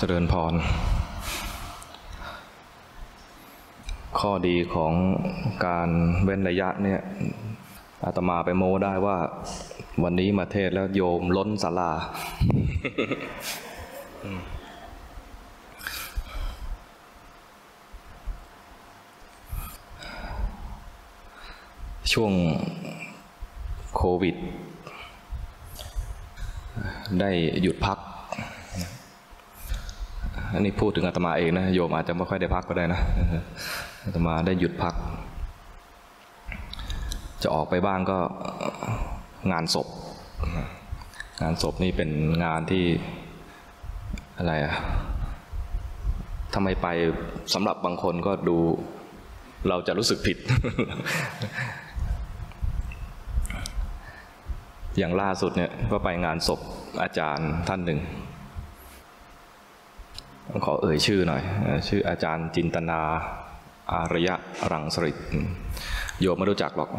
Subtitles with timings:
[0.00, 0.54] เจริญพร
[4.18, 4.92] ข้อดีของ
[5.66, 5.88] การ
[6.24, 7.00] เว้นระยะเนี่ย
[8.04, 9.18] อาตมาไปโม้ได้ว่า
[10.02, 11.92] วันนี้มาเทศแล้วโยมล้นศาลา
[22.12, 22.32] ช่วง
[23.96, 24.36] โควิด
[27.20, 27.30] ได้
[27.64, 27.98] หยุดพัก
[30.54, 33.00] อันนี้พูดถึงอาตมาเองนะโยมอาจจะไม่ค่อยได้พักก็ได้นะ
[34.04, 34.94] อาตมาได้หยุดพัก
[37.42, 38.18] จะออกไปบ้างก็
[39.52, 39.88] งานศพ
[41.42, 42.10] งานศพนี่เป็น
[42.44, 42.84] งานที่
[44.38, 44.74] อะไรอะ
[46.54, 46.86] ทำไมไป
[47.54, 48.58] สำหรับบางคนก็ดู
[49.68, 50.38] เราจะรู้สึกผิด
[54.98, 56.60] อย่างล่าสุดเนี่ยก็ไปงานศพ
[57.02, 57.98] อาจารย์ท่านหนึ่ง
[60.64, 61.42] ขอเอ่ยชื่อหน่อย
[61.88, 63.00] ชื่ออาจารย์จินตนา
[63.92, 64.34] อารยะ
[64.72, 65.16] รังสริต
[66.20, 66.90] โยมไม่รู้จักหรอก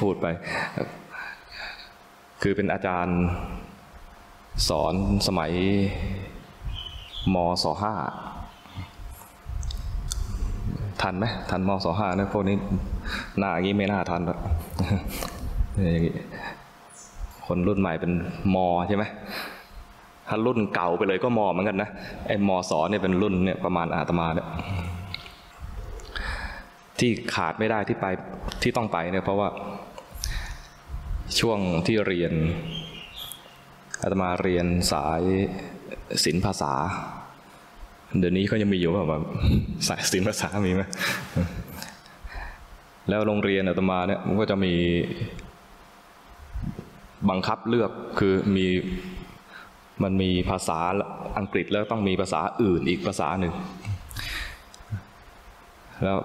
[0.00, 0.26] พูดไป
[2.42, 3.18] คือเป็นอาจารย์
[4.68, 4.94] สอน
[5.26, 5.52] สมัย
[7.34, 7.94] มศห้า
[11.02, 12.56] ทันไหมทันมศห้านะพวกนี้
[13.38, 14.38] หน้าอย่างนี้ไม่น่าทันหรอก
[15.92, 16.14] อย่างนี้
[17.46, 18.12] คนรุ่นใหม่เป็น
[18.54, 18.56] ม
[18.88, 19.04] ใช่ไหม
[20.30, 21.90] ถ้ารุ่นเก่าไปเลยก็มอเหมือนกันนะ
[22.26, 24.48] ไอ้มอสเนี่ยเป็นรุ่นเนี่ยประมาณอาตมาเนี่ย
[26.98, 28.06] ที่ขาดไม่ได้ที่ไป
[28.62, 29.48] ที่ต้องไปเนี่ยเพราะว่า
[31.40, 32.32] ช่วงที่เรียน
[34.02, 35.22] อาตมาเรียนสาย
[36.24, 36.72] ศิลปภาษา
[38.18, 39.22] เดี๋ยวนี้ก็ยังมีอยู่แบบ
[39.88, 40.82] สายศิลปภาษามีไหม
[43.08, 44.74] แล้วโรงเรียนอาตมาเนี่ยมันก็จะมี
[47.30, 48.66] บังคับเลือกคือมี
[50.02, 50.80] มันมีภาษา
[51.38, 53.54] อังกฤษแล้วต้องมีภาษาอื่นอีกภาษาหนึ่ง
[56.04, 56.18] แล้ว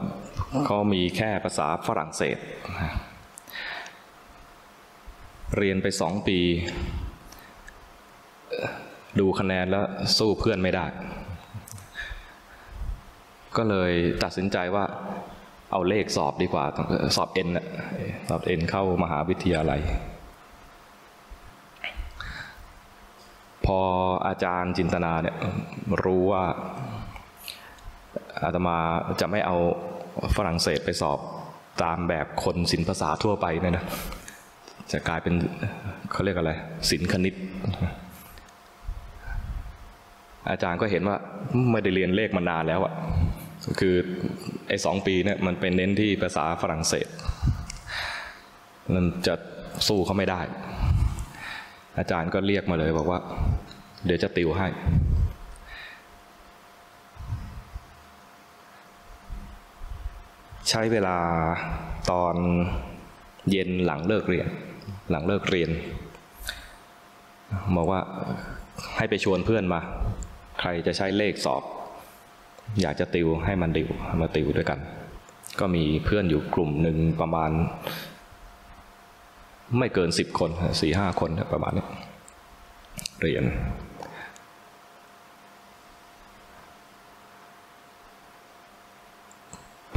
[0.66, 2.38] เขามีแค่ภาษาฝรั่งเศส
[5.58, 6.40] เรียนไปสองปี
[9.20, 9.86] ดูคะแนนแล้ว
[10.18, 10.86] สู้เพื่อนไม่ได้
[13.58, 13.92] ก็เลย
[14.24, 14.86] ตัดสินใจว่า
[15.72, 16.66] เอาเลขสอบดีกว่า
[17.16, 17.48] สอบเอ็น
[18.30, 19.82] สอบเอ็นเข้ามหาวิทยาลัย
[23.66, 23.80] พอ
[24.28, 25.36] อาจารย์จินตนาเนี่ย
[26.04, 26.44] รู้ว่า
[28.44, 28.78] อาตมา
[29.22, 29.58] จะไม่เอา
[30.36, 31.20] ฝรั่งเศสไปสอบ
[31.84, 33.86] ตามแบบคนศิลปภาษาทั่วไปเนี่ยนะ
[34.92, 35.34] จะกลายเป็น
[36.12, 36.52] เขาเรียกอะไร
[36.90, 37.36] ศิลคณิต
[40.50, 41.18] อาจารย์ก็เห็นว่า
[41.72, 42.94] ไม่ได้เรียนเลขมานานแล้วอะ
[43.80, 43.96] คือ
[44.68, 47.08] ไอ้สองปีเนี่ยมันเป็นเน้นที่ภาษาฝรั่งเศส
[48.94, 49.36] มันจะ
[49.88, 50.42] สู้เขาไม่ได้
[51.98, 53.20] อาจารย์ก็เรียกมาเลยบอกว่า
[54.06, 54.68] เดี๋ยวจะติวให้
[60.70, 61.18] ใช้เวลา
[62.12, 62.36] ตอน
[63.52, 64.48] เย็นหลังเลิกเรียน
[65.12, 65.70] หลังเลิกเรียน
[67.76, 68.02] บอกว่า
[68.98, 69.80] ให้ไปชวนเพื่อนมา
[70.60, 71.64] ใครจะใช้เลขสอบ
[72.82, 73.90] อยากจะติวให้มันติว
[74.22, 74.80] มาติวด้วยกัน
[75.60, 77.52] ก็มีเพื่อนอยู่กลุ่มหนึ่งประมาณ
[79.80, 80.50] ไม่เกินสิบคน
[80.82, 81.86] สี่ห้าคนประมาณนี้
[83.22, 83.44] เรียน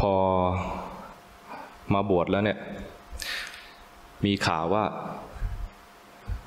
[0.01, 0.15] พอ
[1.95, 2.59] มาบวชแล้วเนี่ย
[4.25, 4.85] มีข่าวว่า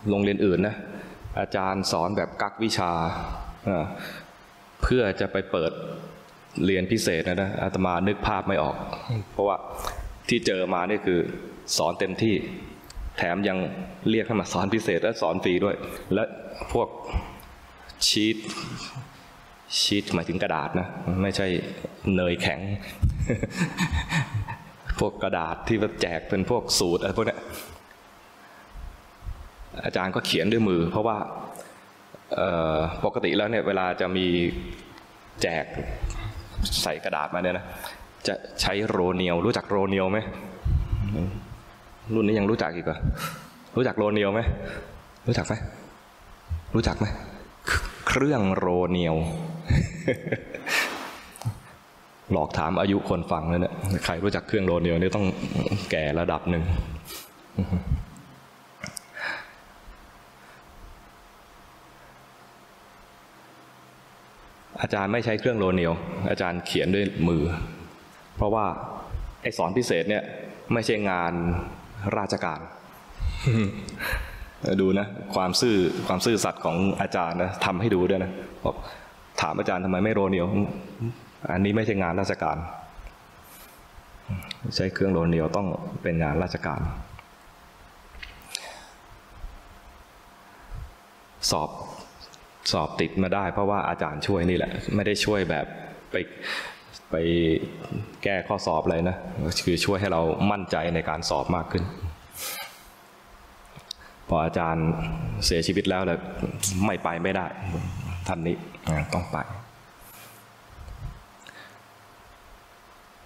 [0.09, 0.75] โรงเรียนอื่นนะ
[1.39, 2.91] อาจารย์สอนแบบกักวิชา
[4.83, 5.71] เพื่อจะไปเปิด
[6.65, 8.75] เรียนพิเศษนะนะอาตมานึกภาพไม่ออก
[9.31, 9.57] เพราะว่า
[10.29, 11.19] ที่เจอมานี่คือ
[11.77, 12.35] สอนเต็มที่
[13.23, 13.57] แถมยัง
[14.09, 15.75] เรียกให้มาสอนพิเศษและสอนฟรีด้วย
[16.13, 16.23] และ
[16.73, 16.87] พวก
[18.07, 18.37] ชีต
[19.79, 20.87] ชีตหมายถึงกระดาษนะ
[21.21, 21.47] ไม่ใช่
[22.15, 22.59] เนยแข็ง
[24.99, 27.37] พวกกระดาษที่แจกเป็นพวกสูตรอะไรพวกนี้
[29.85, 31.17] อาจารย์ก็เขียนด้วยมือ เพราะว่า
[33.05, 34.27] ปกติแล้วเนี่ยเวลาจะมี
[35.41, 35.65] แจก
[36.81, 37.65] ใส่กระดาษมาเนี่ยนะ
[38.27, 40.19] จะใช้โรเนียวรู้จักโรเนียวไหม
[42.15, 42.97] รุ่นนี้ยังรู้จักอีกเหรอ
[43.77, 44.41] รู้จักโรเนียวไหม
[45.27, 45.53] รู้จักไหม
[46.75, 47.05] รู้จักไหม
[48.07, 49.15] เครื่องโรเนียว
[52.31, 53.73] หลอกถามอายุคนฟังเลยเนี่ย
[54.05, 55.25] ใครรู้จักเครื่องโรเนียวนี่ต้อง
[55.91, 56.63] แก่ระดับหนึ่ง
[64.81, 65.93] อาจารย์ไม่ใช้เครื่องโรเนียว
[66.29, 67.43] อาจารย์เขียนด้วยมือ
[68.35, 68.65] เพราะว่า
[69.41, 70.23] ไอสอนพิเศษเนี่ย
[70.73, 71.33] ไม่ใช่งาน
[72.17, 72.59] ราชการ
[74.81, 75.75] ดูนะ ความซื่อ
[76.07, 78.31] ความซื่อสัตย์ของอาจารย์นะทำให้ดูด้วยนะ
[78.65, 78.75] บอก
[79.41, 80.47] ถามอาจารย์ทำไมไม่โรเนียว
[81.51, 82.57] อันนี้ไม่ใช่งานราชการ
[84.75, 85.67] ใช้เครื่องโรเนียวต้อง
[86.01, 86.81] เป็นงานราชการ
[91.51, 91.69] สอบ
[92.71, 95.65] สอบติดมาได้เพราะว่าอาจารย์ช่วยนี่แหละ ไม่ได้ช่วยแบบ
[96.11, 96.15] ไป
[97.11, 97.15] ไป
[98.23, 99.17] แก้ข้อสอบอะไรนะ
[99.65, 100.21] คือช่วยให้เรา
[100.51, 101.83] มั่นใจในการสอบมากขึ้น
[104.27, 104.87] พออาจารย์
[105.45, 106.19] เสียชีวิตแล้วเลย
[106.85, 107.45] ไม่ไปไม่ได้
[108.27, 108.55] ท่านนี้
[109.13, 109.37] ต้องไป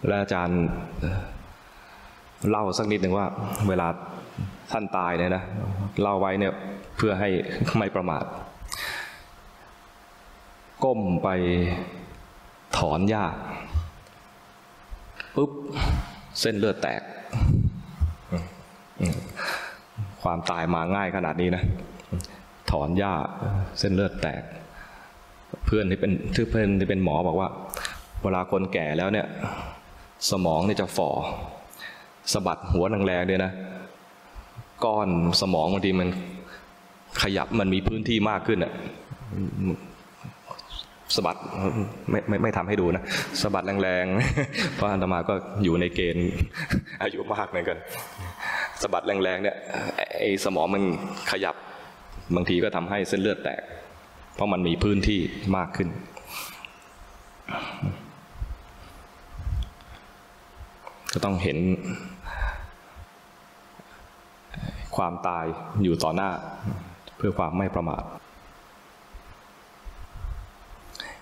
[0.08, 0.62] แล้วอาจารย์
[2.50, 3.26] เล่าสักนิดหนึ่งว่า
[3.68, 3.88] เวลา
[4.72, 5.44] ท่านตายเนี่ยนะ
[6.02, 6.54] เล่าไว้เนี่ย
[6.98, 7.30] เพื่อให้
[7.78, 8.24] ไม่ประมาท
[10.84, 11.30] ก้มไป
[12.78, 13.26] ถอนหญ้า
[15.36, 15.52] ปุ๊บ
[16.40, 17.02] เส้นเลือดแตก
[20.24, 21.64] ความตายมาง่ายขนาดนี้นะ
[22.72, 23.14] ถอนหญ้า
[23.80, 24.42] เส้นเลือดแตก
[25.66, 27.50] เพื่อนที่เป็นที่เพื่อนที่เป็นหมอบอกว่า
[28.22, 29.28] เวลาคนแก่แล้วเนี่ย
[30.32, 31.10] สมองเนี่ยจะฝ่อ
[32.34, 33.52] สะบัดหัวแรงๆเนี่ยนะ
[34.86, 35.10] ก้อน
[35.42, 36.10] สมองบางทีมัน
[37.22, 38.74] ขยับมันมีพื้นที่มากขึ้นอะ
[41.16, 41.38] สะบัด
[42.10, 43.04] ไม่ไม่ไม่ทำให้ดูนะ
[43.42, 46.30] สะบัดแรงๆเพราะอาตมาก็อยู่ในเกณฑ์
[47.04, 47.78] อายุมากเหมือนกัน
[48.82, 49.58] สะบัดแรงๆเนี่ย
[50.20, 50.84] ไอ้สมองมัน
[51.32, 51.56] ขยับ
[52.36, 53.62] บางทีก็ทำให้เส้นเลือดแตก
[54.36, 55.20] เพราะมันมีพื้นที่
[55.58, 55.90] มากขึ้น
[61.14, 61.58] ก็ต้องเห็น
[64.98, 65.46] ความตาย
[65.84, 66.30] อยู่ต่อหน้า
[67.18, 68.04] เพื่อความไม่ประมาท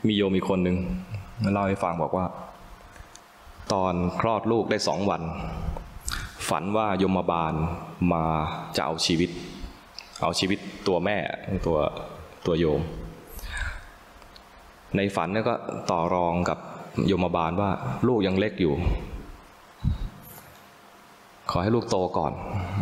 [0.07, 0.77] มีโยมอีกคนหนึ่ง
[1.53, 2.25] เล่าให้ฟังบอกว่า
[3.73, 5.21] ตอนคลอดลูกได้สองวัน
[6.49, 7.53] ฝันว่ายมบาล
[8.13, 8.23] มา
[8.75, 9.29] จะเอาชีวิต
[10.23, 11.17] เอาชีวิตตัวแม่
[11.65, 11.77] ตัว
[12.45, 12.81] ตัวโยม
[14.95, 15.55] ในฝันนี่ก็
[15.91, 16.57] ต่อรองกับ
[17.07, 17.69] โยมบาลว่า
[18.07, 18.73] ลูกยังเล็กอยู่
[21.51, 22.33] ขอให้ลูกโตก่อน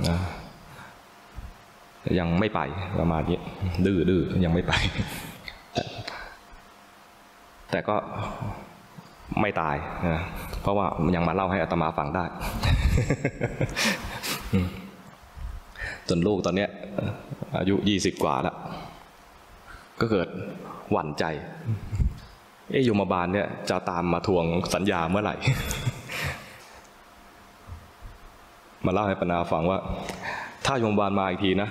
[0.10, 0.20] นะ
[2.20, 2.60] ยังไม่ไป
[3.00, 3.40] ประมาณนี้
[3.86, 4.74] ดื้อดื้อยังไม่ไป
[7.72, 7.96] แต่ก็
[9.42, 9.76] ไม่ตาย
[10.08, 10.22] นะ
[10.62, 10.86] เพราะว่า
[11.16, 12.24] ยังมาเล่าให้อาตมาฟังได้
[16.10, 16.70] จนลูกตอนเนี้ย
[17.58, 18.56] อายุยี่สิบกว่าแล้ว
[20.00, 20.28] ก็เกิด
[20.92, 21.24] หวั่นใจ
[22.72, 25.36] เอ๊ยมบาลเนี่ยจะตามมาทวงสัญญาเมื่อไหร่
[28.86, 29.80] มาเล่าให้ปนาฟังว่า
[30.66, 31.70] ถ้ายมบาลมาอีกทีนะ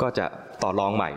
[0.00, 0.26] ก็จะ
[0.62, 1.10] ต่อรองใหม่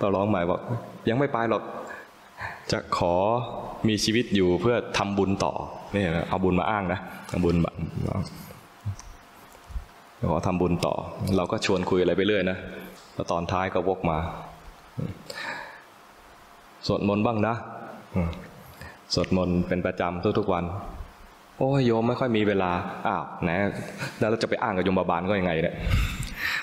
[0.00, 0.60] ต่อรองหม่บอก
[1.08, 1.62] ยังไม่ไปหรอก
[2.72, 3.14] จะขอ
[3.88, 5.52] มีชีวิตอยู่เพื่อทำบุญต่อ
[5.94, 7.00] นี่เอาบุญมาอ้างนะ
[7.30, 7.70] เอาบุญมา
[10.30, 10.94] ขอทำบุญต่อ
[11.36, 12.58] เราก็ชวนคุยอะไรไปเรื่อยนะ
[13.14, 14.18] แล้วตอนท้ายก็วกมา
[16.86, 17.54] สวดมนต์บ้างนะ
[19.14, 20.64] สวดมนต์เป็นประจำทุกๆวัน
[21.58, 22.70] โอ้ยโยมไม่ค่อยมีเวลา
[23.06, 23.50] อ้าวไหน
[24.18, 25.76] แล้วจะไปอ้างกับโยมบาลก็ยังไงเนี่ย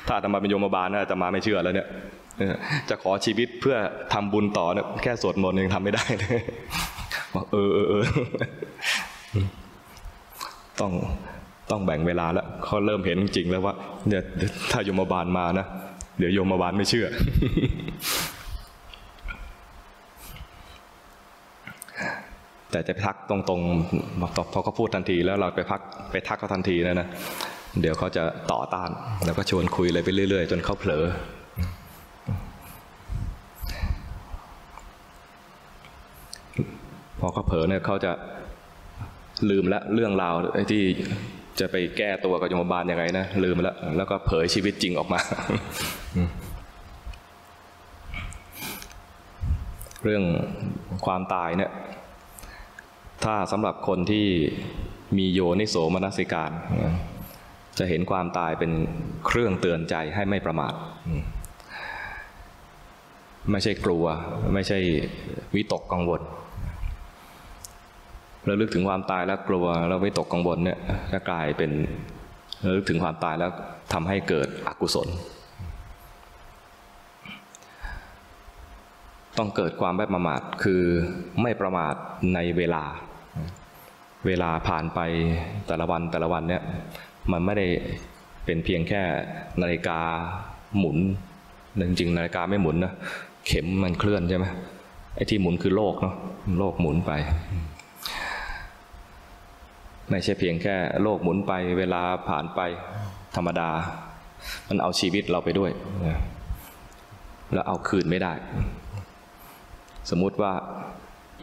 [0.05, 1.87] ถ้าอาตมาเป็นโยมบาลนะอาตมาไม่เชื่อแล้วเนี่ย
[2.89, 3.75] จะขอชีวิตเพื่อ
[4.13, 6.41] ทำบุญต่อเนี่ยแค่สวดมนต์ยังทำไม่ได้เลย
[7.35, 8.03] บอกเออเออเออ
[10.79, 10.91] ต้อง
[11.71, 13.73] ต้องแบ่งเวลาแล้วเขาเริ่มเห็นจริงแล้วว่า
[14.07, 14.23] เนี่ย
[14.71, 15.65] ถ้าโยมบาลมานะ
[16.19, 17.07] เดี๋ยวโยมบาลไม่เชื่อ
[22.71, 27.07] แต่จะทักตรงๆพอเขาพูดทันทีแล้วเราไปพักไปทักเขาทันทีนะนะ
[27.81, 28.89] เดี๋ยวเขาจะต่อต้าน
[29.25, 31.05] แล้วก็ชวนคุยอะไรไปเรื่อยๆ จนเขาเผลอ
[37.25, 38.11] อเขาเผลอเนี่ยเขาจะ
[39.49, 40.35] ลืมละเรื่องราว
[40.71, 40.83] ที่
[41.59, 45.19] จะไปแก้ตัวกับยมบาลยังไงนะลืมแล้วแล้วก็เผยชีวิตจริงออกมา
[50.03, 50.23] เรื่อง
[51.05, 51.71] ความตายเนี่ย
[53.23, 54.27] ถ้าสำหรับคนที่
[55.17, 56.51] มีโยนิโสมนสิการ
[57.77, 58.71] จะเห็นความตายเป็น
[59.25, 60.73] เครื่องเตือนใจให้ไม่ประมาท
[63.51, 64.05] ไม่ใช่กลัว
[64.53, 64.79] ไม่ใช่
[65.55, 66.21] วิตกกังวล
[68.49, 70.77] ระลึกถึงความตายแล้วกลัวแล้ววิตกกังวลเนี่ย
[71.11, 71.71] จะกลายเป็น
[72.65, 73.51] ระลึกถึงความตายแล้ว
[73.93, 75.07] ทำให้เกิดอกุศล
[79.37, 80.81] ต้องเกิดความไม่ประมาทคือ
[81.41, 81.95] ไม่ประมาท
[82.33, 82.83] ในเวลา
[84.25, 84.99] เวลาผ่านไป
[85.67, 86.61] แต่ละวันแต่ละวันเนี่ย
[87.31, 87.67] มันไม่ได้
[88.45, 89.01] เป็นเพียงแค่
[89.61, 89.99] นาฬิกา
[90.77, 90.97] หมุน
[91.87, 92.93] จริงๆนาฬิกาไม่หมุนนะ
[93.47, 94.45] เข็มมันเคลื่อนใช่ไหม
[95.15, 96.15] ไอ้ที่หมุนคือโลกเนาะ
[96.59, 97.11] โลกหมุนไป
[100.09, 102.59] ไม่ใช่เพียงแค่โลกหมุนไปเวลาผ่านไป
[103.35, 103.69] ธรรมดา
[104.69, 105.71] มันเอาชีวิตเราไปด้วย
[107.53, 108.33] แล้วเอาคืนไม่ได้
[110.11, 110.53] สมมุติว่า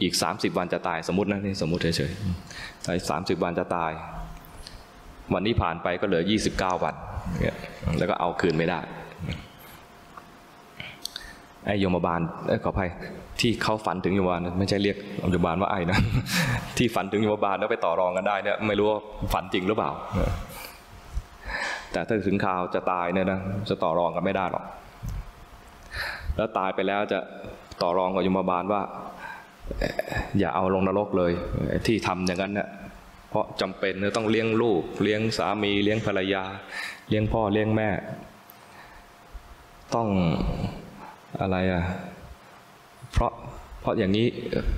[0.01, 3.91] อีก30วันจะตายสมมตินะนี่สมมติเฉยๆอีกสามสิบวันจะตาย
[5.33, 6.95] วันนี้ผ่านไปก็เหลือ29วัน
[7.97, 8.79] แล้วก็เอาคืนไม่ได้
[11.65, 12.21] ไอ้ยมบาล
[12.63, 12.89] ขออภัย
[13.41, 14.97] ที่เขาฝันถึงยมบาลไม่ใช่เรียก
[15.33, 15.99] ยมบาลว่าไอ้นะ
[16.77, 18.99] ที่ฝันถึงยมบาลแล้วไปต่อรองกันได้เนี่ยไม่รู้ว่า
[19.33, 19.91] ฝันจริงหรือเปล่า
[21.91, 24.65] แต่ถ้าถึงข่าวจะตายเนี่ยนะจะต่อรองกันไม่ได้หรอก
[26.35, 27.19] แล้วตายไปแล้วจะ
[27.81, 28.81] ต่อรองกับยมบาลว่า
[30.39, 31.31] อย่าเอาลงนรกเลย
[31.87, 32.69] ที่ทำอย่างนั้นเนี่ย
[33.29, 36.43] เพราะจำเป็นต้องเลี้ยงลูก เลี้ยงสามี เลี้ยงภรรยา
[37.09, 37.89] เลี้ยงพ่อเลี้ยงแม่
[39.95, 40.07] ต้อง
[41.41, 41.83] อะไรอะ
[43.13, 43.31] เพราะ
[43.81, 44.27] เพราะอย่างนี้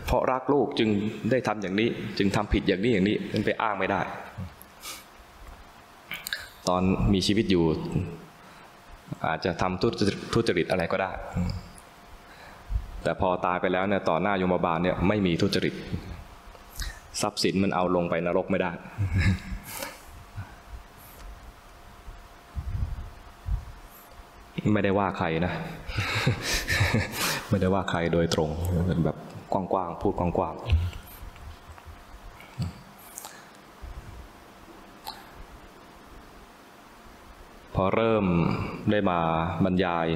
[0.05, 0.89] เพราะรักลูกจึง
[1.31, 4.01] ได้ทำอย่างนี้ จึงทำผิดอย่างนี้อย่างนี้มันไปอ้างไม่ได้
[6.67, 6.81] ตอน
[7.13, 7.63] มีชีวิตอยู่
[9.25, 9.83] อาจจะทำ
[10.33, 11.11] ทุจริตอะไรก็ได้
[13.03, 15.75] แต่พอตายไปแล้วเนี่ยต่อหน้ายมบาลเนี่ยไม่มีทุจริต
[17.21, 18.71] ทรัพย์สินมันเอาลงไปนรกไม่ได้
[24.73, 25.53] ไม่ได้ว่าใครนะ
[27.53, 28.49] ไม่ได้ว่าใครโดยตรง
[28.87, 29.17] เป็นแบบ
[29.53, 30.65] กว้างๆพูดกว้างๆ
[37.75, 38.25] พอเริ่ม
[38.91, 39.19] ได้มา
[39.65, 40.07] บรรยาย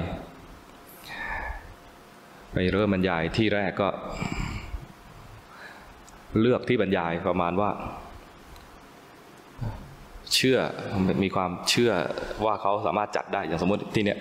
[2.52, 3.88] ไปเริ่มบรรยายที่แรกก็
[6.40, 7.70] เลือกที่บรรยายประมาณว่า
[10.34, 10.58] เชื่อ
[11.22, 11.92] มีความเชื่อ
[12.44, 14.18] ว่าเขาสามารถจัดได้อย่างสมมติที่เนี้ย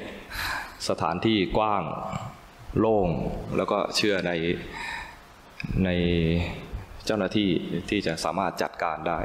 [0.89, 1.83] สถานที่กว้าง
[2.79, 3.09] โล่ง
[3.57, 4.31] แล้วก็เชื่อใน
[5.85, 5.89] ใน
[7.05, 7.49] เจ้าหน้าที่
[7.89, 9.19] ที่จะสามารถจัดการได้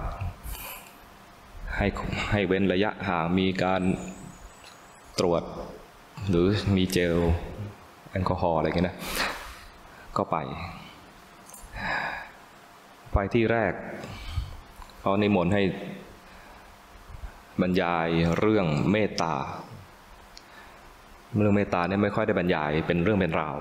[1.76, 1.86] ให้
[2.30, 3.82] ให้เว้นระยะห่างมีการ
[5.18, 5.42] ตรวจ
[6.28, 6.46] หรือ
[6.76, 7.16] มีเจล
[8.10, 8.96] แอลกอฮอล์อะไรเงี้ยนะ
[10.16, 10.36] ก็ไป
[13.12, 13.72] ไปที่แรก
[15.00, 15.62] เขาในมนให้
[17.60, 18.08] บรรยาย
[18.38, 19.34] เรื่องเมตตา
[21.36, 23.56] เรื่องเมตตาเนี่ยไม่ค่อยได้บรรยายเป็นเรื่องเป็นราว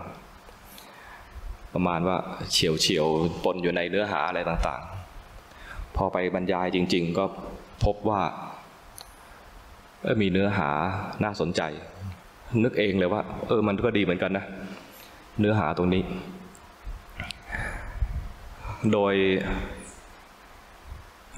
[1.74, 2.18] ประมาณว่า
[2.52, 3.08] เฉียวเฉียว
[3.44, 7.26] ปนอยู่ในเนื้อหาอะไรต่างๆ พอไปบรรยายจริง ๆ ก็
[7.84, 8.22] พบว่า
[10.22, 10.70] มีเนื้อหา
[11.24, 11.62] น่าสนใจ
[12.64, 14.46] นึกเองเลยว่า เออมันก็ดีเหมือนกันนะ
[15.40, 16.04] เนื้อหาตรงนี้
[18.94, 19.14] โดย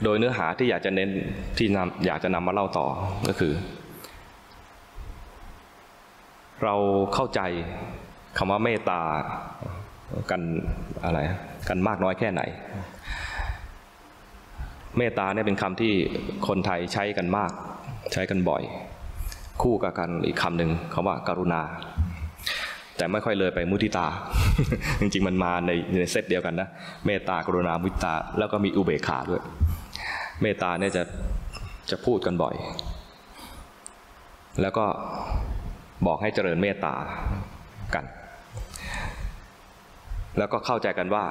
[0.03, 1.09] โดยเนื้อหาที่อยากจะเน้น
[1.57, 2.87] ที่นำอยากจะนำมาเล่าต่อ
[3.27, 3.53] ก็คือ
[6.63, 6.75] เรา
[7.13, 7.41] เข้าใจ
[8.37, 9.01] คำว่าเมตตา
[10.31, 10.41] กัน
[11.05, 11.19] อะไร
[11.69, 12.41] กันมากน้อยแค่ไหน
[14.97, 15.93] เมตตาเนี่ยเป็นคำที่
[16.47, 17.51] คนไทยใช้กันมาก
[18.13, 18.63] ใช้กันบ่อย
[19.61, 21.61] คู่กับกันอีกคำหนึ่งคำว่าการุณา
[22.97, 24.07] แต่ไม่ค่อยเลยไปมุทิตา
[25.01, 26.69] จริงๆมันมาในในเซตเดียวกันนะ
[27.05, 29.41] เมตตากรุณามุทิตา แล้วก็มีอุเบกขาด้วย
[30.41, 31.03] เมตตาเนี่ยจะ
[31.89, 32.55] จะพูดกันบ่อย
[34.61, 34.85] แล้วก็
[36.07, 36.95] บอกให้เจริญเมตตา
[37.95, 38.05] กัน
[40.37, 41.23] แล้วก็เข้าใจกันว่า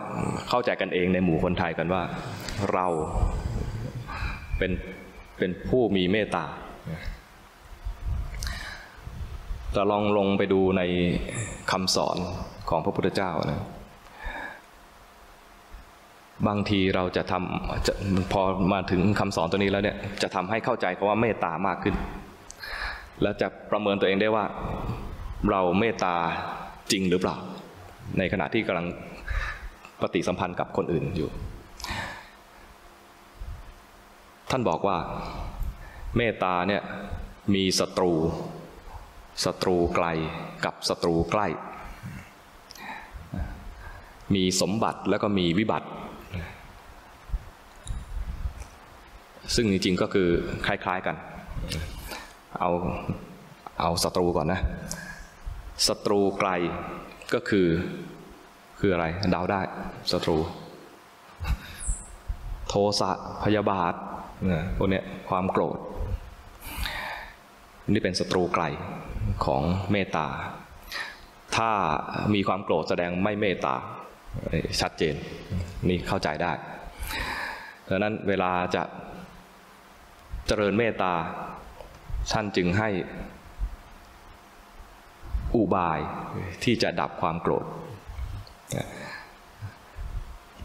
[0.49, 2.02] เข้าใจกันเองในหมู่คนไทยกันว่า
[2.73, 2.87] เรา
[4.59, 4.73] เป็น
[5.38, 6.45] เป็นผู้มีเมตตา
[9.73, 10.83] แต่ลองลงไปดูใน
[11.71, 12.17] คำสอน
[12.71, 13.62] ของพระพุทธเจ้านะ
[16.49, 17.93] บางทีเราจะทำจะ
[18.33, 21.95] พอมาถึงคำสอนตัวนี้แล้วเนี่ยจะทำให้เข้าใจคาว่าเมตตามากขึ้น
[23.23, 24.45] แล้วจะประเมินตัวเองได้ว่า
[25.50, 26.14] เราเมตตา
[26.92, 27.37] จริงหรือเปล่า
[28.19, 28.87] ในขณะที่กำลัง
[30.00, 31.31] ปฏิสัมพันธ์กับคนอื่นอยู่
[34.50, 34.97] ท่านบอกว่า
[36.16, 36.83] เมตตาเนี่ย
[37.54, 38.12] มีศัตรู
[39.45, 40.07] ศัตรูไกล
[40.64, 41.47] กับศัตรูใกล้
[44.35, 45.88] มีสมบัติแล้วก็มีวิบัติ
[49.54, 50.28] ซึ่งจริงๆก็คือ
[50.66, 51.16] คล้ายๆกัน
[52.62, 52.75] เอา
[53.81, 54.61] เอาศัตรูก่อนนะ
[55.87, 56.50] ศัตรูไกล
[57.35, 57.69] ก็คือ
[58.78, 59.61] คืออะไรเดาได้
[60.12, 60.37] ศัตรู
[62.69, 63.11] โทสะ
[63.45, 63.95] พยาบาท
[64.76, 65.78] พวกนี้ความโกรธ
[67.92, 68.64] นี่เป็นศัตรูไกล
[69.45, 70.26] ของเมตตา
[71.57, 71.71] ถ้า
[72.35, 73.75] มีความโกรธแสดงไม่เมตตา
[74.81, 75.14] ชัดเจน
[75.88, 76.52] นี่เข้าใจได้
[77.88, 78.83] ดังนั้นเวลาจะ
[80.47, 81.12] เจริญเมตตา
[82.31, 82.88] ท่านจึงให้
[85.55, 85.99] อุบาย
[86.64, 87.64] ที่จะดับความโกรธ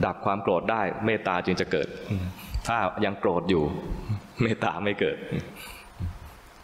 [0.06, 1.88] ดับความโกรธได้เมตตาจึงจะเกิด
[2.68, 3.64] ถ้ายังโกรธอยู่
[4.42, 5.18] เมตตาไม่เกิด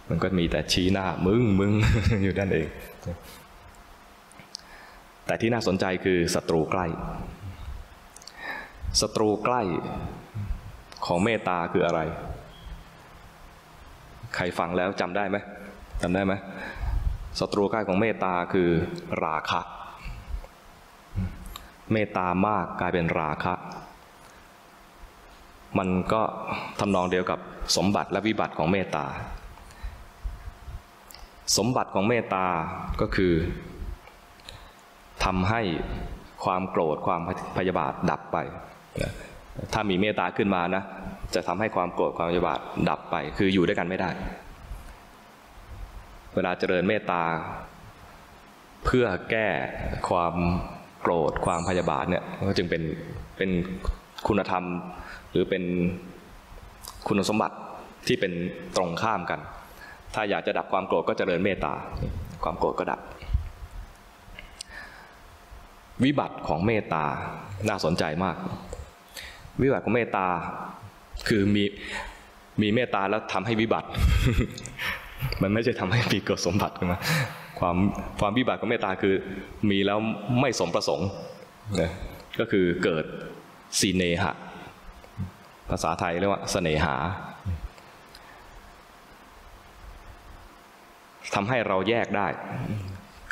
[0.09, 1.71] มันก็มีแต่ชี้หน้ามึงมึง
[2.23, 2.67] อยู่นั่นเอง
[5.25, 6.85] แต่ที่น่าสนใจคือศัตรูใกล้
[9.01, 9.61] ศัตรูใกล้
[11.05, 11.99] ของเมตตาคืออะไร
[14.35, 15.37] ใครฟังแล้วจำได้ไหม
[16.01, 16.33] จำได้ไหม
[17.39, 18.69] ศัตรูใกล้ของเมตตาคือ
[19.23, 19.61] ราคะ
[21.93, 23.53] เมตตามากกลายเป็นราคะ
[25.77, 26.21] มันก็
[26.79, 27.39] ทำนองเดียวกับ
[27.77, 29.05] สมบัติและวิบัติของเมตตา
[31.57, 32.45] สมบัติของเมตตา
[33.01, 33.33] ก็คือ
[35.25, 35.61] ทำให้
[36.43, 37.21] ความโกรธความ
[37.57, 38.37] พยาบาทดับไป
[39.73, 40.83] ถ้ามีเมตตาขึ้นมานะ
[41.35, 42.59] จะทำให้ความโกรธความพยาบาท
[42.89, 44.09] ดับไป คืออยู่ด้วยกันไม่ได้
[46.35, 47.23] เวลาเจริญเมตตา
[48.85, 49.47] เพื่อแก้
[50.09, 50.35] ความ
[51.01, 52.83] โกรธความพยาบาทเนี่ยก็จึงเป็น
[53.37, 53.49] เป็น
[54.27, 54.63] คุณธรรม
[55.31, 55.63] หรือเป็น
[57.07, 57.57] คุณสมบัติ
[58.07, 58.33] ที่เป็น
[58.75, 59.39] ตรงข้ามกัน
[60.13, 61.73] ถ้าอยากจะดับความโกรธก็เจริญเมตตา
[62.43, 62.99] ความโกรธก็ดับ
[66.03, 67.03] วิบัติของเมตตา
[67.69, 68.37] น่าสนใจมาก
[69.61, 70.27] วิบัติของเมตตา
[71.27, 71.63] คือมี
[72.61, 73.87] มีเมตตาแล้วทำให้วิบัติ
[75.41, 76.99] มันไม่ใช่ทำให้มีเกิดสมบัติขึ้นมา
[77.59, 77.77] ความ
[78.19, 79.15] ความวิบัติของเมตตาคือ
[79.69, 79.97] มีแล้ว
[80.41, 81.09] ไม่สมประสงค์
[81.81, 81.91] นะ
[82.39, 83.05] ก็คือเกิด
[83.79, 84.33] สีเนหะ
[85.69, 86.95] ภาษาไทยเรียกว่าเสน่หา
[91.35, 92.27] ทำให้เราแยกได้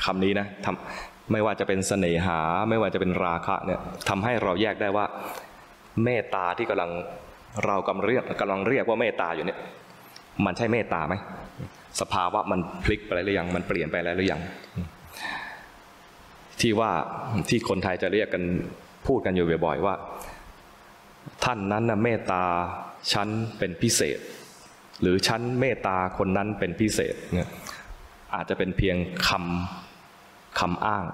[0.03, 3.79] คำนี้นะทำไม่ว่าจะเป็นเสน่หา ไม่ว่าจะเป็นราคะเนี่ย
[4.10, 5.05] ทำให้เราแยกได้ว่า
[6.03, 6.91] เมตตาที่กำลัง
[7.65, 9.60] เรากำลังเรียกกำลังเรียกว่าเมตตาอยู่เนี่ย
[10.46, 11.15] มันใช่เมตตาไหม
[12.01, 14.41] สภาวะมันพลิกไปแล้วหรือยัง มันเปลี่ยนไปแล้วหรือยัง
[16.60, 16.91] ที่ว่า
[17.50, 18.43] ที่คนไทยจะเรียกกัน
[19.08, 19.96] พูดกันอยู่บ่อยๆว่า
[21.43, 22.43] ท่านนั้นนะเมตตา
[23.13, 23.27] ฉัน
[23.58, 24.20] เป็นพิเศษ
[25.01, 27.50] หรือฉันเมตตาคนนั้นเป็นพิเศษเนี่ย
[28.36, 31.05] อาจจะเป็นเพียงคำคำอ้าง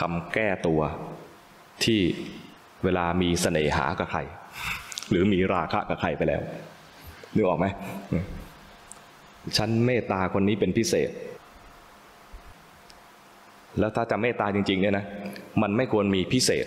[0.00, 0.80] คำแก้ตัว
[1.84, 2.00] ที่
[2.84, 4.20] เวลามีเสน่หากับใคร
[5.10, 6.40] หรือมีราคะกับใครไปแล้ว
[7.34, 7.66] นึกออกไหม
[9.56, 11.10] ฉันเมตตาคนนี้เป็นพิเศษ
[13.78, 15.04] แล้วถ้าจะเมตตาจริง ๆ เนี่ยนะ
[15.62, 16.66] มันไม่ควรมีพิเศษ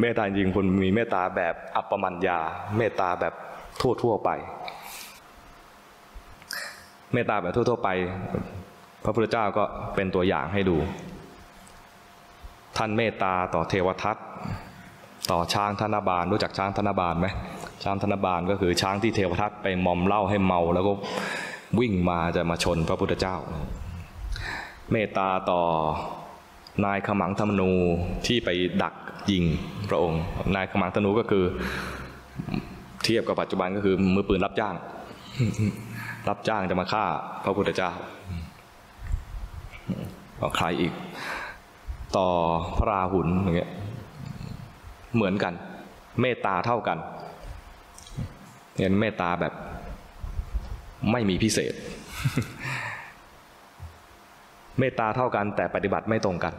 [0.00, 2.38] เมตตาจริงควรมีเมตตาแบบอัปปมัญญา
[2.76, 3.34] เมตตาแบบ
[3.80, 4.30] ทั่วๆไป
[7.12, 7.88] เมตตาแบบทั่วๆไป
[9.04, 10.76] พระพุทธเจ้าก็เป็นตัวอย่างให้ดู
[12.76, 14.16] ท่านเมตตาต่อเทวทัต
[15.30, 17.26] ต่อช้างธนบาลรู้จักช้างธนบาลไหม
[17.84, 20.92] ช้างธนบาลก็คือช้างที่เทวทัตไปมอมเหล้าให้เมา แล้วก็
[21.80, 23.36] วิ่งมาจะมาชนพระพุทธเจ้า
[24.90, 25.60] เมตตาต่อ
[26.84, 27.70] นายขมังธมนู
[28.26, 28.48] ที่ไป
[28.82, 28.94] ดัก
[29.30, 29.44] ยิง
[29.88, 30.22] พระองค์
[30.54, 31.44] นายขมังธนูก็คือ
[33.04, 34.74] เทียบกับปัจจุบันก็คือมือปืนรับจ้าง
[36.28, 37.04] รับจ้างจะมาฆ่า
[37.44, 37.90] พระพุทธเจ้า
[40.56, 40.92] ใครอีก
[42.16, 42.28] ต่อ
[42.76, 43.70] พระราหุลอย่างเงี้ย
[45.14, 45.54] เหมือนกัน
[46.20, 46.98] เมตตาเท่ากัน
[48.78, 49.52] เห็นเมตตาแบบ
[51.12, 51.74] ไม่มีพิเศษ
[54.78, 56.54] เมตตาเท่ากันแต่ปฏิบัติไม่ตรงกัน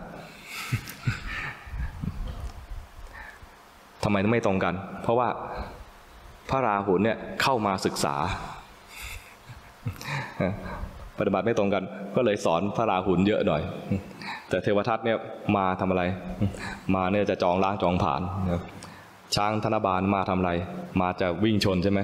[4.03, 5.27] ทำไมไม่ตรงกัน เพราะว่า
[6.49, 8.15] พระราหุลเนี่ยเข้ามาศึกษา
[11.19, 11.83] ปฏิบัติไม่ตรงกัน
[12.15, 13.61] ก็เลยสอนพระราหุลเยอะหน่อย
[14.53, 15.17] แต่เทวทัตเนี่ย
[15.57, 16.03] มาทำอะไร
[16.95, 18.21] มาเนี่ยจะจองล้างจองผ่าน
[19.35, 20.51] ช้างธนบาลมาทำอะไร
[21.01, 21.99] มาจะวิ่งชนใช่ไหม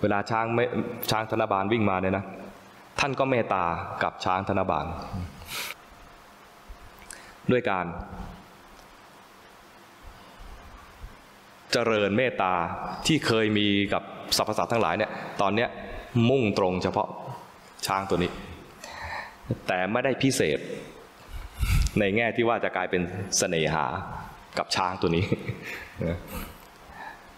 [0.00, 0.64] เวลาช้างไม่
[1.10, 2.24] ช้างธนบาลวิ่งมาเนี่ยนะ
[3.00, 3.64] ท่านก็เมตตา
[4.02, 4.86] กับช้างธนบาล
[7.50, 7.86] ด้วยการ
[11.72, 12.54] เจริญเมตตา
[13.06, 14.02] ที่เคยมีกับ
[14.36, 15.10] สรรพสัตว์ทั้งหลายเนี่ย
[15.40, 15.68] ตอนเนี้ย
[16.28, 17.08] มุ่งตรงเฉพาะ
[17.86, 18.30] ช้างตัวนี้
[19.66, 20.60] แต่ไม่ได้พิเศษ
[21.98, 23.02] ในแง่ที่ว่าจะกลายเป็น
[23.38, 23.84] เสน่หา
[24.58, 25.24] กับช้างตัวนี้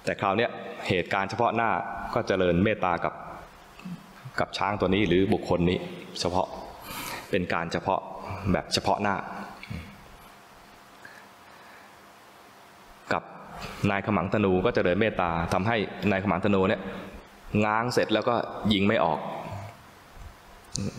[0.05, 0.49] แต่คราวนี้
[0.89, 1.71] เหตุการณ์เฉพาะหน้า
[2.15, 3.15] ก็เจริญเมตตากับ
[4.41, 5.79] กับช้างตัวนี้หรือบุคคลนี้
[6.21, 6.47] เฉพาะ
[7.31, 8.01] เป็นการเฉพาะ
[8.53, 9.17] แบบเฉพาะหน้า
[13.13, 13.23] กับ
[13.91, 15.77] นายขมังธนูก็เจริญเมตตาทำให้
[16.11, 16.83] นายขมังธนูเนี่ย
[17.65, 18.35] ง้างเสร็จแล้วก็
[18.73, 19.19] ยิงไม่ออก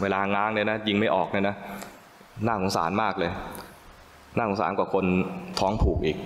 [0.02, 1.56] เวลาง้างเนี่ยนะยิงไม่ออกเนี่ยนะ
[2.46, 3.32] น่าสงสารมากเลย
[4.38, 5.06] น่าสงสารกว่าคน
[5.60, 6.18] ท้องผูกอีก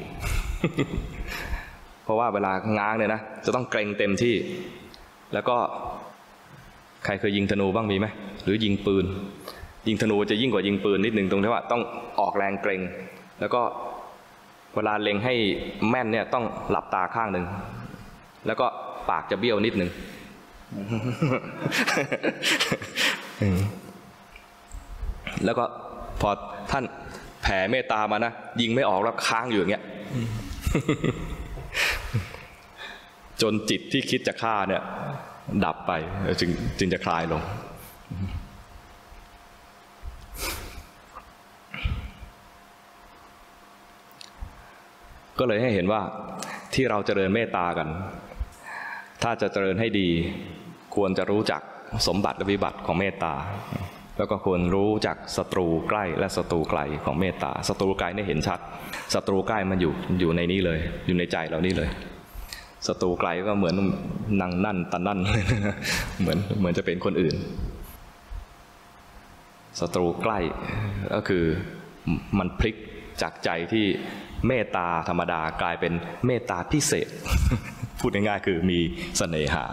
[2.04, 4.36] เพราะว่าเวลาง้างเนี่ยนะ จะต้องเกรงเต็มที่
[5.34, 5.58] แล้วก็
[7.06, 8.08] ใครเคยยิงธนูบ้างมีไหม
[8.44, 9.06] หรือยิงปืน
[9.88, 11.82] ยิงธนูจะยิ่งกว่ายิงปืนนิดหนึ่งตรงที่ว่าต้อง
[12.20, 12.82] ออกแรงเกรง
[13.40, 13.62] แล้วก็
[14.76, 15.34] เวลาเล็งให้
[15.90, 17.46] แม่นเนี่ยต้องหลับตาข้างหนึ่ง
[18.48, 18.68] แล้วก็
[19.10, 19.90] ปากจะเบี้ยวนิดหนึ่ง
[25.46, 25.66] แล้วก็
[26.28, 26.30] อ
[26.72, 26.84] ท่าน
[27.42, 29.84] แผ่เมตตามานะยิงไม่ออกแล้วค้างอยู่อย่างเงี้ย
[33.42, 34.84] จนจิตที่คิดจะฆ่าเนี่ย
[35.66, 35.92] ดับไป
[36.40, 37.42] จึงจึงจะคลายลง
[45.40, 46.02] ก็เลยให้เห็นว่า
[46.74, 47.88] ที่เราเจริญเมตตากัน
[49.24, 50.10] ถ้าจะเจริญให้ดี
[50.96, 51.62] ควรจะรู้จัก
[52.08, 53.34] สมบัติและวิบัติของเมตตา
[54.18, 58.60] แล้วก็ควรรู้จักศัตรูใกล้และศัตรูไกลของเมตตาศัตรูไกลเนี่ยเห็นชัด
[59.14, 61.90] ศัตรูใกล้มันอยู่อยู่ในนี้เลย อยู่ในใจเรานี่เลย
[62.88, 63.76] ศัตรูไกลก็เหมือน
[64.42, 65.20] นั่งนั่นตันนั่น
[66.22, 67.36] เหมือนเหมือนจะเป็นคนอื่น
[69.80, 70.40] ศัตรูใกล้
[71.14, 71.44] ก็คือ
[72.40, 72.76] มันพลิก
[73.22, 73.86] จากใจที่
[74.48, 75.94] เมตตาธรรมดากลายเป็น
[76.26, 77.08] เมตตาพิเศษ
[78.00, 78.80] พูดง่ายๆคือมี
[79.18, 79.66] เสน่หา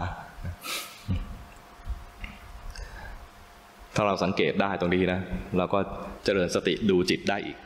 [3.95, 5.19] ถ้าเราสังเกตได้ตรงนี้นะ
[5.57, 5.79] เราก็
[6.25, 7.57] เจริญสติดูจิตได้อีก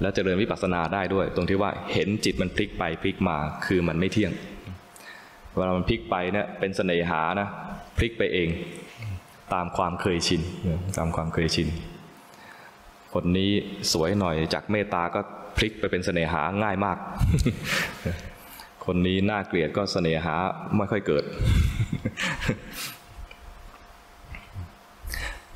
[0.00, 4.32] แล้วเจริญวิปัสสนาได้ด้วย ตรงที่ว่าเห็นจิตมันพลิกไปพลิกมาคือมันไม่เที่ยง
[5.56, 7.48] เวลามันพลิกไปเนี่ยเป็นเสน่หานะ
[7.98, 8.48] พลิกไปเอง
[9.54, 10.42] ตามความเคยชิน
[10.98, 11.68] ตามความเคยชิน
[13.14, 13.50] คนนี้
[13.92, 15.20] สวยหน่อยจากเมตตาก็
[15.56, 16.98] พลิกไปเป็นเสน่หาง่ายมาก
[18.86, 20.34] คนนี้น่าเกลียดก็เสน่หา
[20.76, 21.24] ไม่ค่อยเกิด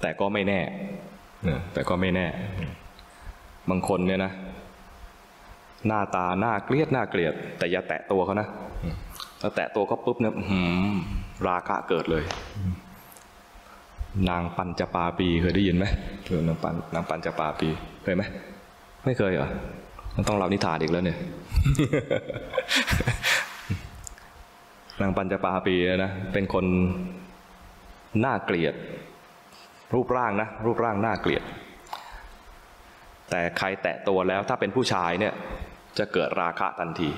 [0.01, 0.61] แต่ก็ไม่แน่
[1.73, 2.27] แต่ก็ไม่แน่
[3.71, 4.33] บางคนเนี่ยนะ
[5.87, 8.49] หน้าตาหน้าเกลียดหน้าเกลียด แต่อย่าแตะตัวเขานะ
[9.41, 10.35] ถ้าแตะตัวเขาปุ๊บเนี่ย
[11.49, 12.25] ราคะเกิดเลย
[14.29, 15.85] นางปัญจปาปีเคยได้ยินไหม
[16.27, 17.69] เออนางปัญนางปัญจปาปี
[18.03, 18.23] เคยไหม
[19.05, 19.49] ไม่เคยเหรอ
[20.29, 21.19] ต้องเล่านิทานอีกแล้วเนี่ย
[25.01, 26.65] นางปัญจปาปีนะเป็นคน
[28.25, 28.75] น่าเกลียด
[29.95, 31.43] รูปร่างนะ รูปร่างน่าเกลียด
[33.31, 35.35] แต่ใครแตะตัวแล้วถ้าเป็นผู้ชายเนี่ย
[35.99, 37.11] จะเกิดราคะทันที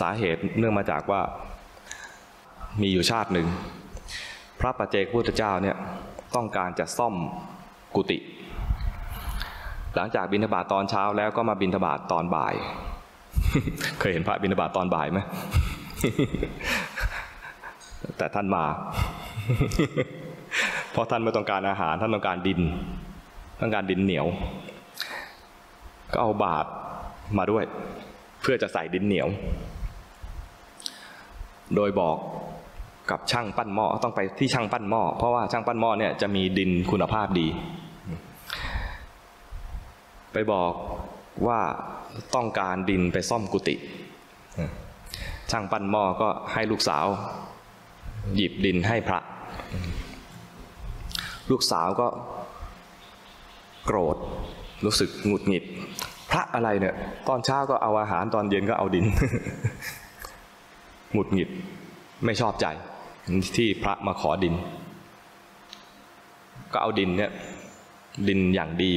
[0.00, 1.20] สาเหตุเนื่องมาจากว่า
[2.82, 3.46] มีอยู่ชาติหนึ่ง
[4.60, 5.76] พระปัจเจกพุทธเจ้าเนี่ย
[6.34, 7.14] ต้องการจะซ่อม
[7.96, 8.18] กุฏิ
[9.94, 12.54] หลังจากบิณฑบาตตอนเช้าแล้วก็มาบิณฑบาตตอนบ่าย
[13.98, 15.18] เคยเห็นพระบิณฑบาตตอนบ่ายไหม
[18.16, 18.64] แต่ท่านมา
[20.92, 22.60] เพราะท่านไม่ต้องการอาหารท่านต้องการดิน
[23.60, 24.26] ต้องการดินเหนียว
[26.12, 26.68] ก็เอาบาตร
[27.38, 27.64] มาด้วย
[28.40, 29.28] เพื่อจะใส่ดินเหนียว
[31.76, 32.16] โดยบอก
[33.10, 37.46] กับช่างปั้นหม้อต้องไปที่ช่างปั้นหม้อเพราะว่าช่างปั้นหม้อเนี่ยจะมีดินคุณภาพดี
[40.32, 40.72] ไปบอก
[41.46, 41.60] ว่า
[42.34, 43.76] ต้องการดินไปซ่อมกุฏิ
[45.50, 47.06] ช่างปั้นหม้อก็ให้ลูกสาว
[48.36, 49.18] หยิบดินให้พระ
[51.50, 52.06] ลูกสาวก็
[53.84, 54.16] โกรธ
[54.84, 55.64] รู้สึกหงุดหงิด
[56.30, 56.94] พระอะไรเนี่ย
[57.28, 59.04] ตอนเช้าก็เอาอาหารตอนเย็นก็เอาดิน
[61.12, 61.48] หงุดหงิด
[62.24, 62.66] ไม่ชอบใจ
[63.56, 64.54] ที่พระมาขอดิน
[66.72, 67.32] ก็เอาดินเนี่ย
[68.28, 68.92] ดินอย่างดี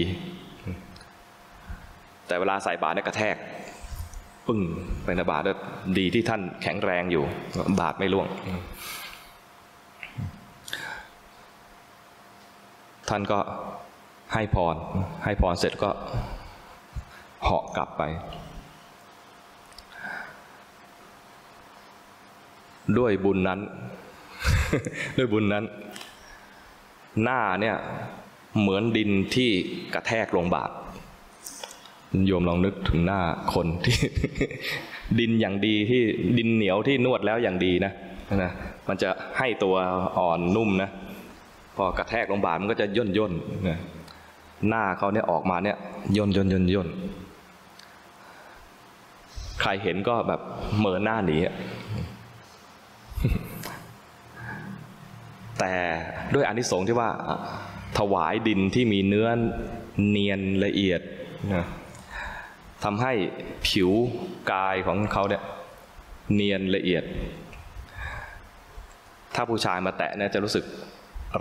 [2.27, 3.35] แต่เวลาใส่บาตรเนี่ยกระแทก
[4.47, 4.59] ปึ้ง
[5.03, 5.43] ไปในบาตร
[5.97, 7.23] ดีที่ท่านแข็งแรงอยู่
[7.79, 8.27] บาตรไม่ร่วง
[13.09, 13.39] ท่านก็
[14.33, 14.75] ให้พร
[15.23, 15.89] ให้พรเสร็จก็
[17.43, 18.03] เหาะกลับไป
[22.97, 23.59] ด้วยบุญนั้น
[25.17, 25.65] ด้วยบุญนั้น
[27.23, 27.75] หน้าเนี่ย
[28.59, 29.49] เหมือนดินที่
[29.93, 30.71] กระแทกลงบาท
[32.25, 33.21] โยมลองนึกถึงหน้า
[33.53, 33.97] คนที่
[35.19, 36.01] ดินอย่างดีที่
[36.37, 37.93] ดินเหนียวที่นวดแล้วอย่างดีนะ
[38.43, 38.51] นะ
[38.87, 39.75] มันจะให้ตัว
[40.17, 40.89] อ่อนนุ่มนะ
[41.75, 43.33] พอกระแทกลงบาทมันก็จะย่นย่น
[43.67, 43.79] นะ
[44.69, 45.77] หน้าเขาเนี่ยออกมาเนี่ย
[46.17, 46.87] ย่นย่นย่นย่น
[49.61, 50.41] ใครเห็นก็แบบ
[50.77, 51.37] เหมือนหน้าหนี
[55.59, 55.73] แต่
[56.33, 57.09] ด้วยอนิสงส์ที่ว่า
[57.97, 59.27] ถวายดินที่มีเนื้อ
[60.09, 61.01] เนียนละเอียด
[61.53, 61.65] นะ
[62.83, 63.11] ทำให้
[63.67, 63.91] ผิว
[64.51, 65.43] กายของเขาเนี่ย
[66.33, 67.03] เนียนละเอียด
[69.35, 70.63] ถ้าผู้ชายมาแตะเนี่ยจะรู้สึก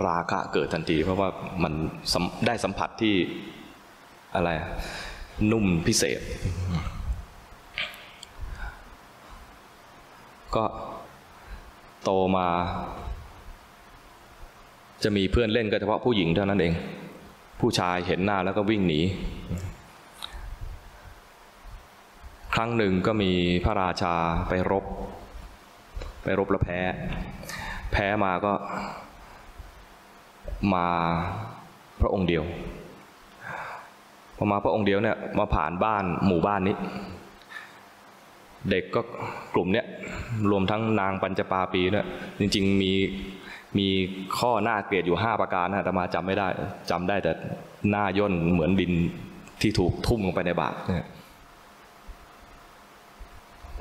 [0.05, 1.29] ราคะเกิดทันที เพราะว่า
[1.63, 1.73] มัน
[2.47, 3.15] ได้สัมผัสที่
[4.35, 4.49] อะไร
[5.51, 6.21] นุ่มพิเศษ
[10.55, 10.65] ก็
[12.03, 12.47] โตมา
[15.03, 16.73] จะมีเพื่อนเล่นก็เฉพาะผู้หญิงเท่านั้นเอง
[17.59, 19.01] ผู้ชายเห็นหน้าแล้วก็วิ่งหนี
[22.53, 23.31] ครั้งหนึ่งก็มี
[23.65, 24.15] พระราชา
[24.49, 24.85] ไปรบ
[26.23, 26.79] ไปรบแล้วแพ้
[27.91, 28.53] แพ้มาก็
[30.73, 30.87] มา
[32.01, 32.43] พระองค์เดียว
[34.37, 36.75] พอมาพระองค์เดียวเนี่ยมาผ่านบ้านหมู่บ้านนี้
[38.69, 39.01] เด็กก็
[39.53, 39.85] กลุ่มเนี้ย
[40.51, 42.05] รวมทั้งนางปัญจปาปีเนี่ย
[42.39, 42.93] จริง ๆมี
[43.77, 43.87] มี
[44.37, 46.47] ข้อหน้าเกลียดอยู่ห้าประการนะแต่มาจำไม่ได้
[46.89, 47.31] จำได้แต่
[47.89, 48.93] หน้าย่นเหมือนดิน
[49.61, 51.07] ที่ถูกทุ่มลงไปในบาตรเนี่ย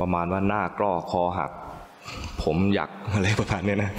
[0.00, 1.50] ประมาณว่าหน้ากล้อคอหัก
[2.42, 3.90] ผมอยากอะไรประมาณเนี้ยนะ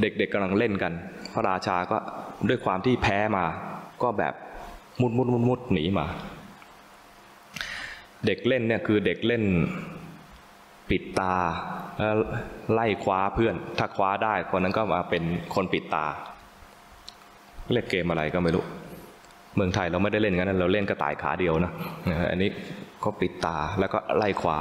[0.00, 0.92] เด็กๆกำลังเล่นกัน
[1.32, 1.98] พระราชาก็
[2.48, 3.44] ด้วยความที่แพ้มา
[4.02, 4.34] ก็แบบ
[5.00, 6.06] มุดมุดมุดมุดหนีมา
[8.26, 9.42] เด็กเล่นเนี่ยคือเด็กเล่น
[10.90, 11.34] ปิดตา
[11.98, 12.16] แล้ว
[12.72, 15.22] ไล่คว้าเพื่อน ถ้าคว้าได้คนนั้นก็มาเป็น
[15.54, 16.06] คนปิดตา
[17.72, 18.64] เล่นเกมอะไรก็ไม่รู้
[19.56, 21.72] เมืองไทยเราไม่ได้เล่นงั้นเราเล่นกระต่ายขาเดียวนะ
[22.30, 22.50] อันนี้
[23.04, 24.56] ก็ปิดตาแล้วก็ไล่คว้า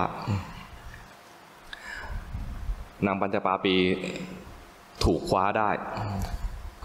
[3.05, 3.75] นางปัญจปาปี
[5.03, 5.69] ถูกคว้าได้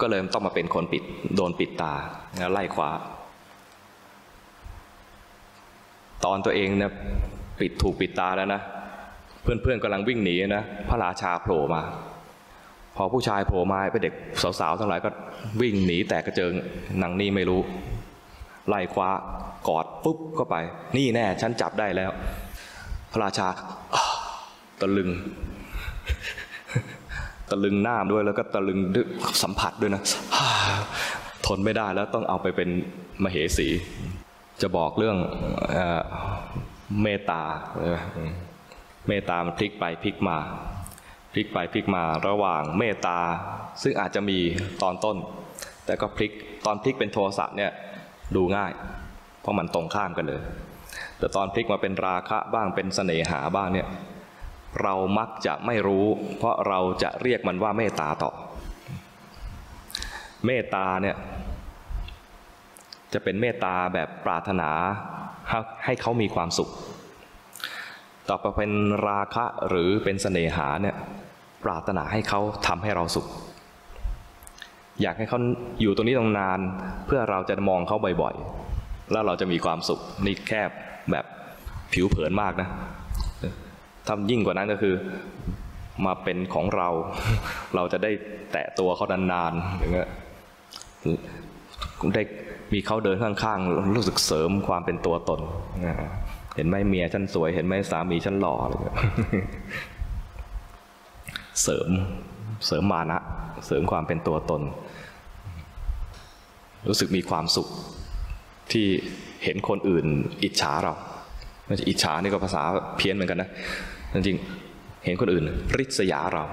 [0.00, 1.02] ก็เลยต้องมาเป็นคนปิด
[1.36, 1.94] โดนปิดตา
[2.38, 2.90] แล้วไล่คว้า
[6.24, 6.92] ตอนตัวเองเนี่ย
[7.60, 8.60] ปิดถูกปิดตาแล้วนะ
[9.42, 11.82] เพื่อนๆกำลังวิ่งหนีนะพระราชาโผล่มา
[12.96, 14.14] พอผู้ชายโผล่มาไปเด็ก
[14.60, 15.10] สาวๆทั้งหลายก็
[15.60, 16.52] วิ่งหนีแตกกระเจิง
[17.02, 17.60] นางนี่ไม่รู้
[18.68, 19.08] ไล่คว้า
[19.68, 20.56] กอดปุ๊บก็ไป
[20.96, 22.10] นี่แน่ฉันจับได้แล้ว
[23.12, 23.48] พระราชา
[24.80, 25.10] ตะลึง
[27.50, 28.78] ตะลึงหน้าด้วยแล้วก็ตะลึง
[29.42, 30.02] สัมผัสด้วยนะ
[31.46, 32.68] ทนไม่ได้แล้วต้องเอาไปเป็น
[33.24, 33.68] มเหสี
[34.62, 35.16] จะบอกเรื่อง
[35.70, 35.76] เอ
[37.02, 37.42] เมตตา
[37.78, 37.98] เออ
[39.08, 40.38] เมตตามันพลิกไปพลิกมา
[41.32, 43.18] พลิกไปพลิกมาระหว่างเมตตา
[43.82, 44.38] ซึ่งอาจจะมี
[44.82, 45.16] ตอนต้น
[45.86, 46.32] แต่ก็พลิก
[46.66, 47.70] ตอนพลิกเป็นโทสะเนี่ย
[48.36, 48.72] ดูง่าย
[49.40, 50.40] เพราะมันตรงข้ามกันเลย
[51.18, 53.86] แต่ตอนพลิกมาเป็นราคะบ้างเป็นเสน่หาบ้างเนี่ย
[54.82, 56.06] เรามักจะไม่รู้
[56.38, 58.30] เพราะเราจะเรียกมันว่าเมตตาต่อ
[60.46, 61.16] เมตตาเนี่ย
[63.12, 64.70] จะเป็นเมตตาแบบปรารถนา
[65.84, 66.70] ให้เขามีความสุข
[68.28, 68.72] ต่อไปเป็น
[69.08, 70.96] ราคะหรือเป็นเสน่หาเนี่ย
[71.64, 73.26] ปรารถนาให้เขาทำให้เราสุข
[75.02, 75.38] อยากให้เขา
[75.80, 76.60] อยู่ตรงนี้ตรงนาน
[77.06, 80.70] เพื่อเราจะมองเขาบ่อยๆ แล้วเราจะมีความสุขนี่แคบ
[81.10, 81.24] แบบ
[81.92, 82.68] ผิวเผินมากนะ
[84.06, 84.94] ถ้ายิ่งกว่านั้นก็คือ
[86.06, 86.88] มาเป็นของเรา
[87.74, 88.10] เราจะได้
[88.52, 90.08] แตะตัวเขานานๆอย่างเงี้ย
[92.14, 92.22] ได้
[92.72, 95.40] มีเขาเดินข้างๆ รู้สึกเสริมความเป็นตัวตน
[96.56, 98.96] เห็นไหมเมียฉันสวย เห็นไหมสามีฉันหล่ออะไรเงี้ย
[101.62, 101.90] เสริม
[102.66, 103.18] เสริมมานะ
[103.66, 104.62] เสริมความเป็นตัวตน
[106.88, 107.68] รู้สึกมีความสุข
[108.72, 108.86] ที่
[109.44, 110.06] เห็นคนอื่น
[110.42, 110.94] อิจฉาเรา
[111.66, 112.62] ไม่ใช่อิจฉานี่ก็ภาษา
[112.96, 113.50] เพี้ยนเหมือนกันนะ
[114.14, 114.36] จริง
[115.04, 115.44] เห็นคนอื่น
[115.78, 116.44] ริษยาเรา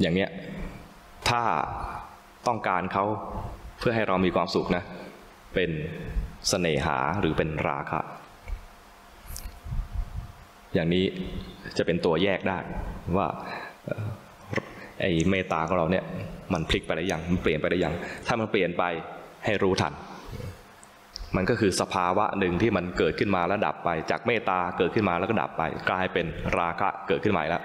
[0.00, 0.30] อย่างเนี้ย
[1.28, 1.42] ถ้า
[2.46, 3.04] ต้องการเขา
[3.78, 4.82] เพื่อให้เรามีความสุขนะ
[5.54, 5.74] เป็นส
[6.48, 8.00] เสน่หาหรือเป็นราคะ
[10.74, 11.04] อย่างนี้
[11.78, 12.58] จะเป็นตัวแยกได้
[13.16, 13.28] ว่า
[15.00, 16.04] ไอ้เมตตาของเราเนี่ย
[16.52, 17.94] มันพลิกไปได้ยังมันเปลี่ยนไปได้ยัง
[18.26, 18.84] ถ้ามันเปลี่ยนไป
[19.44, 19.92] ให้รู้ทัน
[21.36, 26.26] มันก็คือสภาวะหนึ่งที่มันเกิดขึ้นมาแล้วดับไป จากเมตตาเกิดขึ้นมาแล้วก็ดับไป กลายเป็น
[26.58, 27.60] ราคะเกิดขึ้นใหม่แล้ว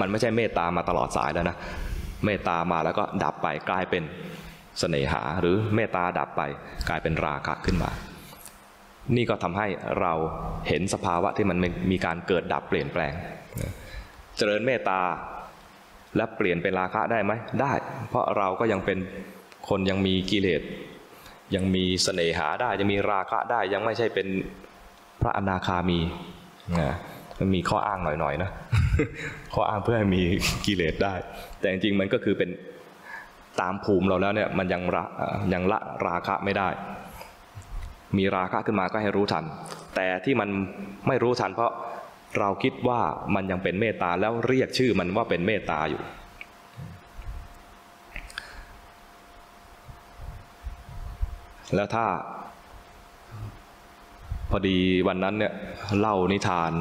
[0.00, 1.56] มันไม่ใช่เมตตามาตลอดสายแล้วนะ
[2.24, 4.02] เมตตามาแล้วก็ดับไปกลายเป็น
[4.78, 6.42] เสน่หาหรือเมตตาดับไป
[6.88, 7.90] กลายเป็นราคะขึ้นมา
[9.16, 9.66] นี่ก็ทำให้
[10.00, 10.12] เรา
[10.68, 11.58] เห็นสภาวะที่มัน
[11.90, 13.12] มีการเกิดดับเปลี่ยนแปลง
[14.36, 15.00] เจริญเมตตา
[16.16, 17.72] และเปลี่ยนเป็นราคะได้ไหมได้
[18.08, 18.98] เพราะเราก็ยังเป็น
[19.68, 20.62] คนยังมีกิเลส
[21.54, 24.26] ยังมีเสน่หาได้ยังมีราคะได้ยังไม่ใช่เป็น
[25.22, 26.00] พระอนาคามี
[26.80, 26.94] นะ
[27.38, 28.50] มันมีข้ออ้างหน่อยๆนะ
[29.54, 30.22] ข้ออ้างเพื่อให้มี
[30.66, 31.14] กิเลสได้
[31.60, 32.50] แต่จริงๆมันก็คือเป็น
[33.60, 35.04] ตามภูมิเราแล้วเนี่ยมันยังละ
[35.52, 36.68] ยังละราคะไม่ได้
[38.18, 39.44] มีราคะขึ้นมาก็ให้รู้ทัน
[39.94, 40.48] แต่ที่มัน
[41.08, 41.72] ไม่รู้ทันเพราะ
[42.38, 43.00] เราคิดว่า
[43.34, 46.02] มันยังเป็นเมตตาแล้วเรียกชื่อมันว่าเป็นเมตตาอยู่
[51.74, 52.06] แล้วถ้า
[54.50, 55.52] พอดีวันนั้นเนี่ย
[55.98, 56.72] เล่านิทาน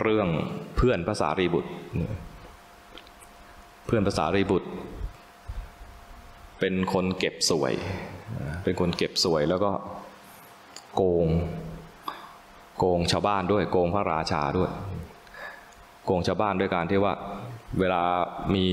[0.00, 0.28] เรื่อง
[0.76, 1.70] เพื่อนภาษารีบุตร
[3.86, 4.68] เพื่อนภาษารีบุตร
[6.60, 7.72] เป็นคนเก็บสวย
[8.64, 9.70] เป็นคนเก็บสวยแล้วก็
[10.94, 11.26] โกง
[12.78, 14.70] โกงชาวบ้านด้วย โกงพระราชาด้วย
[16.04, 17.14] โกงชาวบ้านด้วยการที่ว่า
[17.78, 18.02] เวลา
[18.54, 18.66] มี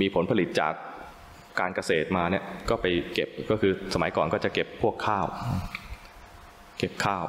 [0.00, 0.74] มีผลผลิตจาก
[1.60, 5.26] การเกษตรมาเนี่ยก็ไปเก็บก็คือสมัยก่อนก็จะเก็บพวกข้าว
[6.78, 7.24] เก็บข้าว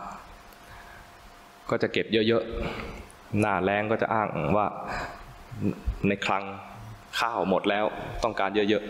[1.70, 4.68] ก็จะเก็บเยอะๆหน้าแรงก็จะอ้างว่า
[6.08, 6.44] ในคลัง
[7.20, 7.86] ข้าวหมดแล้ว
[8.24, 8.84] ต้องการเยอะ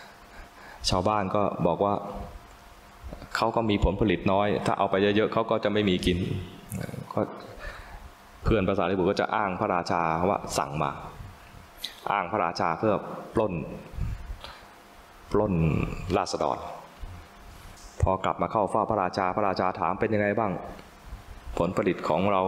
[0.00, 1.94] ๆชาวบ้านก็บอกว่า
[3.36, 6.18] เขาก็มีผลผลิตน้อย ถ้าเอาไปเยอะๆเขาก็จะไม่มีกิน
[7.12, 7.20] ก็
[8.44, 10.90] เพื่อนภาษาลิบุตรก็จะอ้างพระราชาว่าสั่งมา
[12.12, 12.94] อ้างพระราชาเพื่อ
[13.34, 13.52] ปล้น
[15.34, 15.54] ปล้น
[16.16, 16.58] ราษฎร
[18.02, 20.52] พอกลับมาเข้าฝ้าพระราชาพระราชาถามเป็นยังไงบ้าง
[21.58, 22.42] ผลผลิตของเรา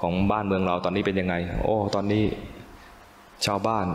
[0.00, 2.24] ของบ้านเมืองเราตอนนี้เป็นยังไง โอ้ตอนนี้
[3.46, 3.86] ชาวบ้าน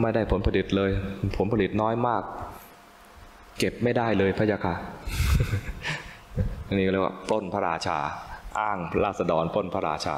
[0.00, 0.90] ไม่ได้ผลผลิตเลย
[1.36, 2.22] ผลผลิตน้อยมาก
[3.58, 4.74] เก็บไม่ได้เลยพระยาค่ะ
[6.74, 7.98] นนี้เรียกว่าปล้นพระราชา
[8.58, 10.16] อ้างราษฎรปล้นพระราชา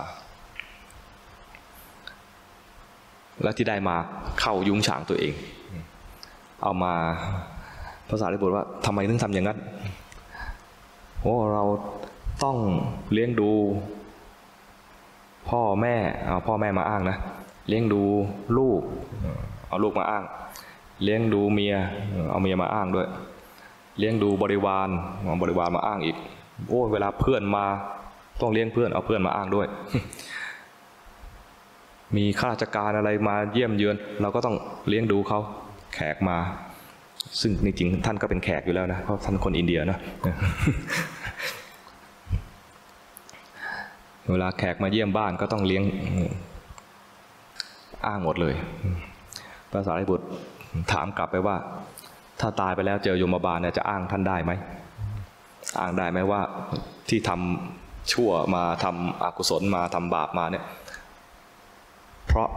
[3.42, 3.96] แล้วที่ได้มา
[4.40, 5.34] เข้ายุ้งฉางตัวเอง
[6.62, 6.94] เอามา
[8.08, 9.58] ภาษาลิบุตรว่าทำไมถึงทำอย่างนั้น
[11.22, 11.64] โอ้เรา
[12.44, 12.56] ต้อง
[13.12, 13.50] เลี้ยงดู
[15.48, 15.94] พ่อแม่
[16.26, 17.16] เอาพ่อแม่มาอ้างนะ
[17.68, 18.02] เลี้ยงดู
[18.58, 18.80] ลูก
[19.68, 20.24] เอาลูกมาอ้าง
[21.04, 21.74] เลี้ยงดูเมีย
[22.30, 23.08] เอาเมียมาอ้างด้วย
[23.98, 24.88] เลี้ยงดูบริวาร
[25.24, 26.16] เอาบริวารมาอ้างอีก
[26.68, 27.64] โอ้เวลาเพื่อนมา
[28.40, 29.66] ต้องเลี้ยงเพื่อนเอาเพื่อนมาอ้างด้วย
[32.16, 34.56] มีข้าราชการอะไรมาเยี่ยมเยือน เราก็ต้อง
[34.88, 35.40] เลี้ยงดูเขา
[35.94, 36.38] แขกมา
[37.40, 39.98] ซึ่งจริงๆท่านก็เป็นแขกอยู่แล้วนะเพราะท่านคนอินเดียนะ
[44.30, 45.84] เวลาแขกมาเยี่ยมบ้านก็ต้องเลี้ยง
[48.06, 48.54] อ้างหมดเลย
[49.72, 50.26] ภาษาไริบุตร
[50.92, 51.56] ถามกลับไปว่า
[52.40, 54.52] ถ้าตายไปแล้วเจอโยมบาลเนี่ยจะอ้างท่านได้ไหม
[55.80, 56.40] อ้างได้ไหมว่า
[57.08, 60.64] ที่ทำชั่วมาทำอกุศลมาทำบาปมาเนี่ย
[62.26, 62.48] เพราะ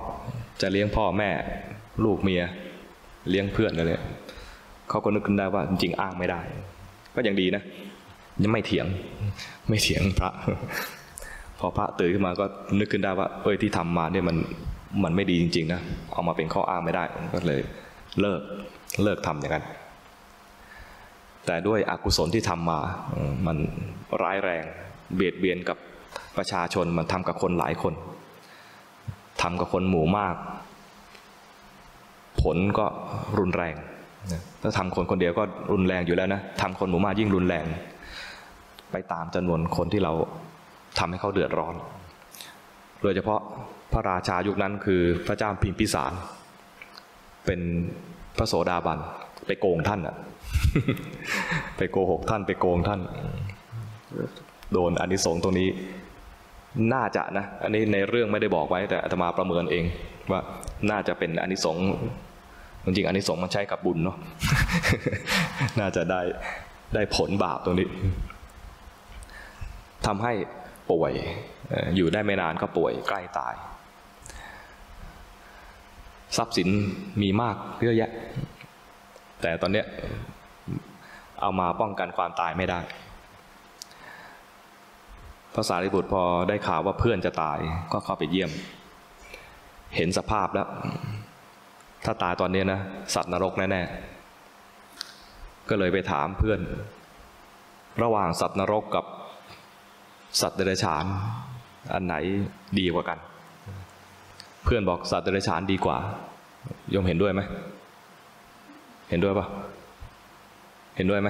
[0.61, 1.29] จะเลี้ยงพ่อแม่
[2.05, 2.43] ลูกเมีย
[3.29, 3.93] เลี้ยงเพื่อนอะไร
[4.89, 6.39] เขาก็นึกขึ้นได้ว่าจริงๆอ้างไม่ได้
[7.15, 7.63] ก็ยังดีนะ
[8.43, 8.85] ยังไม่เถียง
[9.69, 10.31] ไม่เถียงพระ
[11.59, 12.45] พอพระตื่นขึ้นมาก็
[12.79, 14.37] นึกขึ้นได้ว่า เอ้ยที่ทำมาเนี่ยมัน
[15.03, 15.81] มันไม่ดีจริง ๆ นะ
[16.11, 17.03] เอามาเป็นข้ออ้างไม่ได้
[17.33, 17.61] ก็เลย
[18.21, 18.41] เลิก
[19.03, 19.65] เลิกทำอย่างนั้น
[21.45, 22.79] แต่ด้วยอกุศลที่ทำมา
[23.45, 23.57] มัน
[24.21, 24.63] ร้ายแรง
[25.15, 25.77] เบียดเบียนกับ
[26.37, 27.93] ประชาชน มันทำกับคนหลายคน
[29.41, 30.35] ทำกับคนหมู่มาก
[32.41, 32.85] ผลก็
[33.39, 33.75] รุนแรง
[34.61, 37.65] ถ้าทำคนคนเดียวก็รุนแรงอยู่แล้วนะทำคนหมู่มากยิ่งรุนแรง
[38.91, 40.13] ไปตามจำนวนคนที่เรา
[40.99, 41.75] ทำให้เขาเดือดร้อน
[43.01, 43.39] โดยเฉพาะ
[43.91, 46.13] พระราชายุคนั้นคือพระเจ้าพิมพิสาร
[47.45, 47.61] เป็น
[48.37, 48.99] พระโสดาบัน
[49.47, 50.15] ไปโกงท่านอะ
[51.77, 53.01] ไปโกหกท่านไปโกงท่าน
[54.73, 55.69] โดนอนิสงส์ตรงนี้
[56.93, 59.83] น่าจะนะ อันนี้ในเรื่องไม่ได้บอกไว้แต่อาตมาประเมินเอง
[60.31, 60.41] ว่า
[60.91, 61.85] น่าจะเป็นอนิสงส์
[62.83, 64.17] จริงๆอนิสงส์มันใช้กับบุญเนาะ
[65.79, 66.21] น่าจะได้
[66.95, 67.87] ได้ผลบาปตรงนี้
[70.05, 70.33] ทำให้
[70.91, 71.13] ป่วย
[71.95, 73.53] อยู่ได้ไม่นานก็ป่วยใกล้ตาย
[76.37, 76.69] ทรัพย์สิน
[77.21, 78.11] มีมากเยอะแยะ
[79.41, 79.85] แต่ตอนเนี้ย
[81.41, 82.79] เอามาป้องกันความตายไม่ได้
[85.53, 87.59] พระสารีบุตรพอได้ข่าวว่าเพื่อนจะตาย
[87.91, 88.51] ก็เข้าไปเยี่ยม
[89.95, 90.67] เห็นสภาพแล้ว
[92.05, 92.79] ถ้าตายตอนนี้นะ
[93.15, 96.59] สัตว์นรกแน่ๆ ก็เลยไปถามเพื่อน
[98.03, 99.05] ระหว่างสัตว์นรกกับ
[100.41, 101.05] สัตว์เดรัจฉาน
[101.93, 102.15] อันไหน
[102.79, 103.17] ดีกว่ากัน
[104.63, 105.97] เพื่อนบอกสัตว์เดรัจฉานดีกว่า
[106.93, 107.41] ยมเห็นด้วยไหม
[109.09, 109.47] เห็นด้วยปะ
[110.97, 111.29] เห็นด้วยไหม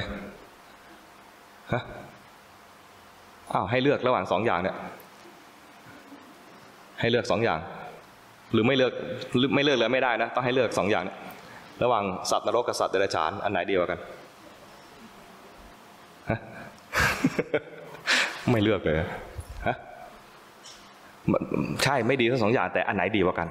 [1.71, 1.82] ฮะ
[3.54, 4.78] อ้าวให้เลือกระหว่างสองอย่างเนี่ย
[7.00, 7.60] ให้เลือกสองอย่าง
[8.53, 8.93] หรือไม่เลือก
[9.55, 11.05] ไม่เลือกเลยไม่ได้นะ ต้องให้เลือกสองอย่าง
[11.83, 13.99] ระหว่างสัตว์นรกกับสัตว์เดรัจฉาน อันไหนดีกว่ากัน
[16.29, 16.39] ฮะ
[18.51, 18.95] ไม่เลือกเลย
[19.67, 19.75] ฮะ
[21.83, 23.47] ใช่ไม่ดีทั้งสองอย่างแต่อันไหนดีกว่ากัน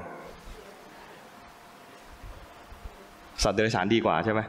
[3.45, 4.41] สัตว์เดรัจฉานดีกว่าใช่ไหม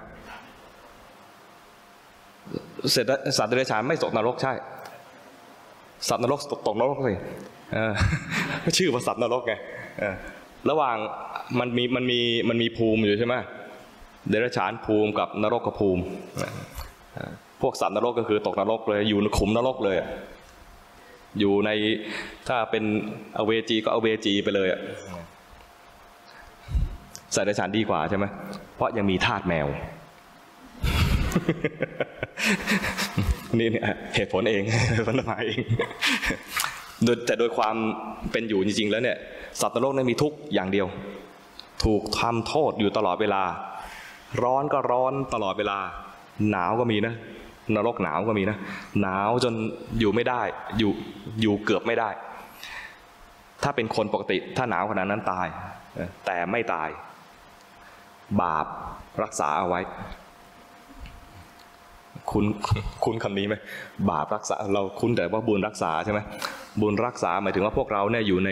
[2.91, 3.05] เสร็จ
[3.37, 4.53] สัตว์เดรัจฉานไม่ตกนรกใช่
[6.09, 7.17] สัตว์นรกตกนรกเลย
[8.77, 9.53] ชื่อว่าสัตว์นรกไง
[10.69, 10.97] ระหว่าง
[11.59, 13.35] มันมีมันมีมันมีภูมิอยู่ใช่ไหม
[14.29, 16.01] เดรัจฉานภูมิกับนรกกับภูมิ
[17.61, 19.97] พวกสัตว์นรกก็คือตกนรกเลย อยู่ในขุมนรกเลย
[21.39, 21.69] อยู่ใน
[22.47, 22.83] ถ้าเป็น
[23.37, 24.67] อเวจีก็อเวจีไปเลย
[27.35, 28.25] สัตว์เดรัจฉานดีกว่าใช่ไหม
[28.75, 29.67] เพราะยังมีธาตุแมว
[33.59, 33.85] นี่เนี่ย
[34.15, 34.63] เหตุผลเอง
[35.07, 35.61] พัฒนาเอง
[37.25, 37.75] แต่โดยความ
[38.31, 39.17] เป็นอยู่จริงๆแล้วเนี่ย
[39.61, 40.87] สัตว์นรกนั้นมีทุกอย่างเดียว
[41.83, 43.43] ถูกทำโทษอยู่ตลอดเวลา
[44.43, 45.79] ร้อนก็ร้อนตลอดเวลา
[46.49, 47.13] หนาวก็มีนะ
[47.75, 48.57] นรกหนาวก็มีนะ
[49.01, 49.53] หนาวจน
[49.99, 50.41] อยู่ไม่ได้
[50.77, 50.91] อยู่
[51.41, 52.09] อยู่เกือบไม่ได้
[53.63, 55.47] ถ้าเป็นคนปกติถ้าหนาวขนาดนั้นตาย
[56.25, 56.89] แต่ไม่ตาย
[58.41, 58.65] บาป
[59.23, 59.81] รักษาเอาไว้
[62.31, 62.45] คุณ
[63.05, 63.55] คุณคำนี้ไหม
[64.09, 66.19] บาปรักษาเราคุ้นแต่ว่าบุญรักษาใช่ไหม
[66.79, 68.51] บุญรักษาหมายถึงว่าพวกเราเนี่ยอยู่ใน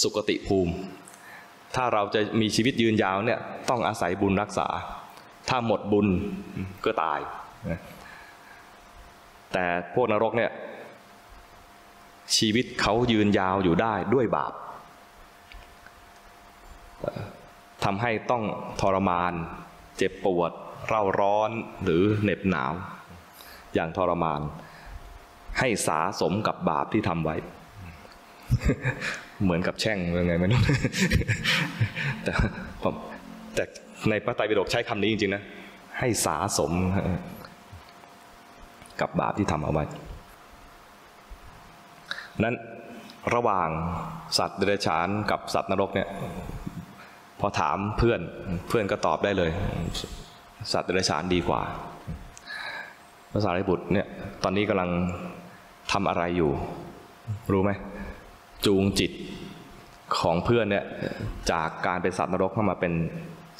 [0.00, 0.74] สุคติภูมิ
[1.74, 4.68] ถ้าเราจะมีชีวิตยืนยาวเนี่ยต้องอาศัยบุญรักษา
[5.48, 6.06] ถ้าหมดบุญ
[6.84, 7.20] ก็ตาย
[9.52, 10.50] แต่พวกนรกเนี่ย
[12.36, 14.52] ชีวิตเขายืนยาวอยู่ได้ด้วยบาป
[17.84, 18.42] ทำให้ต้อง
[18.80, 19.32] ทรมาน
[19.98, 20.52] เจ็บปวด
[20.88, 21.50] เร่าร้อน
[21.84, 22.72] หรือเหน็บหนาว
[23.74, 24.40] อย่างทรมาน
[25.58, 27.36] ให้สาสมกับบาปที่ทำไว้
[29.42, 30.60] เหมือนกับแช่งยังไงไม่รู้
[32.22, 32.32] แต่
[32.82, 32.94] ผม
[33.54, 33.64] แต่
[34.10, 35.42] ในพระไตรปิฎกใช้คำนี้จริงๆนะ
[35.98, 36.72] ให้สาสม
[39.00, 39.84] กับบาปที่ทำเอาไว้
[42.44, 42.56] นั้น
[43.34, 43.68] ระหว่าง
[44.38, 46.08] สัตว์เดรัจฉานกับสัตว์นรกเนี่ย
[47.40, 48.20] พอถามเพื่อน
[48.68, 49.50] เพื่อนก็ตอบได้เลย
[50.72, 51.62] สัตว์เดรัจฉานดีกว่า
[53.32, 54.06] ภาษาริบุตรเนี่ย
[54.42, 54.90] ตอนนี้กำลัง
[55.92, 56.52] ทำอะไรอยู่
[57.52, 57.70] รู้ไหม
[58.66, 59.12] จูงจิต
[60.18, 60.84] ของเพื่อนเนี่ย
[61.50, 62.92] จากการเป็นสัตว์นรกเข้ามาเป็น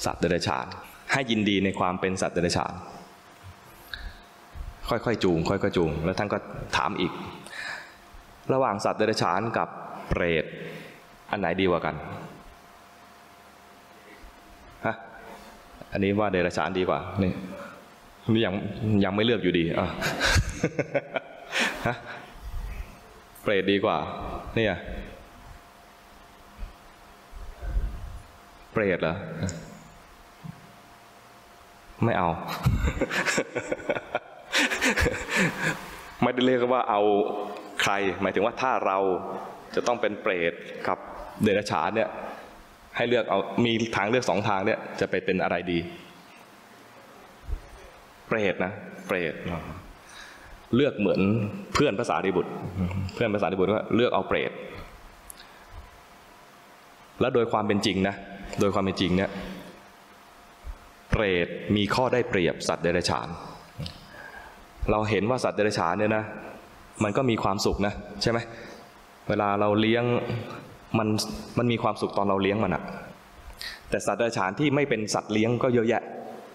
[0.04, 0.66] สัตว์เดรัจฉาน
[1.12, 2.72] ให้ยินดีในความเป็นสัตว์เดรัจฉาน
[4.88, 6.38] ค่อยๆจูง ค่อยๆจูง แล้วท่านก็
[6.76, 7.12] ถามอีก
[8.52, 9.68] ระหว่างสัตว์เดรัจฉานกับ
[10.08, 10.44] เปรต
[11.30, 11.94] อันไหนดีกว่ากัน
[14.86, 14.94] ฮะ
[15.92, 17.32] อันนี้ว่าเดรัจฉานดีกว่านี่
[18.32, 18.54] นี่ยัง
[19.04, 19.88] ยังไม่เลือกอยู่ดีอะ
[21.86, 21.96] ฮะ
[23.42, 23.98] เปรตดีกว่า
[24.56, 24.74] เนี่ย
[28.72, 29.16] เปรตเหรอ
[32.04, 32.28] ไม่เอา
[36.22, 37.02] ไม่ได้เรียกว่าเอา
[37.82, 38.98] ใคร หมายถึงว่าถ้าเรา
[39.74, 40.52] จะต้องเป็นเปรต
[40.88, 40.98] กับ
[41.42, 42.08] เดรัจฉานเนี่ย
[42.96, 45.78] ให้เลือกเอามีทางเลือกสองทางเนี่ย จะไปเป็นอะไรดี
[48.26, 48.72] เปรตนะ
[49.06, 49.34] เปรต
[50.76, 51.20] เลือกเหมือน
[51.74, 52.52] เพื่อนภาษาดิบุตร
[53.14, 54.50] เพื่อนภาษาดิบุตรว่าเลือกเอาเปรต
[57.20, 58.14] แล้วโดยความเป็นจริงนะ
[58.60, 59.30] โดยความเป็นจริงเนี่ย
[61.10, 63.28] เปรตมีข้อได้เปรียบสัตว์เดรัจฉาน
[64.90, 66.24] เราเห็นว่าสัตว์เดรัจฉานเนี่ยนะ
[67.04, 68.38] มันก็มีความสุขนะใช่ไหม
[69.28, 70.04] เวลาเราเลี้ยง
[70.98, 71.08] มัน
[71.58, 72.82] มันมีความสุขตอนเราเลี้ยงมันอะ
[73.90, 76.02] แต่สัตว์เดรัจฉานที่ไม่เป็นสัตว์เลี้ยงก็เยอะแยะ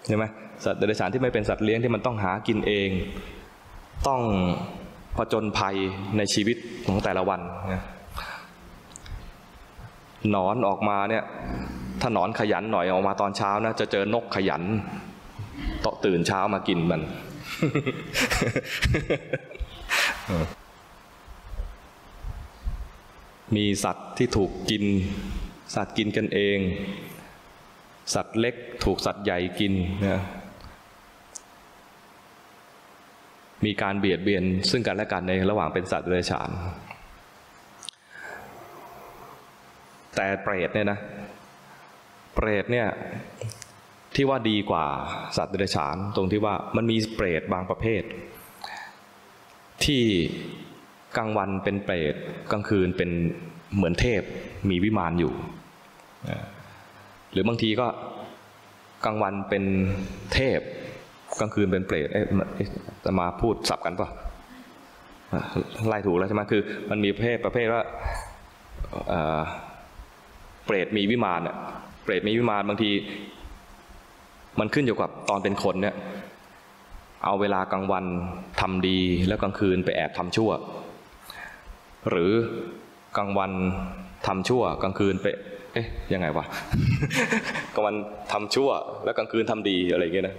[0.06, 0.24] ใช่ไหม
[0.64, 2.90] สัตว์เดรัจฉานที่ไม่เป็นสัตว์เลี้ยงที่มันต้องหากินเอง
[4.06, 4.20] ต้อง
[5.16, 5.76] ผจญภัย
[6.16, 7.40] ในชีวิตของแต่ละวัน
[7.72, 7.82] นะ
[10.30, 11.24] หนอนออกมาเนี่ย
[12.00, 14.62] ถ้าหนอนขยันหน่อยออกมาตอนเช้านะจะเจอนกขยัน
[15.84, 17.02] ตตื่นเช้ามากินมัน
[23.56, 24.84] มีสัตว์ที่ถูกกิน
[25.74, 26.58] สัตว์กินกันเอง
[28.14, 29.72] สัตว์เล็กถูกสัตว์ใหญ่กิน
[30.08, 30.20] นะ
[33.66, 36.50] มีการเบียดเบียนซึ่งกันและกันในระหว่างเป็นสัตว์เดรัจฉาน
[40.16, 40.98] แต่เปรตเนี่ยนะ
[42.34, 42.86] เปรตเนี่ย
[44.14, 44.86] ที่ว่าดีกว่า
[45.36, 48.02] สัตว์เดรัจฉาน ตรงที่ว่ามันมีเปรตบางประเภท
[49.84, 50.02] ที่
[51.16, 52.14] กลางวันเป็นเปรต
[52.52, 53.10] กลางคืนเป็น
[53.74, 54.22] เหมือนเทพ
[54.70, 55.32] มีวิมานอยู่
[57.32, 57.86] หรือบางทีก็
[59.04, 59.64] กลางวันเป็น
[60.34, 60.60] เทพ
[61.40, 62.24] กลางคืนเป็นเปรตเอ๊ะ
[63.04, 64.08] จะมาพูดสับกันปะ
[65.88, 67.82] ไล่ถูกแล้วใช่ไหมคือ มันมีประเภทประเภทว่า
[70.66, 71.56] เปรตมีวิมานอะ
[72.04, 72.90] เปรตมีวิมานบางที
[74.60, 75.94] มันขึ้นอยู่กับตอนเป็นคนเนี่ย
[77.24, 78.04] เอาเวลากลางวัน
[78.60, 80.50] ทำดีแล้วกลางคืนไปแอบทำชั่ว
[82.10, 82.32] หรือ
[83.16, 83.52] กลางวัน
[84.26, 85.26] ทำชั่ว กลางคืนไป
[85.74, 86.44] เอ๊ะยังไงวะ
[87.74, 87.94] กลางวัน
[88.32, 88.70] ทำชั่ว
[89.04, 90.36] แล้วกลางคืนทำดีอะไรอย่างเงี้ยนะ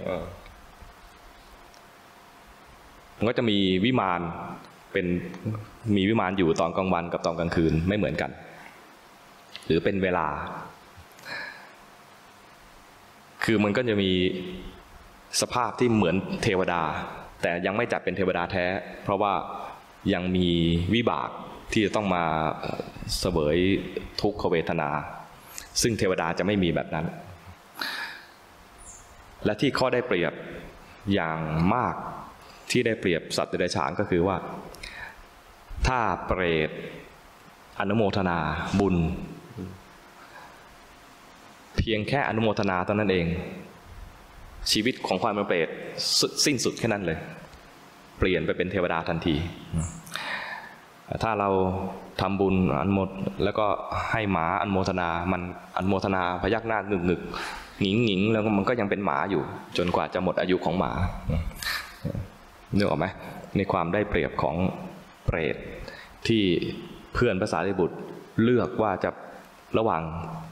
[3.20, 4.20] มันก็จะมีวิมาน
[4.92, 5.06] เป็น
[5.96, 8.30] มีวิมานอยู่ตอนกลางวันกับตอนกลางคืนไม่เหมือนกัน
[9.66, 10.26] หรือเป็นเวลา
[13.44, 14.12] คือมันก็จะมี
[15.40, 16.82] สภาพที่เหมือนเทวดา
[17.42, 18.64] แต่ยังไม่จัดเป็นเทวดาแท้
[19.02, 19.32] เพราะว่า
[20.12, 20.48] ยังมี
[20.94, 21.28] วิบาก
[21.72, 22.24] ที่จะต้องมา
[23.18, 23.58] เสวย
[24.20, 24.90] ทุกขเวทนา
[25.82, 27.06] ซึ่งเทวดาจะไม่มีแบบนั้น
[29.44, 30.32] และที่ข้อได้เปรียบ
[31.14, 31.38] อย่าง
[31.74, 31.94] มาก
[32.70, 34.36] ที่ได้เปรียบสัตว์เดรัจฉานก็คือว่า
[35.86, 36.70] ถ้าเปรต
[37.80, 38.38] อนุโมทนา
[38.80, 38.96] บุญ
[41.76, 43.26] เพียงแค่อนุโมทนาตอนนั้นเอง
[44.70, 45.68] ชีวิตของความเป็นเปรต
[46.44, 47.18] สิ้นสุดแค่นั้นเลย
[48.18, 49.34] เปลี่ยนไปเป็นเทวดาทันที
[51.22, 51.48] ถ้าเรา
[52.20, 52.98] ทำบุญอันโม
[53.44, 53.66] แล้วก็
[54.10, 55.42] ให้หมาอันโมทนา มัน
[55.76, 57.20] อันโมทนาพยักหน้างึกงึก
[57.80, 59.42] หงิงหงิงแล้วมันก็ยังเป็นหมาอยู่
[59.76, 60.92] จนกว่าจะหมดอายุของหมา
[62.76, 63.06] นึกออกไหม
[63.56, 64.56] ในความได้เปรียบของ
[65.26, 65.56] เปรต
[66.28, 66.44] ที่
[67.14, 67.96] เพื่อนภาษาริบุตร
[68.42, 69.10] เลือกว่าจะ
[69.78, 70.02] ระหว่าง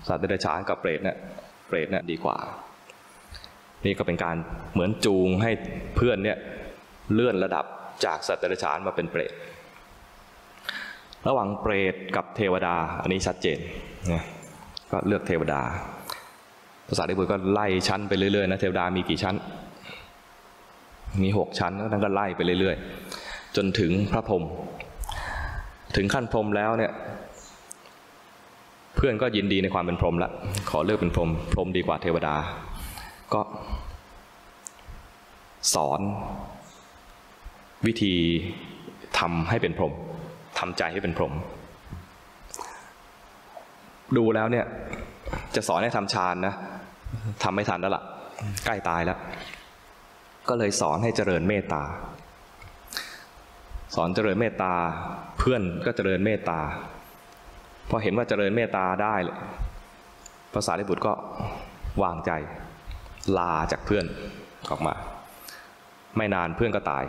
[0.08, 1.16] สัตว์เดรัจฉานกับเปรตเนี่ย
[1.68, 2.36] เปรตเนี่ยดีกว่า
[3.86, 4.36] นี่ก็เป็นการ
[4.72, 5.50] เหมือนจูงให้
[5.96, 6.38] เพื่อนเนี่ย
[7.14, 7.64] เลื่อนระดับ
[8.04, 9.32] จากสัตว์เดรัจฉานมาเป็นเปรต
[11.28, 13.58] ระหว่างเปรตกับเทวดา อันนี้ชัดเจน
[14.12, 14.24] นะ
[14.90, 15.60] ก็เลือกเทวดา
[16.88, 19.34] ภาษาดิบุตรก็ไล่ชั้นไปเรื่อยๆนะเทวดามีกี่ชั้น
[21.22, 24.44] มีหกชั้นแล้วท่านก็ไล่ไปเรื่อยๆ จนถึงพระพรหม
[25.96, 26.92] ถึงขั้นพรหมแล้วเนี่ย
[28.96, 30.30] เพื่อนก็ยินดีในความเป็นพรหมละ
[30.70, 32.34] ขอเลือกเป็นพรหมพรหมดีกว่าเทวดา
[33.34, 33.40] ก็
[35.74, 36.00] สอน
[37.86, 38.14] วิธี
[39.18, 39.92] ทำให้เป็นพรหม
[40.58, 41.32] ทำใจให้เป็นพรหม
[44.16, 44.66] ดูแล้วเนี่ย
[45.54, 46.54] จะสอนให้ทำฌานนะ
[47.42, 48.02] ทำไม่ทันแล้วล่ะ
[48.64, 49.18] ใกล้ตายแล้ว
[50.48, 51.82] ก็เลยสอนให้เจริญเมตตา
[53.94, 54.74] สอนเจริญเมตตา
[55.38, 56.60] เพื่อนก็เจริญเมตตา
[57.90, 59.14] พอเห็นว่าเจริญเมตตาได้
[60.54, 61.12] ภาษาลิบุตรก็
[62.02, 62.30] วางใจ
[63.38, 64.06] ลาจากเพื่อน
[64.70, 64.94] ออกมา
[66.16, 67.04] ไม่นานเพื่อนก็ตาย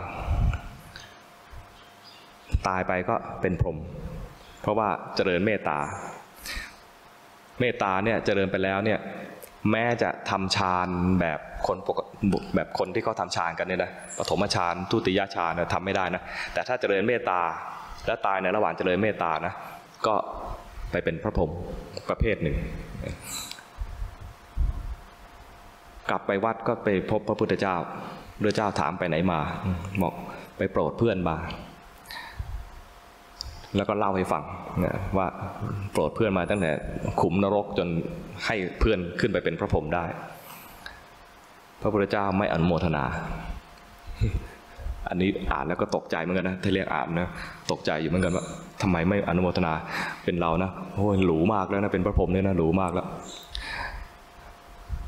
[2.68, 3.76] ตายไปก็เป็นพรหม
[4.60, 5.78] เพราะว่าเจริญเมตตา
[7.60, 8.98] เมตตาเนี่ยเจริญไปแล้วเนี่ย
[9.70, 10.88] แม้จะทำฌาน
[11.20, 11.96] แบบคนปก
[12.56, 17.40] แบบคนที่เขาทำฌานกันเนี่ยนะปฐมฌานทุติยฌานเนี่ยทำไม่ได้นะ แต่ถ้าเจริญเมตตา
[18.06, 19.54] แล้วตายในระหว่างเจริญเมตตานะ
[20.06, 20.14] ก็
[20.90, 21.50] ไปเป็นพระพรหม
[22.08, 22.56] ประเภทหนึ่ง
[26.10, 27.76] กลับไปวัดก็ไปพบพระพุทธเจ้า
[28.42, 29.40] พระเจ้าถามไปไหนมา
[30.02, 30.14] บอก
[30.58, 31.36] ไปโปรดเพื่อนมา
[33.76, 34.42] แล้วก็เล่าให้ฟัง
[34.84, 35.26] นะว่า
[35.92, 36.72] โปรดเพื่อนมาตั้งแต่
[37.20, 37.88] ขุมนรกจน
[38.46, 40.04] ให้เพื่อนขึ้นไปเป็นพระพรหมได้
[41.80, 43.04] พระพุทธเจ้าไม่อนุโมทนา
[45.08, 47.30] อันนี้อ่านแล้วก็ตกใจเหมือนกันนะถ้าเรียกอ่านนะ
[47.70, 48.44] ตกใจอยู่เหมือนกันว่า
[48.82, 49.72] ทำไมไม่อนุโมทนา
[50.24, 53.06] เป็นเรานะโอ้ยหรูมากแล้วนะเป็นพระพรหมเนี่ยนะหรูมากแล้ว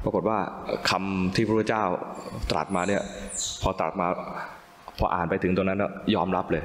[0.05, 0.39] ปรากฏว่า
[0.91, 1.85] คำที่พระพุทธเจ้า
[2.51, 3.03] ตรัสมาเนี่ย
[3.63, 4.07] พอตรัสมา
[4.99, 5.85] พออ่านไปถึงตรงนั้น
[6.15, 6.63] ยอมรับเลย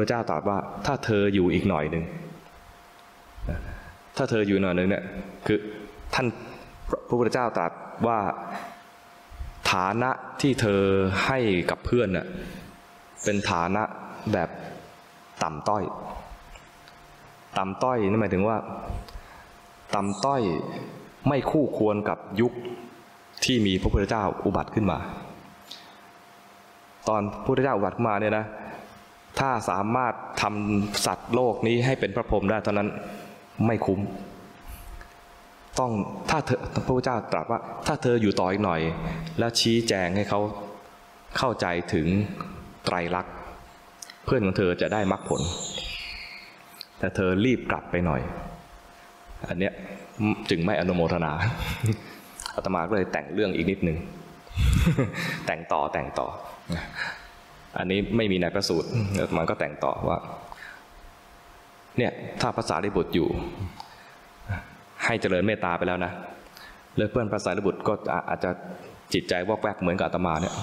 [0.00, 2.04] พระเจ้าตรัสว่า ถ้าเธออยู่อีกหน่อยหนึ่ง
[4.16, 5.04] ถ้าเธออยู่หน่อยหนึ่งเนี่ย
[5.46, 5.58] คือ
[6.14, 6.26] ท่าน
[7.08, 7.72] พระพุทธเจ้าตรัส
[8.06, 8.18] ว่า
[9.72, 10.82] ฐานะที่เธอ
[11.26, 11.38] ให้
[11.70, 12.26] กับเพื่อนน่ะ
[13.24, 13.82] เป็นฐานะ
[14.32, 14.48] แบบ
[15.42, 15.82] ต่ำต้อย
[17.58, 18.56] ต่ำต้อยนี่หมายถึงว่า
[19.94, 20.42] ต่ำต้อย
[21.28, 22.52] ไม่คู่ควรกับยุค
[23.44, 24.98] ที่มีพระพุทธเจ้าอุบัติขึ้นมา
[27.08, 28.44] ตอนพระพุทธเจ้าอุบัติขึ้นมาเนี่ยนะ
[29.38, 32.88] ถ้าสามารถทำสัตว์โลกนี้ให้เป็นพระพรหมได้เท่านั้น
[33.66, 34.00] ไม่คุ้ม
[35.78, 35.92] ต้อง
[36.30, 38.80] ถ้าเธอพระพุทธเจ้าตรัสว่า ถ้าเธออยู่ต่ออีกหน่อย
[39.38, 40.40] แล้วชี้แจงให้เขา
[41.38, 42.06] เข้าใจถึง
[42.84, 43.34] ไตรลักษณ์
[44.24, 45.40] เพื่อนของเธอจะได้มรรคผล
[46.98, 48.20] แต่เธอรีบกลับไปหน่อย
[49.48, 49.72] อันเนี้ย
[50.50, 51.32] จึงไม่อนุโมทนา
[52.54, 53.98] อาตมาก็เลยแต่งเรื่องอีกนิดนึง
[55.46, 56.26] แต่งต่อแต่งต่อ
[57.78, 58.88] อันนี้ไม่มีในพระสูตร
[59.20, 60.18] อาตมาก็แต่งต่อว่า
[61.98, 63.28] เนี่ยถ้าภาษาลิบุตรอยู่
[65.04, 66.12] ให้เจริญเมตตาไปแล้วนะ
[66.96, 67.92] เลิกเพื่อนภาษาลิบุตรก็
[68.28, 68.50] อาจจะ
[69.12, 70.54] จิตใจวอกแวกเหมือนกับอาตมาเนี่ย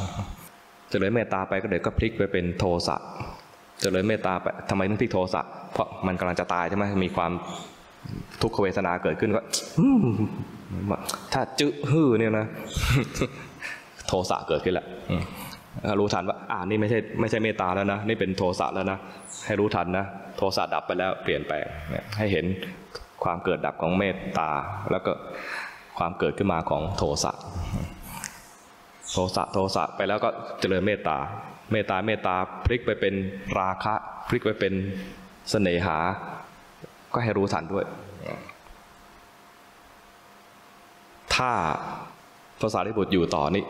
[0.89, 2.95] เจริญเมตตาไปก็เดี๋ยวก็พลิกไปเป็นโทสะ
[3.81, 5.41] เจริญเมตตาไปทำไมต้องพลิกโทสะ
[5.73, 7.31] เพราะมันกำลังจะตายใช่ไหมมีความ
[8.41, 9.41] ทุกขเวทนาเกิดขึ้นก็
[11.33, 12.45] ถ้าจื้อฮือเนี่ยนะ
[14.07, 14.87] โทสะเกิดขึ้นแล้ว
[15.99, 18.97] รู้ทันว่าอ่านี่ไม่ใช่ไม่ใช่เมตตาแล้วนะนี่เป็นโทสะแล้วนะ
[19.45, 20.05] ให้รู้ทันนะ
[20.37, 21.65] โทสะดับไปแล้วเปลี่ยนแปลง
[22.17, 22.45] ให้เห็น
[23.23, 24.49] ความเกิดดับของเมตตา
[24.91, 25.11] แล้วก็
[25.97, 27.31] ความเกิดขึ้นมาของโทสะ
[29.11, 31.17] โทสะโทสะไปแล้วก็เจริญเมตตา
[31.71, 33.13] เมตตาเมตตาพลิกไปเป็น
[33.59, 33.93] ราคะ
[34.27, 34.73] พลิกไปเป็น
[35.49, 35.97] เสน่หา
[37.13, 37.85] ก็ให้รู้ทันด้วย
[41.35, 41.51] ถ้า
[42.61, 43.63] ภาษาที่บุตรอยู่ต่อนี่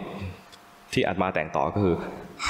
[0.94, 1.96] ที่อัดมาแต่งต่อก็คือ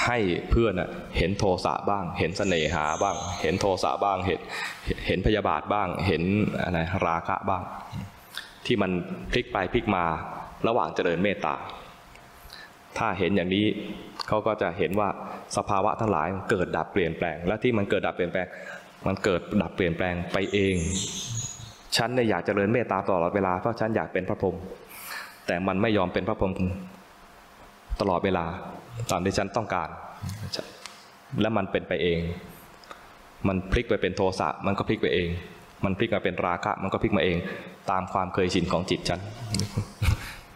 [0.04, 0.18] ให้
[0.50, 0.74] เพื่อน
[1.18, 4.40] เห็นโทสะบ้าง เห็นเสน่หาบ้าง เห็นโทสะบ้าง เห็น
[5.08, 6.24] เห็นพยาบาทบ้าง เห็น
[6.64, 7.64] อะไรราคะบ้าง
[8.66, 8.92] ที่มัน
[9.32, 10.06] พลิกไปพลิกมา
[10.68, 11.56] ระหว่างเจริญเมตตา
[12.98, 13.66] ถ้าเห็นอย่างนี้
[14.28, 15.10] เขาก็จะเห็นว่า
[15.58, 18.48] สภาวะทั้งหลายเกิดดับเปลี่ยนแปลง และที่มันเกิดดับเปลี่ยนแปลง
[19.08, 20.76] มันเกิดดับเปลี่ยนแปลงไปเอง
[21.98, 24.56] ฉันเนี่ยอยากเจริญเมตตาตลอดเวลาเพราะฉันอยากเป็นพระพรหม
[25.48, 26.54] แต่มันไม่ยอมเป็นพระพรหม
[28.02, 28.46] ตลอดเวลา
[29.12, 29.90] ตามที่ฉันต้องการ
[31.42, 32.20] และมันเป็นไปเอง
[33.48, 35.30] มันพลิกไปเป็นโทสะมันก็พลิกไปเอง
[35.86, 37.38] มันพลิกมาเป็นราคะ มันก็พลิกมาเอง
[37.92, 39.20] ตามความเคยชินของจิตฉัน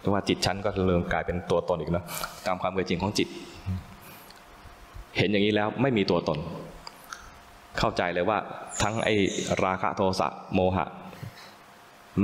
[0.00, 2.06] แต่ว่าจิตฉันก็เริ่มกลายเป็นตัวตนอีกแล้ว
[2.46, 3.28] ตามความเคยชินของจิต
[5.18, 6.38] เห็นอย่างนี้แล้วไม่มีตัวตน
[7.78, 8.38] เข้าใจเลยว่า
[8.82, 9.14] ทั้งไอ้
[9.64, 10.86] ราคะโทสะโมหะ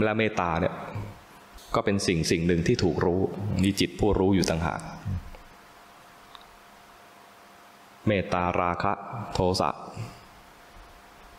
[0.04, 0.74] และเมตตาเนี่ย
[1.74, 3.20] ก็เป็นสิ่งสิ่งหนึ่งที่ถูกรู้
[3.62, 4.80] มีจิตผู้รู้อยู่ต่างหาก
[8.06, 8.92] เมตตาราคะ
[9.34, 9.70] โทสะ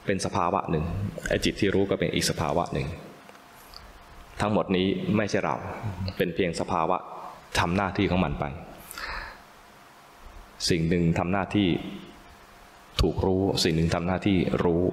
[0.06, 0.86] เป็นสภาวะหนึ่ง
[1.30, 2.88] ไอ้จิตที่รู้ก็เป็นอีกสภาวะหนึ่ง
[4.42, 5.56] ทั้งหมดนี้ไม่ใช่เรา
[6.18, 6.98] เป็นเพียงสภาวะ
[7.60, 8.46] ทำหน้าที่ของมันไป
[10.70, 11.70] สิ่งหนึ่งทำหน้าที่
[13.02, 14.84] ถูกรู้ สิ่งหนึ่งทำหน้าที่รู้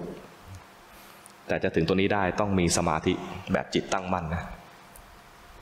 [1.49, 3.13] แต่จะถึงตัวนี้ได้ต้องมีสมาธิ
[3.53, 4.45] แบบจิตตั้งมั่นนะ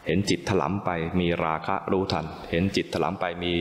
[0.07, 0.91] เห็นจิตถลำไป
[1.21, 3.53] มีราคะรู้ทัน เห็นจิตถลำไปมี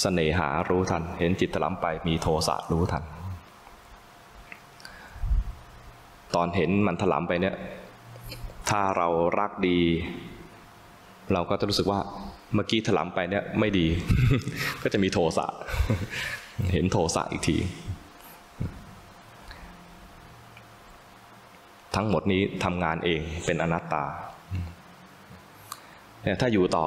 [0.00, 3.04] เสน่หารู้ทัน เห็นจิตถลำไปมีโทสะรู้ทัน
[6.34, 7.56] ตอนเห็นมันถลำไปเนี่ย
[8.70, 9.08] ถ้าเรา
[9.38, 9.80] รักดี
[11.32, 12.00] เราก็จะรู้สึกว่า
[12.54, 13.86] เมื่อกี้ถลำไปเนี่ยไม่ดี
[14.82, 15.46] ก็จะมีโทสะ
[16.72, 17.56] เห็นโทสะอีกที
[21.94, 24.04] ทั้งหมดนี้ทำงานเองเป็นอนัตตา
[26.26, 26.86] เนี่ยถ้าอยู่ต่อ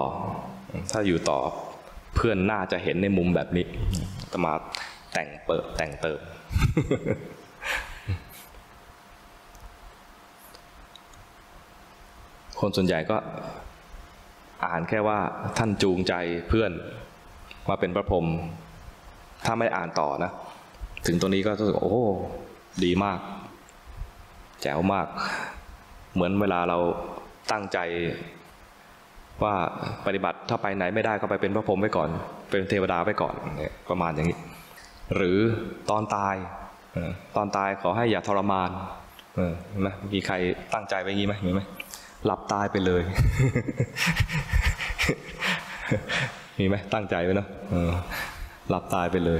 [0.91, 1.39] ถ้าอยู่ต่อ
[2.15, 3.65] เพื่อนน่าจะเห็นในมุมแบบนี้
[4.31, 4.53] จะมา
[5.13, 6.19] แต่งเปิดแต่งเติม
[12.59, 13.17] คนส่วนใหญ่ก็
[14.65, 15.19] อ่านแค่ว่า
[15.57, 16.13] ท่านจูงใจ
[16.49, 16.71] เพื่อน
[17.69, 18.25] มาเป็นพระพรหม
[19.45, 20.31] ถ้าไม่อ่านต่อนะ
[21.07, 22.03] ถึงตัวนี้ก็รู้สึกโอ้
[22.83, 23.19] ดีมาก
[24.61, 25.07] แจ๋วมาก
[26.13, 26.77] เหมือนเวลาเรา
[27.51, 27.79] ตั้งใจ
[29.43, 29.53] ว่า
[30.05, 32.09] ปฏิบัติถ้าไปไหนไม่ได้ก็ไปเป็นพระพรหมไว้ก่อน
[32.49, 33.33] เป็นเทวดาไว้ก่อน
[33.89, 34.37] ประมาณอย่างนี้
[35.15, 35.37] หรือ
[35.89, 36.35] ตอนตาย
[37.35, 38.69] ตอนตายขอให้อย่าทรมาน
[39.69, 40.35] เห็นไหมมีใคร
[40.73, 41.61] ตั้งใจไว้งี้ไหมมีไหม
[42.25, 43.01] หลับตายไปเลย
[46.59, 47.47] มีไหมตั้งใจไว้เนาะ
[48.69, 49.39] หลับตายไปเลย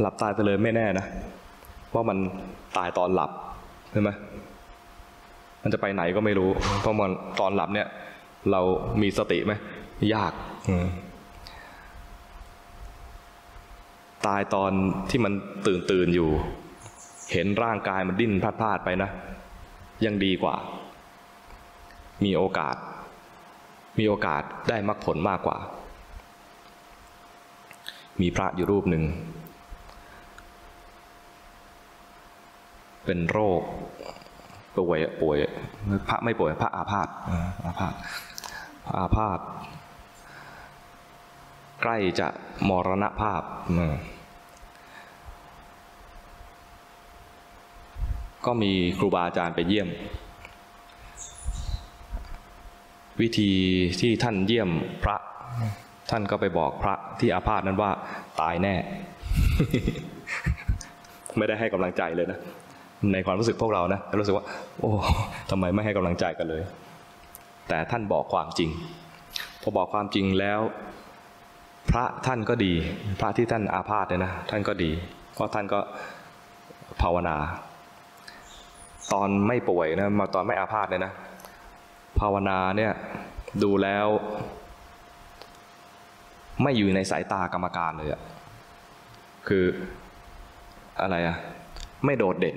[0.00, 1.06] หลับตายไปเลยไม่แน่นะ
[1.94, 2.18] ว่ามัน
[2.78, 3.30] ตายตอนหลับ
[3.92, 4.10] ใช่ไหม
[5.62, 6.50] มันจะไปไหนก็ไม่รู้
[6.80, 7.10] เพราะมัน
[7.40, 7.86] ตอนหลับเนี่ย
[8.50, 8.60] เรา
[9.02, 9.52] มีสติไหม
[10.14, 10.32] ยาก
[14.26, 14.72] ตายตอน
[15.10, 15.32] ที่มัน
[15.66, 16.30] ตื่นตื่นอยู่
[17.32, 19.10] เห็นร่างกายมันดิ้นพลาดพลาดไปนะ
[20.04, 20.56] ยังดีกว่า
[22.24, 22.76] มีโอกาส
[23.98, 25.56] มีโอกาสได้มรรคผลมากกว่า
[28.20, 29.04] มีพระอยู่รูปหนึ่ง
[33.04, 33.60] เป็นโรค
[34.76, 35.36] ป่วยป่วย
[36.08, 37.08] พระไม่ป่วยพระอาพาธ
[37.66, 37.94] อาพาธ
[38.90, 39.40] อาพาธ
[41.82, 42.28] ใกล้จะ
[42.68, 43.42] มรณภาพ
[48.46, 49.88] ก็มีครูบาอาจารย์ไปเยี่ยม
[53.20, 53.50] วิธี
[54.00, 54.70] ที่ท่านเยี่ยม
[55.02, 55.16] พระ
[56.10, 57.90] ท่านก็ไปบอกพระที่อาพาธนั้นว่า
[58.40, 58.74] ตายแน่
[61.38, 62.38] ไม่ได้ให้กำลังใจเลยนะ
[63.12, 64.44] ในความรู้สึกพวกเรานะรู้สึกว่า
[64.80, 64.90] โอ้
[65.50, 66.62] ทำไมไม่ให้กำลังใจกันเลย
[67.68, 68.70] แต่ท่านบอกความจริง
[69.62, 70.60] พอบอกความจริงแล้ว
[71.90, 72.72] พระท่านก็ดี
[73.20, 74.90] พระที่ท่านอาพาธเนี่ยนะท่านก็ดี
[75.34, 75.80] เพราะท่านก็
[77.02, 77.36] ภาวนา
[79.12, 81.12] ตอนไม่ป่วยนะมาตอนไม่อาพาธเลยนะ
[82.20, 82.92] ภาวนาเนี่ย
[83.62, 84.06] ดูแล้ว
[86.62, 88.22] ไม่อยู่ในสายตากรรมการเลยอะ
[89.48, 89.64] คือ
[91.00, 91.36] อะไรอะ
[92.04, 92.56] ไม่โดดเด่น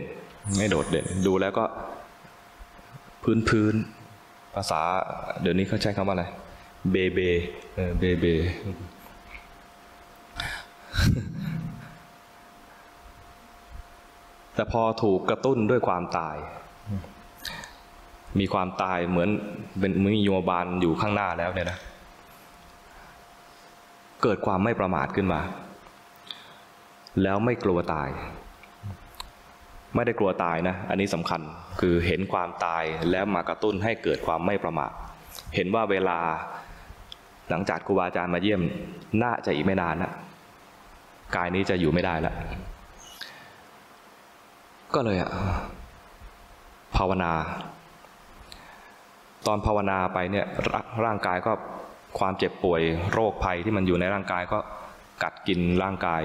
[0.58, 1.66] ไม่โดดเด่น ดูแล้วก็
[3.24, 3.76] พื้นพื้น
[4.56, 4.82] ภาษา
[5.42, 6.26] เดี๋ยวนี้เขาใช้คำว่าอะไร
[6.92, 7.20] เบเบ
[8.00, 8.26] เบเบ
[14.54, 16.36] แต่พอถูกกระตุ้นด้วยความตาย
[18.40, 19.30] มีความตายเหมือน
[19.80, 21.78] เป็นมีโยบาลอยู่ข้างหน้าแล้วเนี่ยนะ
[24.24, 25.42] เกิดความไม่ประมาทขึ้นมา
[27.24, 28.10] แล้วไม่กลัวตาย
[29.96, 31.42] ไม่ได้กลัวตายนะ อันนี้สำคัญ
[31.80, 34.92] คือเห็นความตายแล้วมากระตุ้นให้เกิดความไม่ประมาท
[35.56, 36.20] เห็นว่าเวลา
[37.50, 38.62] หลังจากครูบาอาจารย์มาเยี่ยม
[39.24, 40.12] น่าจะอีกไม่นานนะ
[41.36, 42.36] กายนี้จะอยู่ไม่ได้แล้ว
[44.96, 45.32] ก็เลยอะ
[46.96, 47.32] ภาวนา
[49.48, 50.46] ตอนภาวนาไปเนี่ย
[51.06, 51.52] ร่างกายก็
[52.20, 52.82] ความเจ็บป่วย
[53.14, 54.60] โรคภัยที่มันอยู่ในร่างกายก็
[55.24, 56.22] กัดกินร่างกาย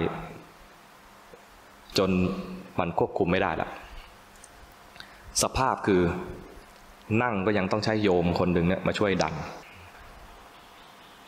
[1.99, 2.11] จน
[2.79, 3.69] มันควบคุมไม่ได้ละ
[5.43, 6.03] สภาพคือ
[7.23, 9.35] นั่งก็ยังต้องใช้โยมคนหนึ่งเนี่ยมาช่วยดัน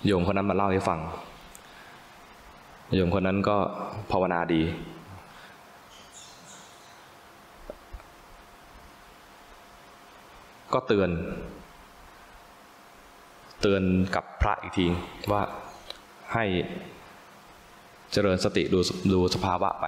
[0.07, 1.01] โยมคนนั้นมาเล่าให้ฟัง
[2.95, 3.57] โยมคนนั้นก็
[4.11, 4.63] ภาวนาดี
[10.73, 11.11] ก็เตือน
[13.61, 13.83] เตือน
[14.15, 14.87] กับพระอีกที
[15.33, 15.43] ว่า
[16.35, 16.45] ให้
[18.13, 18.79] เจริญสติดู
[19.13, 19.87] ดูสภาวะไป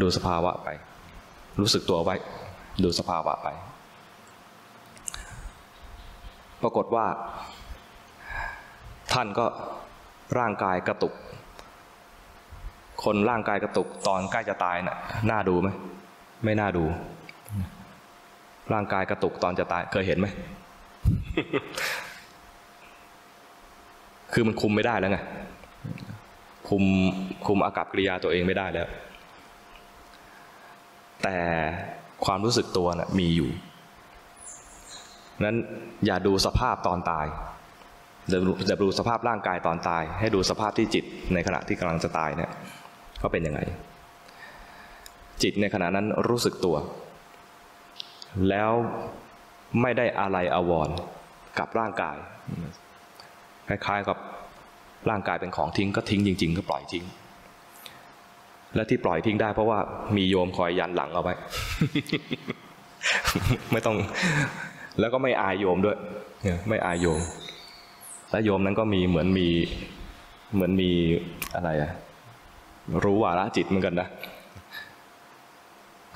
[0.00, 0.68] ดูสภาวะไป
[1.60, 2.14] รู้สึกตัวไว้
[2.84, 3.48] ดูสภาวะไป
[6.62, 7.06] ปรากฏว่า
[9.12, 9.46] ท่านก็
[10.38, 11.14] ร่างกายกระตุก
[13.04, 14.96] คนร่างกายกระตุกตอนใกล้จะตายน่ะ
[15.30, 15.68] น่าดูไหม
[16.44, 16.84] ไม่น่าดู
[18.72, 20.26] ร่างกายกระตุกตอนจะตายเคยเห็นไหม
[24.32, 25.18] คือมันคุมไม่ได้แล้วไง
[26.68, 26.82] คุม
[27.46, 28.86] คุมอากับกิริยาตัวเองไม่ได้แล้ว
[31.22, 31.38] แต่
[32.24, 33.50] ความรู้สึกตัวนะ่ะมีอยู่
[35.44, 35.56] นั้น
[36.06, 37.26] อย่าดูสภาพตอนตาย
[38.28, 41.04] อย่าดูสภาพร่างกายตอนตาย ให้ดูสภาพที่จิต
[41.34, 42.50] ในขณะที่กำลังจะตายเนี่ย
[43.22, 43.60] ก็เป็นยังไง
[45.42, 46.76] จิตในขณะนั้นรู้สึกตัว
[48.48, 48.70] แล้ว
[49.80, 50.88] ไม่ได้อะไรอาวร
[51.58, 52.16] กับร่างกาย
[53.68, 54.18] คล้ายๆกับ
[55.10, 57.04] ร่างกายเป็นของทิ้งก็ทิ้งจริง ๆ ก็ปล่อยทิ้ง
[58.74, 59.78] และที่ปล่อยทิ้งได้เพราะว่า
[60.16, 61.34] มีโยมคอยยันหลังเอาไว้
[63.72, 63.96] ไม่ต้อง
[65.00, 65.96] แล้วก็ไม่อายโยมด้วย
[66.68, 67.20] ไม่อายโยม
[68.30, 69.48] และโยมนั้นก็มีเหมือนมี
[70.54, 70.90] เหมือนมี
[71.54, 71.90] อะไรอะ
[73.04, 74.08] รู้วาระจิตเหมือนกันนะ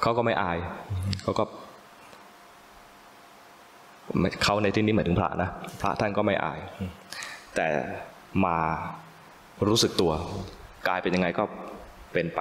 [0.02, 0.58] เขาก็ไม่อาย
[1.22, 1.44] เขาก็
[4.42, 5.50] เขาในที่นี้หมายถึงพระนะ
[5.80, 6.58] พระท่านก็ไม่อาย
[7.56, 7.68] แต่
[8.44, 8.56] มา
[9.68, 10.12] รู้สึกตัว
[10.88, 11.44] กายเป็นยังไงก็
[12.14, 12.40] เป็นไป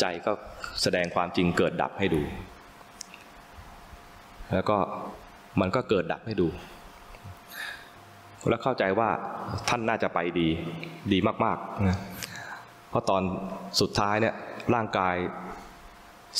[0.00, 0.32] ใจก็
[0.82, 2.22] แสดงความจริงเกิดดับให้ดู
[4.52, 4.78] แล้วก็
[5.60, 6.48] มันก็เกิดดับให้ดู
[8.48, 9.08] แล้วเข้าใจว่า
[9.68, 10.48] ท่านน่าจะไปดี
[11.12, 11.98] ดีมากๆนะ
[12.88, 13.22] เพราะตอน
[13.80, 14.34] สุดท้ายเนี่ย
[14.74, 15.16] ร่างกาย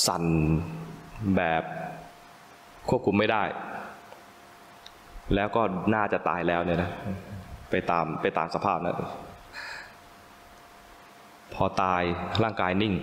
[0.06, 0.24] สั่น
[1.36, 1.62] แบบ
[2.88, 3.42] ควบคุมไม่ได้
[5.34, 5.62] แล้วก็
[5.94, 6.90] น่าจะตายแล้วเนี่ยนะ
[7.70, 8.96] ไปตามไปตามสภาพนะ
[11.54, 12.02] พอตาย
[12.42, 12.94] ร่างกายนิ่ง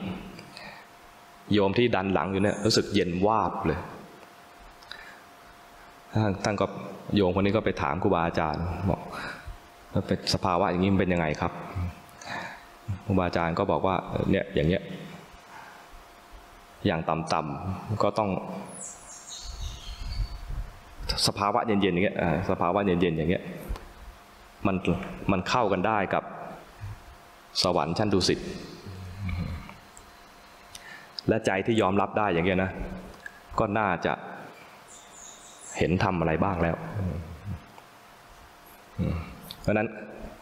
[1.54, 3.80] โยมที่ดันหลังอยู่เนี่ยรู้สึกเย็นวาบเลย
[6.44, 6.66] ท่านก็
[7.16, 9.02] โยมคนนี้ก็ไปถามครูบาอาจารย์บอก
[9.94, 11.52] ว่าเป็นสภาวะอย่างนี้มันเป็นยังไงครับ
[13.06, 13.96] ครูบาอาจารย์ก็บอกว่า
[14.32, 14.84] เนี่ยอย่างเงี้ย
[16.86, 18.30] อย่างต่ำๆก็ต้อง
[21.28, 22.18] สภาวะเย็นๆอย่างเงี้ย
[22.50, 23.44] สภาวะเย็นๆอย่างเงี้ย
[24.68, 24.76] มัน
[25.32, 26.19] มันเข้ากันได้กับ
[27.64, 28.40] สวรรค์ชั้นดุสิต
[31.30, 32.72] และใจที่ยอมรับได้อย่างเงี้ยนะ
[33.60, 34.14] ก็น่าจะ
[35.78, 36.76] เห็นทำอะไรบ้างแล้ว
[39.62, 39.90] เพราะนั้น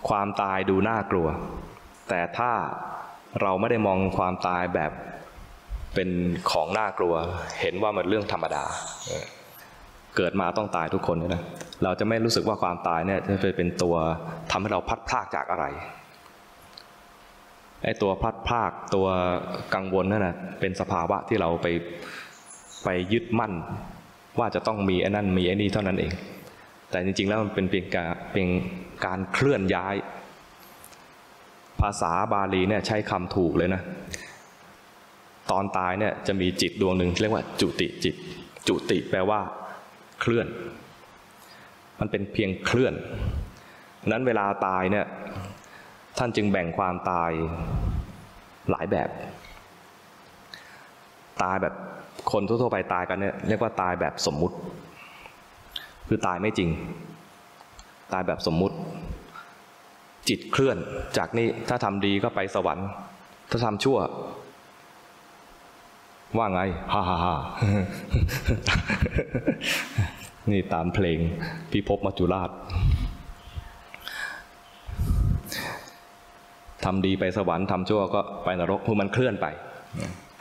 [0.10, 1.28] ความตายดูน่ากลัว
[2.10, 2.52] แต่ถ้า
[3.42, 4.92] เราไม่ได้มองความตายแบบ
[5.94, 6.10] เป็น
[6.52, 7.14] ของน่ากลัว
[7.62, 8.64] เห็นว่ามันเรื่องธรรมดา
[10.18, 11.44] เกิดมาต้องตายทุกคนนะ
[11.84, 13.96] เราจะไม่รู้สึกว่าความตายเนี่ยจะเป็นตัว
[14.52, 15.66] ทำให้เราพัดพลากจากอะไร
[17.88, 19.08] ไอ้ตัวพัดพากตัว
[19.76, 21.68] กังวลนั่นนะเป็นสภาวะที่เราไป
[22.84, 23.54] ไปยึดมั่น
[24.40, 26.12] ว่าจะต้องมีไอ้นั่นมีไอ้นี่เท่านั้นเอง
[26.90, 28.48] แต่จริงๆแล้วมันเป็นเพียงการเป็น
[29.06, 29.96] การเคลื่อนย้าย
[31.82, 33.82] ภาษาบาลีเนี่ยใช้คำถูกเลยนะ
[35.52, 38.16] ตอนตายเนี่ยจะมีจิตดวงหนึ่งเรียกว่า จุติจิต
[38.68, 39.40] จุติแปลว่า
[40.22, 40.48] เคลื่อน
[42.00, 42.94] มันเป็นเพียงเคลื่อน
[44.12, 45.06] นั้นเวลาตายเนี่ย
[46.18, 47.32] ท่านจึงแบ่งความตาย
[48.70, 49.10] หลายแบบ
[51.44, 51.74] ตายแบบ
[52.32, 54.56] คนทั่วๆไปตายกันเนี่ยเรียกว่าตายแบบสมมุติ
[56.08, 56.70] คือตายไม่จริง
[58.14, 58.76] ตายแบบสมมุติ
[60.30, 60.78] จิตเคลื่อน
[61.18, 62.88] จากนี้ถ้าทำดีก็ไปสวรรค์
[63.52, 63.98] ถ้าทำชั่ว
[66.38, 66.62] ว่าไง
[66.94, 67.36] ฮ่าฮ่าฮ่า
[70.52, 71.20] นี่ตามเพลง
[71.72, 72.50] พิภพมัจจุราช
[76.88, 79.48] ทำดีไปสวรรค์ทำชั่วก็ไปนรกเพราะมันเคลื่อนไป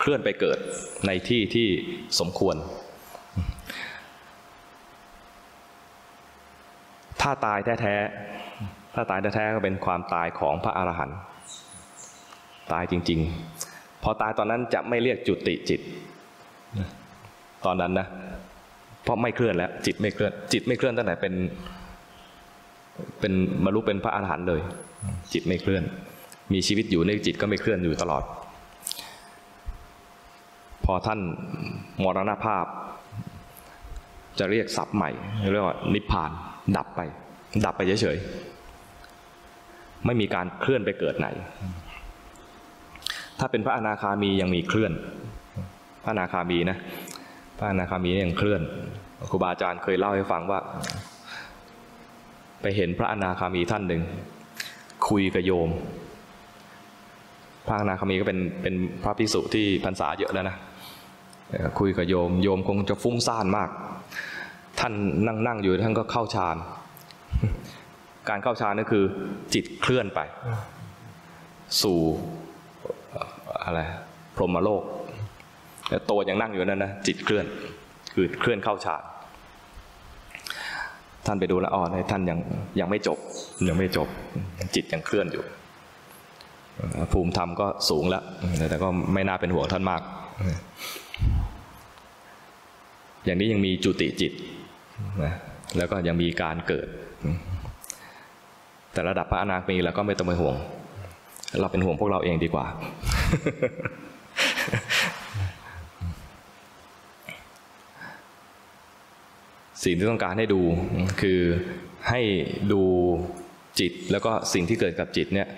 [0.00, 0.58] เคลื่อนไปเกิด
[1.06, 1.68] ในที่ที่
[2.20, 2.56] สมควร
[7.20, 11.18] ถ้าตายแท้ๆถ้าตายแท้ๆก็เป็นความตายของพระอรหันต์
[12.72, 13.20] ตายจริง
[13.62, 15.80] ๆ พอตายตอนนั้นจะไม่เรียกจุติจิต
[17.64, 18.06] ตอนนั้นนะ
[19.02, 21.34] เพราะไม่เคลื่อนแล้ว จิตไม่เคลื่อน จิตไม่เคลื่อนตั้งแต่เป็น
[23.20, 23.32] เป็น
[23.64, 24.60] บรรลุเป็นพระอรหันต์เลย
[25.32, 25.84] จิตไม่เคลื่อน
[26.52, 28.24] มีชีวิตอยู่ในจิตก็ไม่เคลื่อนอยู่ตลอด
[30.84, 31.20] พอท่าน
[32.02, 32.64] มรณภาพ
[34.38, 35.10] จะเรียกศัพท์ใหม่
[35.52, 36.30] เรียกว่านิพพาน
[36.76, 37.00] ดับไป
[37.64, 41.28] ดับไปเฉยๆไม่มีการเคลื่อนไปเกิดไหน
[43.38, 44.92] ถ้าเป็นพระอนาคามียังมีเคลื่อน
[46.02, 46.78] พระอนาคามีนะ
[47.58, 48.62] พระอนาคามียังเคลื่อน
[49.30, 50.60] ครูบาอาจารย์เคยเล่าให้ฟังว่า
[52.60, 54.02] ไปเห็นพระอนาคามีท่านหนึ่ง
[55.08, 55.70] คุยกับโยม
[57.66, 60.56] พระนาคามีก็เป็นเป็นพระพิสุที่พรรษาเยอะแล้วนะ
[61.78, 63.70] คุยกับโยมโยมคงจะฟุ้งซ่านมาก
[64.80, 64.92] ท่าน
[65.26, 66.56] นั่งนั่งอยู่ท่านก็เข้าฌาน
[68.28, 69.04] การเข้าฌานก็คือ
[69.54, 70.20] จิตเคลื่อนไป
[71.82, 71.98] สู่
[73.64, 73.80] อะไร
[74.36, 74.82] พรหมโลก
[75.88, 77.44] แต่ตัวยังนั่งอยู่นั่นนะจิตเคลื่อน
[78.14, 79.02] คือเคลื่อนเข้าฌาน
[81.26, 82.38] ท่านไปดูล้วอ๋อนท่านยัง
[82.80, 83.18] ยังไม่จบ
[83.68, 84.08] ยังไม่จบ
[84.74, 85.42] จิตยังเคลื่อนอยู่
[87.12, 88.22] ภูมิธรรมก็สูงแล้ว
[88.70, 90.02] แต่ก็ไม่น่าเป็นห่วงท่านมาก
[93.24, 94.32] อย่างนี้ยังมีจุติจิต
[95.24, 95.32] นะ
[95.76, 96.86] แล้วก็ยังมีการเกิด
[98.92, 100.56] แต่ระดับพระอนาคามีเราก็ไม่ต้องไปห่วง
[101.60, 102.66] เราเป็นห่วงพวกเราเองดีกว่า
[109.84, 110.60] สิ่งที่ต้องการให้ดู
[111.20, 111.40] คือ
[112.08, 112.20] ให้
[112.72, 112.82] ดู
[113.80, 115.48] จิตแล้วก็สิ่งที่เกิดกับจิตเนี่ย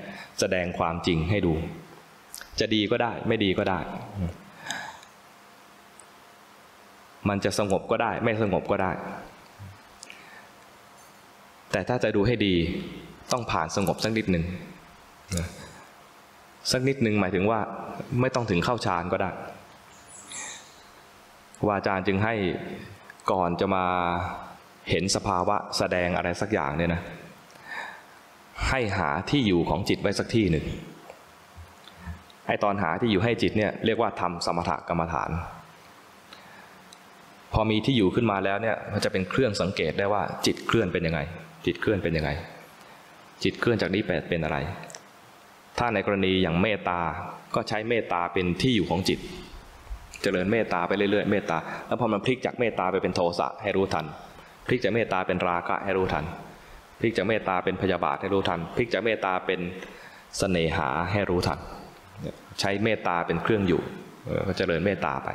[0.41, 1.55] แสดงความจริงให้ดู
[2.61, 3.79] จะดีก็ได้ไม่ดีก็ได้
[7.29, 8.93] มันจะสงบก็ได้ ไม่สงบก็ได้
[11.73, 12.55] แต่ถ้าจะดูให้ดี
[13.33, 14.45] ต้องผ่านสงบสักนิดหนึ่ง
[16.73, 17.61] สักนิดหนึ่งหมายถึงว่า
[18.21, 19.31] ไม่ต้องถึงเข้าฌานก็ได้
[21.69, 22.35] วาจารย์จึงให้
[23.33, 23.85] ก่อนจะมา
[24.91, 27.03] เห็นสภาวะแสดงอะไรสักอย่างเนี่ยนะ
[28.69, 30.65] ให้หาที่อยู่ของจิตไว้สักที่หนึ่ง
[32.47, 35.31] ไอตอนหาที่อยู่ให้จิตเนี่ยเรียกว่าทำสมถกรรมฐาน
[37.53, 41.21] พอมีที่อยู่ขึ้นมาแล้วเนี่ยมันจะเป็นเครื่องสังเกตได้ว่าจิตเคลื่อนเป็นยังไง
[41.67, 42.31] จิตเคลื่อนเป็นยังไง
[43.45, 44.57] จิตเคลื่อนจากนี้ไปเป็นอะไร
[45.79, 47.01] ถ้าในกรณีอย่างเมตตา
[47.55, 49.19] ก็ใช้เมตตาเป็นที่อยู่ของจิต
[50.23, 54.07] เจริญเมตตาไปเรื่อยๆเมตตาแล้วพอมันพลิกจากเมตตาไปเป็นโทสะให้รู้ทัน
[54.67, 56.25] พลิกจากเมตตาเป็นราคะให้รู้ทัน
[57.01, 59.61] พลิกจากเมตตาเป็นพยาบาทให้รู้ทันพลิกจากเมตตาเป็น
[60.39, 61.59] เสน่หาให้รู้ทัน
[62.61, 63.83] ใช้เมตตาเป็นเครื่องอยู่
[64.47, 65.29] ก็เจริญเมตตาไป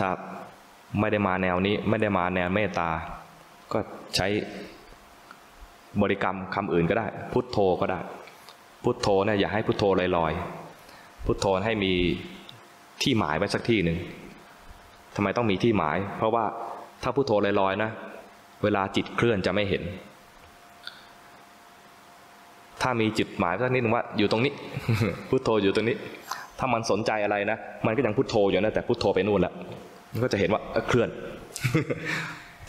[0.00, 0.08] ถ้า
[1.00, 2.88] ไม่ได้มาแนวนี้ไม่ได้มาแนวเมตตา
[3.72, 3.78] ก็
[4.16, 4.26] ใช้
[6.02, 8.00] บริกรรมคำอื่นก็ได้ พุทโธก็ได้
[8.84, 9.84] พุทโธเนี่ยอย่าให้พุทโธ
[10.16, 11.92] ลอยๆ พุทโธให้มี
[13.02, 13.98] ที่หมายไว้สักที่หนึ่ง
[15.16, 16.44] ทำไมต้องมีที่หมาย เพราะว่า
[17.02, 17.90] ถ้าพุทโธลอยๆนะ
[18.62, 19.82] เวลาจิตเคลื่อนจะไม่เห็น
[22.82, 24.52] ถ้ามีจิตหมายสักนิดนึงว่าอยู่ตรงนี้
[25.28, 25.96] พุโทโธอยู่ตรงนี้
[26.58, 29.54] ถ้ามันสนใจอะไรนะมันก็ยังพุโทโธอยู่นะแต่พุโทโธไปนู่นแล้ว
[30.12, 31.08] มันก็จะเห็นว่าเคลื่อน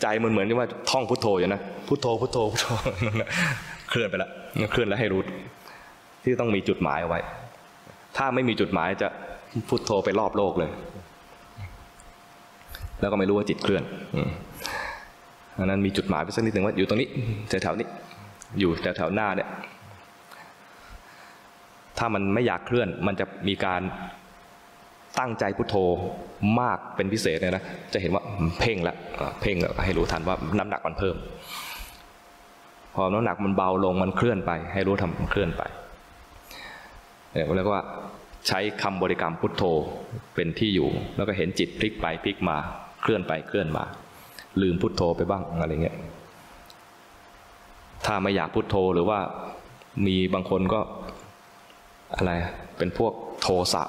[0.02, 2.66] ใจมันเหมือนกับว่าท่องพุโทโธอยู่นะพุโทโธพุโทโธพุโทโธ
[3.90, 4.30] เคลื่อนไปแล้ว
[4.72, 5.20] เคลื่อนแล้วให้รู้
[6.24, 7.20] ที่ต้องมีจุดหมายเอาไว้
[8.16, 9.08] ถ้าไม่มีจุดหมายจะ
[9.68, 10.70] พุทโธไปรอบโลกเลย
[13.00, 13.82] แล้วก็ไม่รู้ว่าจิตเคลื่อน
[14.53, 14.53] อั
[15.62, 17.08] นนั้นมีจุดหมายไปสักนิดหนึ่งว่าอยู่ตรงนี้
[17.48, 17.88] แถวๆนี้
[18.58, 19.48] อยู่แถวๆหน้าเนี่ย
[21.98, 23.82] ถ้ามันไม่อยากเคลื่อน มันจะมีการ
[25.18, 25.76] ตั้งใจพุทโธ
[26.60, 28.22] มากเป็นพิเศษเลยนะ จะเห็นว่า
[28.60, 28.96] เพ่งละ
[29.40, 31.16] เพ่งล้วให้รู้ทันว่าน้ำหนักมันเพิ่ม
[32.94, 35.62] พอน้ำหนักมันเบาลงมันเคลื่อนไป ให้รู้ทำมันเคลื่อนไป
[37.32, 37.82] เนี่ยเรียกว่า
[38.48, 39.62] ใช้คำบริกรรมพุทโธ
[40.34, 42.56] เป็นที่อยู่ แล้วก็เห็นจิตพลิกไปพลิกมา
[43.02, 43.84] เคลื่อนไปเคลื่อนมา
[44.62, 45.96] ลืมพุทโธไปบ้างอะไรเงี้ย
[48.06, 49.18] ถ้าไม่อยากพุทโธหรือว่า
[50.06, 50.80] มีบางคนก็
[52.16, 52.32] อะไร
[52.78, 53.84] เป็นพวกโทสะ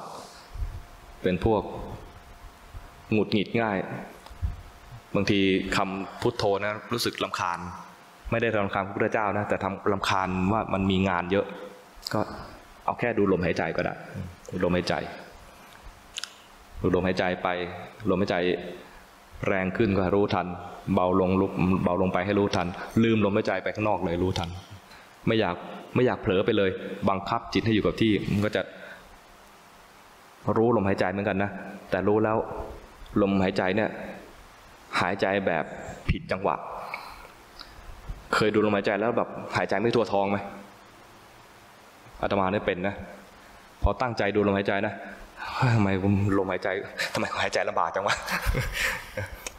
[1.24, 1.61] เป็นพวก
[3.11, 3.78] หงุดหงิดง่าย
[5.16, 5.39] บางที
[5.78, 7.59] คำพุทโธนะรู้สึกลำคาญ
[8.32, 11.45] ไม่ได้ลำคาญพระพุทธเจ้านะ แต่ทำลำคาญว่ามันมีงานเยอะ
[12.13, 12.22] ก็
[12.86, 13.93] เอาแค่ดูลมหายใจก็ได้
[14.51, 14.93] ดูลมหายใจ
[16.82, 17.47] ดูลมหายใจไป
[18.09, 18.36] ลมหายใจ
[19.48, 20.48] แรงขึ้นก็รู้ทัน
[20.94, 21.52] เบาลงลุก
[21.84, 22.68] เบาลงไปให้รู้ทัน
[23.04, 24.50] ลืมลมหายใจไปข้างนอกเลยรู้ทัน
[25.28, 25.56] ไม่อยาก
[25.96, 26.70] ไม่อยากเผลอไปเลย
[27.10, 28.62] บังคับจิตให้อยู่กับที่มันก็จะ
[30.58, 31.52] รู้ลมหายใจเหมือนกันนะ
[31.90, 32.38] แต่รู้แล้ว
[33.22, 33.90] ลมหายใจเนี่ย
[35.02, 35.66] หายใจแบบ
[36.10, 36.56] ผิดจังหวะ
[38.34, 40.38] เคยดูลมหายใจแล้วแบบหายใจไม่ทั่วท้องไหม
[42.22, 42.96] อาตมาเนี่ยเป็นนะ
[43.84, 44.94] พอตั้งใจดูลมหายใจนะ
[45.76, 45.89] ทำไม
[46.38, 46.70] ลมหายใจ
[47.14, 48.16] ทำไมหายใจลำบากจังวะ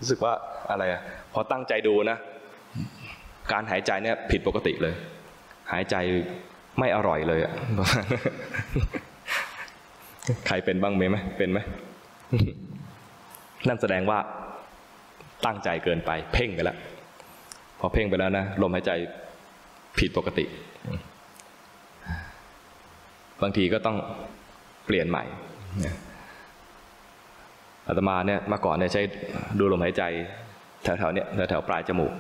[0.01, 0.33] รู้สึกว่า
[0.71, 1.01] อะไรอะ
[1.33, 2.19] พอตั้งใจดูนะ
[3.53, 4.95] การหายใจเนี่ยผิดปกติเลย
[5.73, 5.97] หายใจ
[6.79, 7.53] ไม่อร่อยเลยอะ
[10.47, 11.59] ใครเป็นบ้างไหมเป็นไหม
[13.69, 14.19] นั่นแสดงว่า
[15.47, 16.77] ตั้งใจเกินไป เพ่งไปแล้ว
[17.81, 18.93] พอเพ่งไปแล้วนะลมหายใจ
[19.99, 20.45] ผิดปกติ
[23.43, 23.97] บางทีก็ต้อง
[24.87, 25.25] เปลี่ยนใหม่
[27.87, 29.03] อาตมาเนี่ยเมื่อก่อนเนี่ยใช้
[29.59, 30.03] ดูลมหายใจ
[30.83, 32.13] แถวๆเนี่ยแถวๆปลายจมูก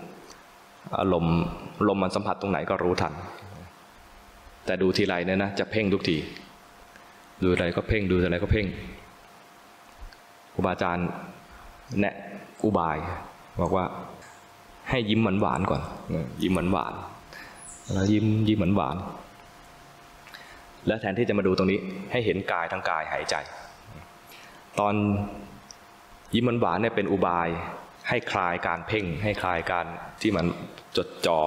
[0.98, 1.38] อารมณ์
[1.88, 3.12] ลมมันสัมผัสตรงไหนก็รู้ทัน
[4.66, 6.16] แต่ดูทีไรเนี่ยนะจะเพ่งทุกที
[7.42, 8.66] ดูอะไรก็เพ่งดูอะไรก็เพ่ง
[10.54, 11.06] ครูบาอาจารย์
[12.00, 12.14] แนะ
[12.64, 12.96] อุบาย
[13.60, 13.84] บอกว่า
[14.90, 15.82] ให้ยิ้มหวานหวานก่อน
[16.42, 16.94] ยิ้มหวานหวาน
[17.92, 18.96] แล้วยิ้มยิ้มหวานหวาน
[20.86, 21.78] แล้วแทนที่จะมาดูตรงนี้
[22.12, 23.34] ให้เห็นกายทั้งกายหายใจ
[24.80, 24.94] ตอน
[26.34, 27.48] ยิ้มหวานหวานเนี่ยเป็นอุบาย
[28.08, 29.86] ให้คลายการเพ่ง ให้คลายการ
[30.22, 30.46] ที่มัน
[30.96, 31.40] จดจ่อ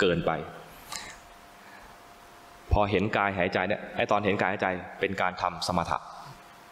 [0.00, 0.30] เกินไป
[2.72, 4.68] พอเห็นกายหายใจเนี่ยไอตอนเห็นกายหายใจ
[5.00, 5.98] เป็นการทำสมถะ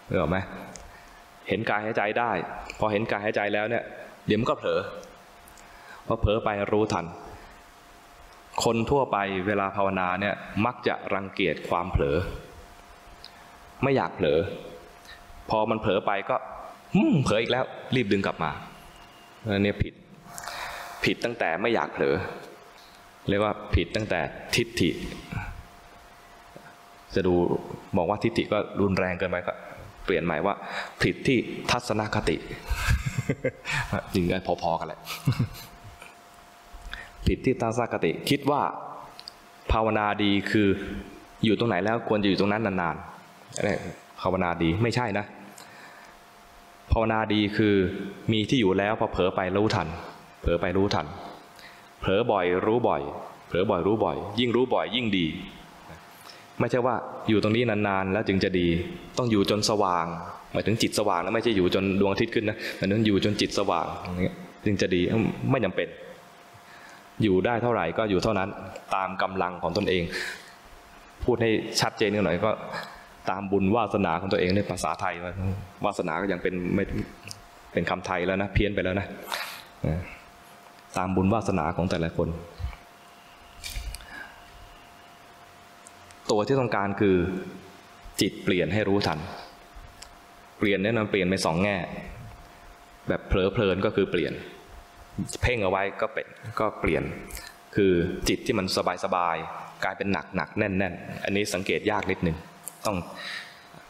[0.06, 0.38] เห็นไหม
[1.48, 2.30] เห็นกายหายใจได้
[2.78, 3.84] พอเห็นกายหายใจแล้วเนี่ย
[4.26, 4.80] เดี๋ยวมันก็เผลอ
[6.06, 7.04] พอเผลอไปรู้ทัน
[8.64, 10.34] คนทั่วไปเวลาภาวนาเนี่ย
[10.64, 12.16] มักจะรังเกียจความเผลอ
[13.82, 14.38] ไม่อยากเผลอ
[15.50, 16.36] พอมันเผลอไปก็
[16.94, 18.50] อืมเผลออีกแล้ว รีบดึงกลับมา
[19.48, 19.94] อันนี้ผิด
[21.04, 22.14] ผิดตั้งแต่ไม่อยากเผลอ
[23.28, 24.20] เรียกว่าผิดตั้งแต่
[24.54, 24.90] ทิฏฐิ
[27.14, 27.34] จะดู
[27.96, 29.52] บอกว่าทิฏฐิก็รุนแรงเกินไปก็
[30.04, 30.54] เปลี่ยนใหม่ว่า
[31.02, 31.38] ผิดที่
[31.70, 32.36] ทัศนคติ
[34.12, 35.00] จริงๆพอๆกันแหละ
[37.26, 38.62] ผิดที่ทัศนคติ คิดว่า
[39.72, 40.68] ภาวนาดีคือ
[41.44, 43.76] อยู่ตรงไหนแล้วควรจะอยู่ตรงนั้นนานๆนี่
[44.20, 45.24] ภาวนาดีไม่ใช่นะ
[46.92, 47.74] ภาวนาดีคือ
[48.32, 49.88] มีที่อยู่แล้วพอเผลอไปรู้ทัน
[50.40, 51.06] เผลอไปรู้ทัน
[52.00, 53.02] เผลอบ่อยรู้บ่อย
[53.48, 55.26] เผลอบ่อยรู้บ่อย ยิ่งรู้บ่อยยิ่งดี
[56.60, 56.94] ไม่ใช่ว่า
[57.28, 58.66] อยู่ตรงนี้นานๆแล้วจึงจะดี
[59.18, 60.06] ต้องอยู่จนสว่าง
[60.52, 65.00] หมายถึงจิตสว่างแล้วไม่ใช่อยู่จนดวงอาทิตย์ขึ้นนะหมายถึงอยู่จนจิตสว่างอย่างเงี้ยจึงจะดี
[65.50, 65.88] ไม่จาเป็น
[67.22, 68.48] อยู่ได้เท่าไหร่ก็อยู่เท่านั้น
[68.94, 70.02] ตามกำลังของตนเอง
[71.24, 71.50] พูดให้
[71.80, 72.50] ชัดเจนหน่อยก็
[73.30, 75.14] ตามบุญวาสนาของตัวเองในภาษาไทย
[75.84, 76.84] วาสนาก็ยังเป็นไม่
[77.72, 79.06] เป็นคำไทยแล้วนะเพี้ยนไปแล้วนะ
[80.98, 82.28] ตามบุญวาสนาของแต่ละคน
[86.30, 87.16] ตัวที่ต้องการคือ
[88.20, 89.18] จิตเปลี่ยนให้รู้ทัน
[90.58, 91.76] เปลี่ยนเนี่ยมันเปลี่ยนไปสองแง่
[93.08, 94.32] แบบเผลอเพลินก็คือเปลี่ยน
[95.42, 96.26] เพ่งเอาไว้ก็เป็น
[96.60, 97.04] ก็เปลี่ยน
[97.76, 97.92] คือ
[98.28, 99.36] จิตที่มันสบายสบาย
[99.84, 100.94] กลายเป็นหนักหนักแน่นแน่น
[101.24, 102.36] อันนี้สังเกตยากนิดหนึ่ง
[102.86, 102.96] ต้อง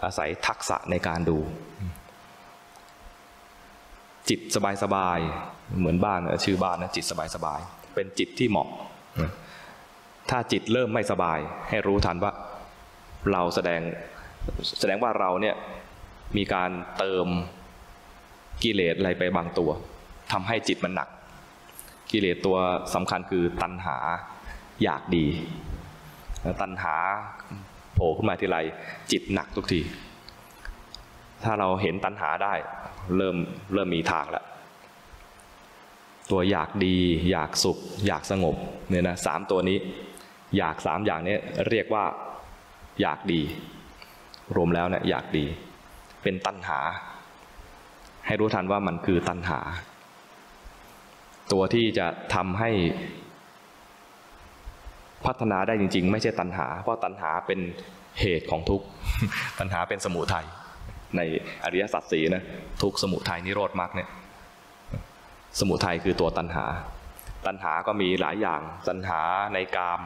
[0.04, 1.38] อาศัยทักษะในการดู
[4.28, 5.18] จิตสบายสบาย
[5.78, 7.60] เหมือนบ้านชื่อบ้านนะจิตสบายสบาย
[7.94, 8.68] เป็นจิตที่เหมาะ
[10.30, 12.32] ถ้าจิตเริ่มไม่สบาย ให้รู้ทันว่า
[13.32, 13.80] เราแสดง
[14.78, 15.54] แสดงว่าเราเนี่ย
[16.36, 17.26] มีการเติม
[18.62, 19.70] กิเลสอะไรไปบางตัว
[20.32, 21.08] ทำให้จิตมันหนัก
[22.10, 22.58] กิเลสตัว
[22.94, 23.96] สำคัญคือตัณหา
[24.82, 25.26] อยากดี
[26.62, 26.94] ตัณหา
[27.94, 28.58] โผล่ขึ้นมาทีไร
[29.10, 29.80] จิตหนักทุกที
[31.44, 32.54] ถ้าเราเห็นตัณหาได้
[33.16, 33.36] เริ่ม
[33.72, 34.44] เริ่มมีทางแล้ว
[36.30, 36.96] ตัวอยากดี
[37.30, 38.56] อยากสุข อยากสงบ
[38.90, 39.78] เนี่ยนะสามตัวนี้
[40.58, 41.36] อยากสามอย่างนี้
[41.68, 42.04] เรียกว่า
[43.00, 43.40] อยากดี
[44.56, 45.44] รวมแล้วเนี่ยอยากดี
[46.22, 46.78] เป็นตัณหา
[48.26, 49.58] ให้รู้ทันว่ามันคือตัณหา
[51.52, 52.70] ตัวที่จะทำให้
[55.26, 57.60] พัฒนาได้จริง ๆ ไม่ใช่ตัณหา เพราะตัณหาเป็น
[58.20, 58.86] เหตุของทุกข์
[59.58, 60.46] ตัณหาเป็นสมุทัย
[61.16, 61.20] ใน
[61.64, 62.42] อริยสัจสีนะ
[62.82, 64.08] ทุกสมุทัยนิโรธมรรคเนี่ย
[65.60, 66.66] สมุทัยคือตัวตัณหา
[67.46, 69.20] ตัณหาก็มีหลายอย่างตัณหา
[69.54, 70.00] ในกาม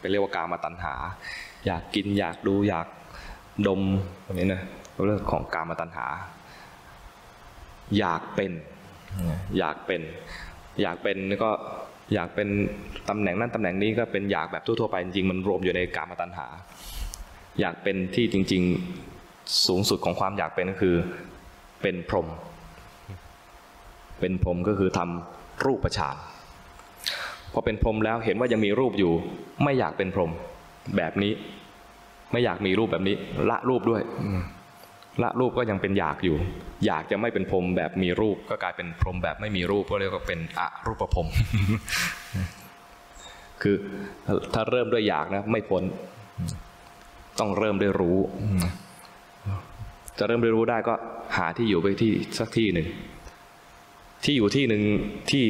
[0.00, 0.94] เป็นเรียกว่ากามาตัณหา
[1.66, 2.86] อยากกินอยากดูอยาก
[3.66, 3.82] ดม
[4.26, 4.62] ตรงนี้นะ
[5.06, 6.06] เรื่องของกามาตัณหา
[7.98, 8.52] อยากเป็น
[9.58, 10.02] อยากเป็น
[10.82, 11.50] อยากเป็นก็
[12.14, 12.48] อยากเป็น
[13.08, 16.46] ตำแหน่งนั้นตำแหน่งนี้ก็เป็นอยากแบบทั่วๆไปจริงๆมันรวมอยู่ในกามาตัณหา
[17.60, 20.96] อยากเป็นที่จริงๆสูงสุดของความอยากเป็นก็คือ
[21.82, 22.26] เป็นพรหม
[24.20, 26.16] เป็นพรหมก็คือทำรูปประชาน
[27.52, 29.12] พอเป็นพรหมแล้วเห็นว่ายังมีรูปอยู่
[29.64, 30.30] ไม่อยากเป็นพรหม
[30.96, 31.32] แบบนี้
[32.32, 33.16] ไม่อยากมีรูปแบบนี้
[33.50, 34.02] ละรูปด้วย
[35.22, 36.36] ละรูปก็ยังเป็นอยากอยู่
[36.86, 41.28] อยากจะไม่เป็นพรมแบบมีรูป ก็กลายเป็นพรมแบบไม่มีรูปก็เรียกว่าเป็นอรูปพรม
[43.62, 43.76] คือ
[44.54, 45.82] ถ้าเริ่มด้วยอยากนะ ไม่พ้น
[47.38, 48.18] ต้องเริ่มด้วยรู้
[50.18, 50.94] จะเริ่มด้วยรู้ได้ก็
[51.36, 52.88] หาที่อยู่ไปที่สักที่หนึ่ง
[54.24, 54.82] ที่อยู่ที่หนึ่ง
[55.30, 55.46] ที่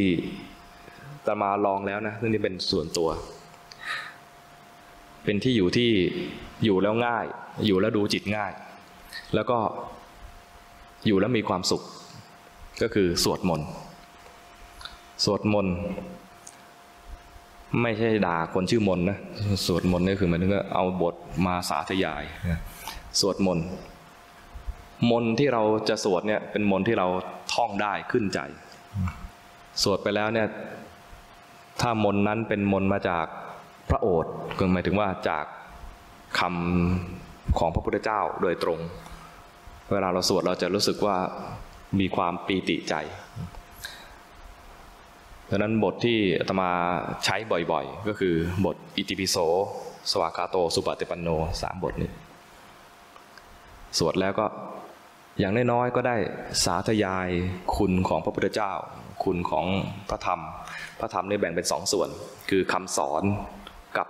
[1.26, 3.08] จะมาลองแล้วนะนี่เป็นส่วนตัว
[5.24, 5.90] เป็นที่อยู่ที่
[6.64, 7.26] อยู่แล้วง่าย
[7.66, 8.52] อยู่แล้วดูจิตง่าย
[9.34, 9.58] แล้วก็
[11.06, 11.82] อยู่แล้วมีความสุข
[12.82, 13.68] ก็คือสวดมนต์
[15.24, 15.76] สวดมนต์
[17.82, 19.18] ไม่ใช่ด่าคนชื่อมนนะ
[19.66, 21.14] สวดมนต์นี่คือหมายถึงว่าเอาบท
[21.46, 22.24] มาสาธยาย
[23.20, 23.66] สวดมนต์
[25.10, 27.06] มนต์ที่เราจะสวดเนี่ย เป็นมนต์ที่เรา
[27.54, 28.40] ท่องได้ขึ้นใจ
[29.82, 30.48] สวดไปแล้วเนี่ย
[31.80, 33.26] ถ้ามนต์นั้นเป็นมนต์มาจาก
[33.88, 35.44] พระโอษฐ์ก็หมายถึงว่าจาก
[36.38, 38.78] คำของพระพุทธเจ้าโดยตรง
[39.92, 41.16] เวลาเราสวดเราจะรู้สึกว่า
[42.00, 42.94] มีความปีติใจ
[45.50, 46.70] ดังนั้นบทที่อาตมา
[47.24, 47.36] ใช้
[47.72, 48.34] บ่อยๆ ก็คือ
[48.64, 49.36] บทอิติปิโส
[50.10, 51.28] สวากาโต สุปฏิปันโน
[51.62, 52.10] สามบทนี้
[53.98, 54.46] สวดแล้วก็
[55.38, 56.16] อย่างน้อยๆก็ได้
[56.64, 57.28] สาธยาย
[57.76, 58.72] คุณของพระพุทธเจ้า
[59.24, 59.66] คุณของ
[60.10, 60.40] พระธรรม
[61.00, 62.08] พระธรรมนี่แบ่งเป็นสองส่วน
[62.50, 63.22] คือคำสอน
[63.98, 64.06] กับ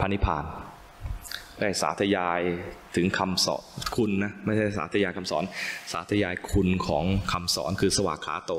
[0.00, 0.44] พระนิพพาน
[1.60, 2.40] ได้สาธยาย
[2.96, 3.62] ถึงคำสอน
[3.96, 5.44] คุณนะไม่ใช่สาธยายคำสอน
[5.92, 8.52] สาธยายคุณของคำสอนคือสวากขาโต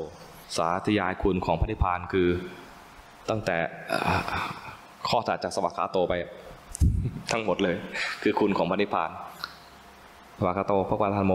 [0.56, 2.28] สาธยายคุณของพระนิพพานคือ
[3.30, 3.56] ตั้งแต่
[5.08, 6.14] ข้อตัดจากสวัสดิ์โตไป
[7.32, 7.76] ทั้งหมดเลย
[8.22, 9.10] คือคุณของพระนิพพาน
[10.38, 11.34] สวัสดิ์โตพระวาทานโม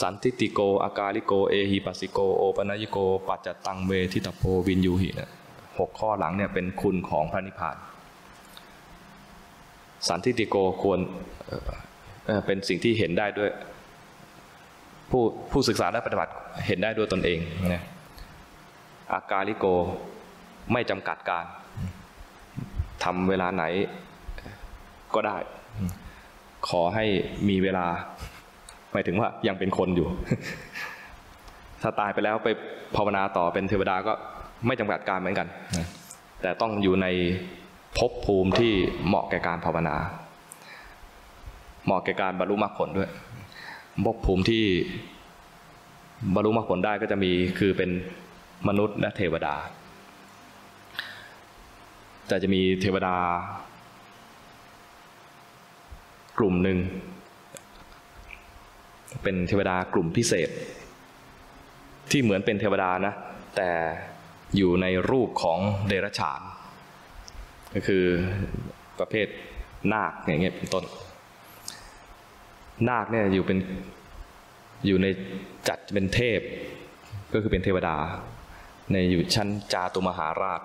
[0.00, 2.98] สันติติโก อากาลิโก เอหิปัสสิโก โอปนัยิโก
[3.28, 5.30] ปัจจตังเวทิตโพวินยูหินี่ย
[5.78, 7.76] หกข้อหลังเนี่ยเป็นคุณของพระนิพพาน
[10.08, 10.98] สันติติโกควร
[12.46, 13.50] เป็นสิ่งที่เห็นได้ด้วย
[15.10, 15.22] ผู้
[15.52, 16.32] ผู้ศึกษาและปฏิบัติ
[16.66, 17.38] เห็นได้ด้วยตนเอง
[17.72, 17.82] นะ
[19.12, 19.66] อากาลิโก
[20.72, 21.44] ไม่จำกัดการ
[23.04, 23.64] ทำเวลาไหน
[25.14, 25.36] ก็ได้
[26.68, 27.04] ขอให้
[27.48, 27.86] มีเวลา
[28.92, 30.08] หมายถึงว่ายังเป็นคนอยู่
[31.82, 32.48] ถ้าตายไปแล้วไป
[32.96, 34.12] ภาวนาต่อเป็นเทวดาก็
[34.66, 35.48] ไม่จำกัดการเหมือนกัน
[36.42, 37.06] แต่ต้องอยู่ใน
[37.98, 38.72] ภพภูมิที่
[39.06, 39.96] เหมาะแก่การภาวนา
[41.84, 43.10] เหมาะแก่การบรรลุมรรคผลด้วย
[44.04, 44.64] ภพภูมิที่
[46.34, 47.90] บรรลุมรรคผลได้ก็จะมีคือเป็น
[48.68, 49.54] มนุษย์และเทวดา
[52.28, 53.16] แต่จะมีเทวดา
[56.38, 56.78] กลุ่มหนึ่ง
[59.22, 60.50] เป็นเทวดากลุ่มพิเศษ
[62.10, 63.14] ที่เหมือนเป็นเทวดานะ
[63.56, 63.70] แต่
[64.56, 66.40] อยู่ในรูปของเดรัจฉาน
[67.76, 68.04] ก็คือ
[69.00, 69.26] ประเภท
[69.92, 70.84] นาคอย่างเงี้ยเป็นต้น
[72.88, 73.58] นาคเนี่ยอยู่เป็น
[74.86, 75.06] อยู่ใน
[75.68, 76.40] จัดเป็นเทพ
[77.32, 77.96] ก็คือเป็นเทวดา
[78.92, 80.60] ในอยู่ชั้นจาตุมหาราช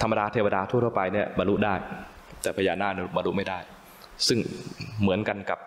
[0.00, 1.74] ธรรมดาเทวดาทั่วไปเนี่ยบรรลุได้
[2.42, 3.58] แต่พญานาคบรรลุไม่ได้
[4.28, 4.38] ซึ่ง
[5.00, 5.58] เหมือนกันกับ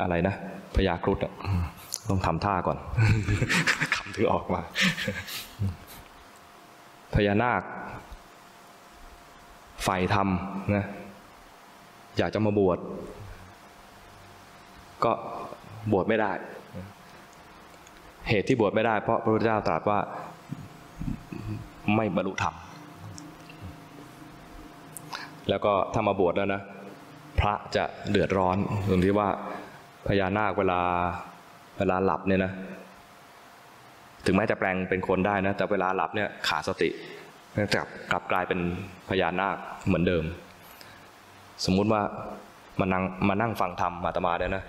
[0.00, 0.34] อะไรนะ
[0.76, 1.18] พญาครุฑ
[2.08, 4.60] ต้องทำท่าก่อนำถึงออกมา
[7.14, 7.62] พญานาค
[9.82, 10.28] ไฟธรรม
[10.74, 10.84] นะ
[12.18, 12.78] อยากจะมาบวช
[15.04, 15.12] ก็
[15.92, 16.32] บวชไม่ได้
[18.28, 19.98] เหตุที่บวชไม่ได้ เพราะพระพุทธเจ้าตรัสว่า
[21.96, 22.54] ไม่บรรลุธรรม
[25.48, 26.62] แล้วก็ถ้ามาบวชแล้วนะ
[27.40, 28.56] พระจะเดือดร้อน
[28.88, 29.28] ตรงที่ว่า
[30.06, 30.80] พญานาคเวลา
[31.78, 32.52] เวลาหลับเนี่ยนะ
[34.26, 36.88] ถึงแม้จะแปลงเป็นคนได้นะ แต่เวลาหลับเนี่ยขาดสติ
[37.74, 38.60] กลับกลับกลายเป็น
[39.08, 39.56] พญานาค
[39.86, 40.24] เหมือนเดิม
[41.64, 42.02] สมมุติว่า
[42.80, 44.64] มานั่งมานั่งฟังธรรมมาตมาเนี่ยนะ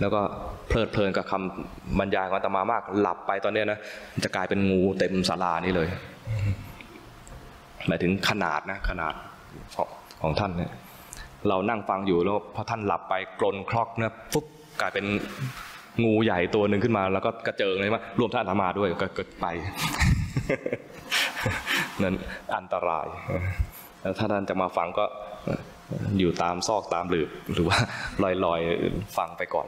[0.00, 0.20] แล้วก็
[0.68, 3.78] เพลิดเพลินกับคำบรรยายของอาตมามาก หลับไปตอนเนี้ยนะ
[4.24, 5.88] จะกลายเป็นงูเต็มศาลานี้เลย
[7.86, 9.14] หมายถึงขนาดนะขนาด
[10.22, 10.72] ของท่านเนี่ย
[11.48, 14.46] เรานั่งฟังอยู่แล้วพอท่านหลับไปกลนคลอกเนี่ยปุ๊บ
[14.80, 15.06] กลายเป็น
[16.04, 19.06] งูใหญ่ตัวหนึ่งขึ้นมา แล้วก็กระเจิงเลยว่ารวมท่านธรรมาด้วยก็
[19.40, 19.46] ไป
[22.02, 22.14] นั่น
[22.56, 23.06] อันตราย
[24.00, 25.04] แล้วถ้าท่านจะมาฟังก็
[26.18, 27.78] อยู่ตามซอกตามหลืบหรือว่า
[28.44, 29.66] ลอยๆฟังไปก่อน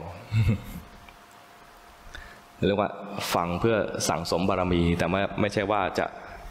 [2.67, 2.89] เรียกว่า
[3.35, 3.75] ฟังเพื่อ
[4.09, 6.05] สั่งสมบารมี แต่ไม่ไม่ใช่ว่าจะ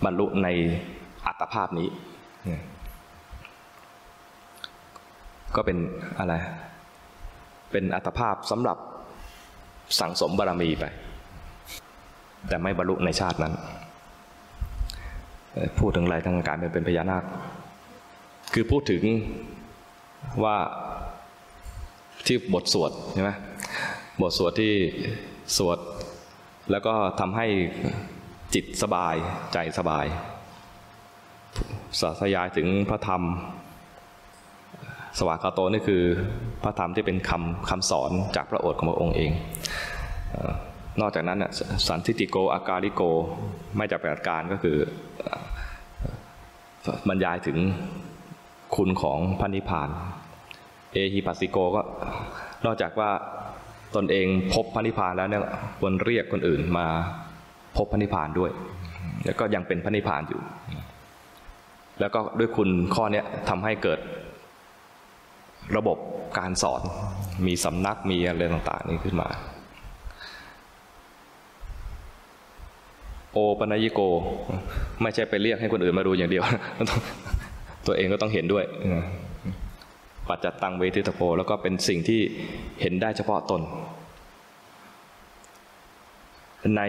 [0.04, 0.48] บรรลุใน
[1.26, 1.88] อัตภาพนี้
[5.56, 5.78] ก็เป็น
[6.18, 6.34] อะไร
[7.70, 8.78] เป็นอัตภาพสำหรับ
[9.98, 10.84] สั่งสมบารมีไป
[12.48, 13.54] แต่ไม่บรรลุในชาตินั้น
[15.78, 17.24] พูดถึงอะไรทั้งการเป็นพญานาค
[18.52, 19.02] คือพูดถึง
[20.44, 20.56] ว่า
[22.26, 23.30] ที่บทสวดใช่ไหม
[24.22, 24.72] บทสวดที่
[25.56, 25.78] สวด
[26.70, 27.46] แล้วก็ทำให้
[28.54, 29.14] จิตสบาย
[29.52, 30.06] ใจสบาย
[32.00, 33.22] สาธยายถึงพระธรรม
[35.18, 36.02] สวากาโตนี่คือ
[36.62, 39.30] พระธรรมที่เป็นคำคำสอนจากพระโอษฐ์ของพระองค์เอง
[41.00, 41.38] นอกจากนั้น
[41.86, 43.02] สันทิติโกอาการิโก
[43.76, 44.76] ไม่จับประการก็คือ
[47.08, 47.58] บรรยายถึง
[48.76, 49.88] คุณของพระนิพพาน
[50.92, 51.82] เอฮิปัสสิโกก็
[52.66, 53.10] นอกจากว่า
[53.96, 55.42] ตนเองพบพระนิพพานแล้วเนี่ย
[55.78, 56.86] ควรเรียกคนอื่นมา
[57.76, 58.50] พบพระนิพพานด้วย
[59.24, 60.40] แล้วก็ยังเป็นพระนิพพานอยู่
[62.00, 64.00] แล้วก็ด้วยคุณข้อเนี้ยทำให้เกิด
[65.76, 65.98] ระบบ
[66.38, 66.82] การสอน
[67.46, 69.28] มีสำนักมีอะไรต่างๆนี้ขึ้นมา
[73.32, 74.00] โอปนยิโก
[75.02, 76.44] ไม่ใช่ไปเรียกให้คนอื่นมาดูอย่างเดียว
[77.86, 78.64] ตัวเองก็ต้องเห็นด้วย
[80.28, 82.20] ปัจจัตตังเวทิตโพแล้วก็เป็นสิ่งที่
[82.80, 83.62] เห็นได้เฉพาะตน
[86.76, 86.82] ใน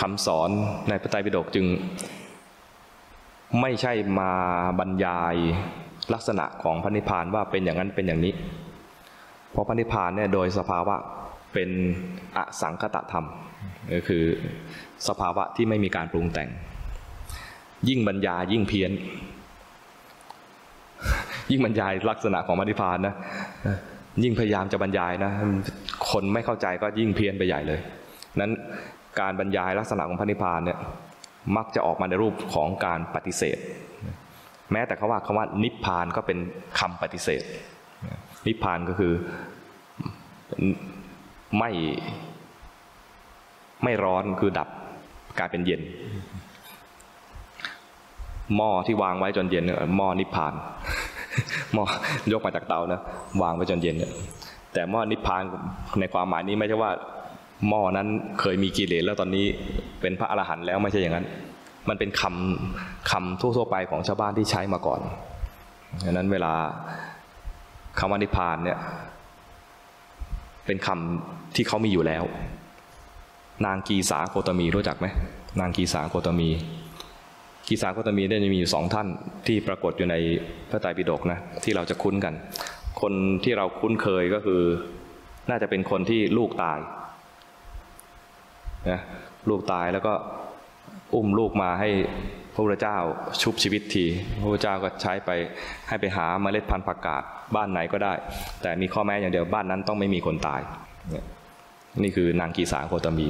[0.00, 0.50] คำสอน
[0.88, 1.66] ในพระไตรปิฎกจึง
[3.60, 4.32] ไม่ใช่มา
[4.78, 5.36] บรรยาย
[6.12, 8.32] ลักษณะของพระนิพพานว่าเป็นอย่างนั้นเป็นอย่างนี้
[9.52, 10.96] เพราะพระนิพพานเนี่ยโดยสภาวะ
[11.52, 11.70] เป็น
[12.36, 13.26] อสังคตธรรม
[13.94, 14.24] ก็คือ
[15.08, 16.48] สภาวะที่ไม่มีการปรุงแต่ง
[17.88, 18.90] ยิ่งบรรยายยิ่งเพี้ยน
[21.50, 23.14] ยิ่งบรรยายลักษณะของพระนิพพานนะ
[24.22, 25.32] ยิ่งพยายามจะบรรยายนะ
[26.10, 27.80] คนไม่เข้าใจก็ยิ่งเพี้ยนไปใหญ่เลย
[28.40, 28.52] นั้น
[29.20, 30.78] การบรรยายลักษณะของพระนิพพานเนี่ย
[31.56, 33.58] มักจะออกมาในรูปของการปฏิเสธ
[34.72, 36.38] แม้แต่คาว่าคำว่านิพพานก็เป็น
[36.78, 37.42] คำปฏิเสธ
[38.46, 39.12] นิพพานก็คือ
[41.58, 41.70] ไม่
[43.84, 44.68] ไม่ร้อนคือดับ
[45.38, 45.80] กลายเป็นเย็น
[48.56, 49.64] หม้อที่วางไว้จนเย็น
[49.96, 50.52] หม้อนิพพาน
[51.74, 51.84] หม้อ
[52.32, 53.00] ยกมาจากเตานะ
[53.42, 54.12] วางไว้จนเย็นเนี่ย
[54.72, 55.42] แต่หม้อนิพพาน
[56.00, 56.90] ในความหมายนี้ไม่ใช่ว่า
[57.68, 58.08] หม้อนั้น
[58.40, 59.44] เคยมีกิเลสแล้วตอนนี้
[60.00, 61.26] เป็นพระอรหันต์แล้วไม่ใช่อย่างนั้น
[61.88, 65.00] มันเป็นคำคำทั่วๆไปของชาวบ้านที่ใช้มาก่อน
[66.04, 66.52] ดังนั้นเวลา
[67.98, 68.78] คำว่านิพพานเนี่ย
[70.66, 72.24] เป็นคำที่เขามีอยู่แล้ว
[73.66, 75.06] นางกีสาโคตมีรู้จักไหม
[75.60, 76.48] นางกีสาโคตมี
[77.68, 79.08] กีสาโคตมีได้จะมีอยู่สองท่าน
[79.46, 80.14] ที่ปรากฏอยู่ใน
[80.70, 82.34] พระไตรปิฎกนะที่เราจะคุ้นกัน
[83.00, 83.12] คน
[83.44, 84.62] ที่เราคุ้นเคยก็คือ
[85.50, 86.78] น่าจะเป็นคนที่ลูกตาย
[88.90, 89.00] นะ
[89.48, 90.12] ลูกตายแล้วก็
[91.14, 91.90] อุ้มลูกมาให้
[92.54, 92.96] พระพุทธเจ้า
[93.42, 94.04] ชุบชีวิตที
[94.40, 95.30] พระพุทธเจ้าก็ใช้ไป
[95.88, 97.22] ให้ไปหาเมล็ดพันธุ์ผักกาด
[97.56, 98.12] บ้านไหนก็ได้
[98.62, 100.60] แต่มีข้อแม้อย่างเดียวบ้านนั้นต้องไม่มีคนตาย
[102.02, 103.28] นี่คือนางกีสาโคตมี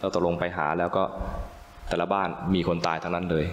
[0.00, 1.04] เราตกลงไปหาแล้วก็
[1.88, 3.44] แต่ละบ้านมีคนตายทั้งนั้นเลย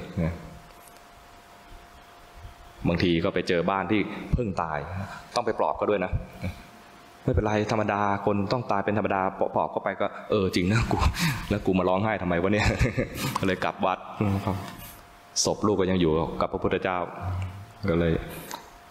[2.88, 4.02] บางทีก็ไปเจอบ้านที่
[4.34, 4.78] เพิ่งตาย
[5.36, 6.12] ต้องไปปลอบก็ด้วยนะ
[7.24, 9.22] ไม่เป็นไรธรรมดาคนต้องตายเป็นธรรมดา
[9.56, 10.98] ปอบเข้าไปก็เออจริงนะกู
[11.50, 12.68] แล้วกูมาร้องไห้ทำไมวะเนี่ย
[13.48, 13.98] เลยกลับวัด
[15.44, 16.12] ศพลูกก็ยังอยู่
[16.42, 16.98] กับพระพุทธเจ้า
[17.90, 18.14] ก็เลย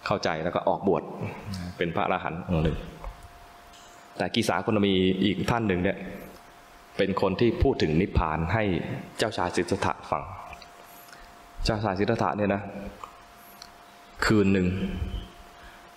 [0.05, 1.03] เข้าใจแล้วก็ออกบวช
[1.77, 2.77] เป็นพระอรหันต์องค์หนึ่ง
[4.17, 5.97] แต่กีสาคนมีอีกท่านหนึ่งเนี่ย
[6.97, 8.63] เป็นคนที่พูดถึงนิพพานให้
[9.17, 10.23] เจ้าชายสิทธัตถะฟัง
[11.65, 12.61] เจ้าชายสิทธัตถะเนี่ยนะ
[14.25, 14.67] คืนหนึ่ง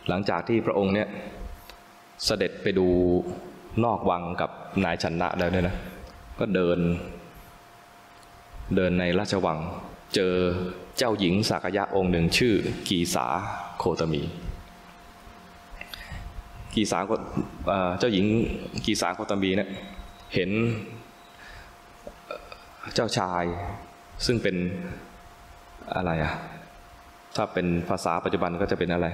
[0.09, 1.09] หลังจากที่พระองค์เนี่ย
[2.25, 2.89] เสด็จไปดู
[3.85, 4.51] นอกวังกับ
[4.85, 5.77] นายชนะแล้วเนี่ยนะ
[6.39, 6.79] ก็เดิน
[8.77, 9.59] เดินในราชวัง
[10.15, 10.35] เจอ
[10.99, 12.55] เจ้าหญิงสักยะองค์หนึ่งชื่อ
[12.89, 13.27] กีสา
[13.79, 14.23] โคตมี
[16.75, 16.99] กีสา
[17.99, 18.27] เจ้าหญิง
[18.85, 19.71] กีสาโคตมีเนี่ย
[20.35, 20.51] เห็น
[22.95, 23.45] เจ้าชาย
[24.27, 24.57] ซึ่งเป็น
[25.95, 26.33] อะไรอะ
[27.37, 29.07] ถ้าเป็นภาษาปัจจุบันก็จะเป็นอะไร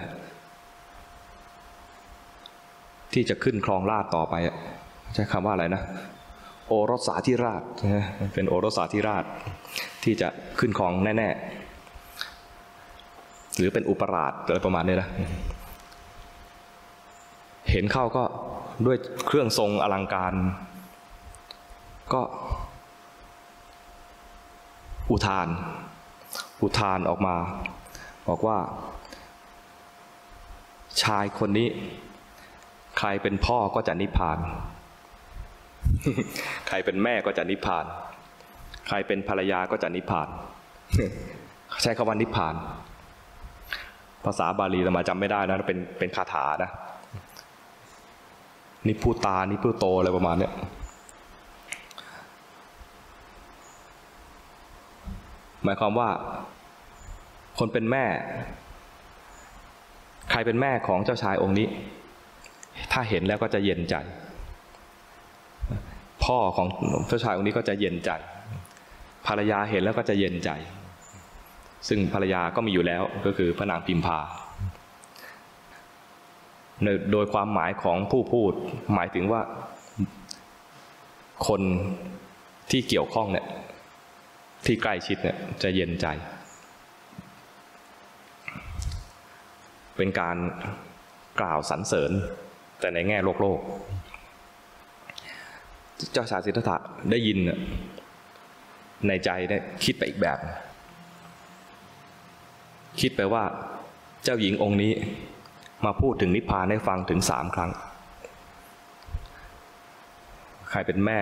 [3.13, 4.35] ที่จะขึ้นครองราชต่อไป
[5.15, 5.83] ใช้คำว่าอะไรนะ
[6.67, 7.63] โอรสาธิราช
[8.35, 9.25] เป็นโอรสาธิราช
[10.05, 10.29] ที่จะ
[10.59, 15.09] ขึ้นครองแน่ๆ หรือเป็นอุปราชอะไรประมาณนี้นะ
[17.71, 18.25] เห็นเข้าก็
[18.87, 18.97] ด้วย
[19.27, 20.35] เครื่องทรงอลังการ
[22.13, 22.23] ก็
[25.11, 25.49] อุทาน
[26.63, 27.35] อุทานออกมา
[28.29, 28.59] บอกว่า
[31.03, 31.69] ชายคนนี้
[32.99, 34.39] ใครเป็นพ่อก็จะนิพพาน
[36.69, 37.85] ใครเป็นแม่ก็จะนิพพาน
[38.89, 40.29] ใครเป็นภรรยาก็จะนิพพาน
[41.83, 42.55] ใช้คำว่านิพพาน
[44.25, 46.71] ภาษาบาลีเรามาจำไม่ได้นะ เป็นเป็นคาถานะ
[48.89, 50.53] นิพุตา นิพุโตอะไรประมาณเนี้ย
[55.65, 56.09] หมายความว่า
[57.59, 58.05] คนเป็นแม่
[60.31, 61.69] ใครเป็นแม่ของเจ้าชายองค์นี้
[62.93, 63.97] ถ้าเห็นแล้วก็จะเย็นใจ
[66.25, 66.69] พ่อของ
[67.07, 68.11] เจ้ชายองค์นี้ก็จะเย็นใจ
[69.27, 70.51] ภรรยาเห็นแล้วก็จะเย็นใจ
[71.89, 74.19] ซึ่งภรรยาก็มีอยู่แล้วก็คือพระนางพิมพา
[77.13, 78.53] โดยความหมายของผู้พูด
[78.95, 79.43] หมายถึงว่า
[81.49, 81.63] คน
[82.71, 83.47] ที่เกี่ยวข้องเนี่ย
[84.67, 86.07] ที่ใกล้ชิดเนี่ยจะเย็นใจ
[89.97, 90.37] เป็นการ
[91.41, 92.13] กล่าวสรรเสริญ
[92.81, 93.61] แต่ในแง่โลกโลก
[96.13, 96.77] เจ้าชายสิทธัตถะ
[97.11, 97.39] ได้ยิน
[99.09, 100.39] ในใจได้คิดไปอีกแบบ
[103.01, 103.45] คิดไปว่า
[104.25, 104.93] เจ้าหญิงองค์นี้
[105.85, 107.71] มาพูดถึงนิพพานให้ฟังถึงสามครั้ง
[110.71, 111.21] ใครเป็นแม่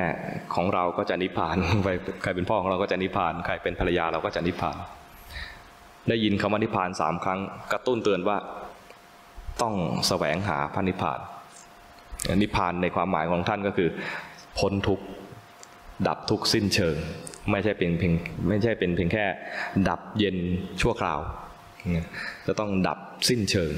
[0.54, 1.56] ของเราก็จะนิพพาน
[2.22, 4.76] ใครเป็นพ่อของเราก็จะนิพพาน ใครเป็นภรรยาเราก็จะนิพพาน
[6.08, 7.40] ได้ยินคำว่านิพพานสามครั้ง
[7.72, 8.36] กระตุ้นเตือนว่า
[9.62, 9.74] ต้อง
[10.08, 11.20] แสวงหาพระนิพพาน
[12.42, 13.88] นิพพานในความหมายของท่านก็คือ
[14.58, 15.04] พ้นทุกข์
[16.08, 16.96] ดับทุกข์สิ้นเชิง
[17.50, 18.14] ไม่ใช่เป็นเพียง
[18.48, 19.24] ไม่ใช่เป็นเพียงแค่
[19.88, 20.36] ดับเย็น
[20.80, 21.20] ชั่วคราว
[22.46, 23.72] จะต้องดับสิ้นเชิง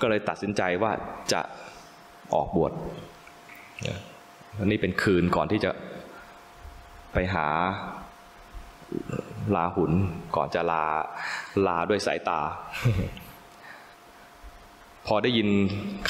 [0.00, 0.92] ก็เลยตัดสินใจว่า
[1.32, 1.40] จะ
[2.34, 2.72] ออกบวช
[4.64, 5.70] นนี้เป็นคืนก่อนที่จะ
[7.12, 7.46] ไปหา
[9.54, 9.92] ลาหุน
[10.36, 10.84] ก่อนจะลา
[11.66, 12.40] ลาด้วยสายตา
[15.06, 15.48] พอได้ยิน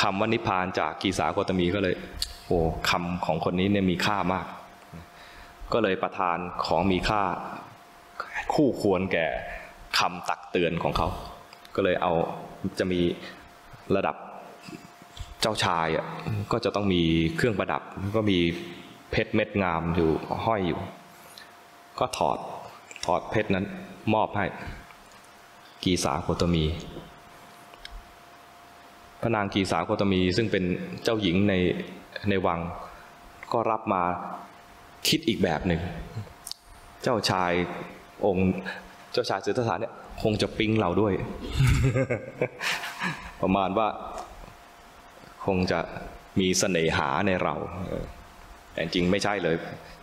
[0.00, 1.94] คำว่านิพพานจากกีสาโกตมีก็เลย
[2.46, 2.58] โอ้
[2.90, 4.46] คำของคนนี้เนี่ยมีค่ามาก
[5.72, 7.22] ก็เลยประทานของมีค่า
[8.54, 9.26] คู่ควรแก่
[9.98, 11.08] คำตักเตือนของเขา
[11.74, 12.12] ก็เลยเอา
[12.78, 13.00] จะมี
[13.96, 14.16] ระดับ
[15.40, 16.06] เจ้าชายอะ
[16.52, 17.02] ก็จะต้องมี
[17.36, 17.82] เครื่องประดับ
[18.16, 18.38] ก็มี
[19.10, 20.10] เพชรเม็ดงามอยู่
[20.44, 20.80] ห้อยอยู่
[21.98, 22.38] ก็ถอด
[23.04, 23.64] ถอดเพชรนั้น
[24.14, 24.44] มอบให้
[25.84, 26.64] กีสาโคตมี
[29.26, 30.64] พระนางกีสาโคตมีซึ่งเป็น
[31.04, 31.54] เจ้าหญิงใน
[32.28, 32.60] ในวัง
[33.52, 34.02] ก็รับมา
[35.08, 35.80] คิดอีกแบบหนึ่ง
[37.02, 37.52] เจ้าชาย
[38.26, 38.48] องค์
[39.12, 39.92] เจ้าชายสิทธัตถะเนี่ย
[40.22, 41.14] คงจะปิ๊งเราด้วย
[43.42, 43.88] ประมาณว่า
[45.46, 45.80] คงจะ
[46.40, 47.54] มีเสน่หาในเรา
[48.72, 49.56] แต่จริงไม่ใช่เลย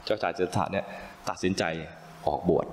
[0.06, 0.86] เจ้าชายสิทธัตถะเนี่ย
[1.30, 1.64] ตัดสินใจ
[2.28, 2.68] ออกบวช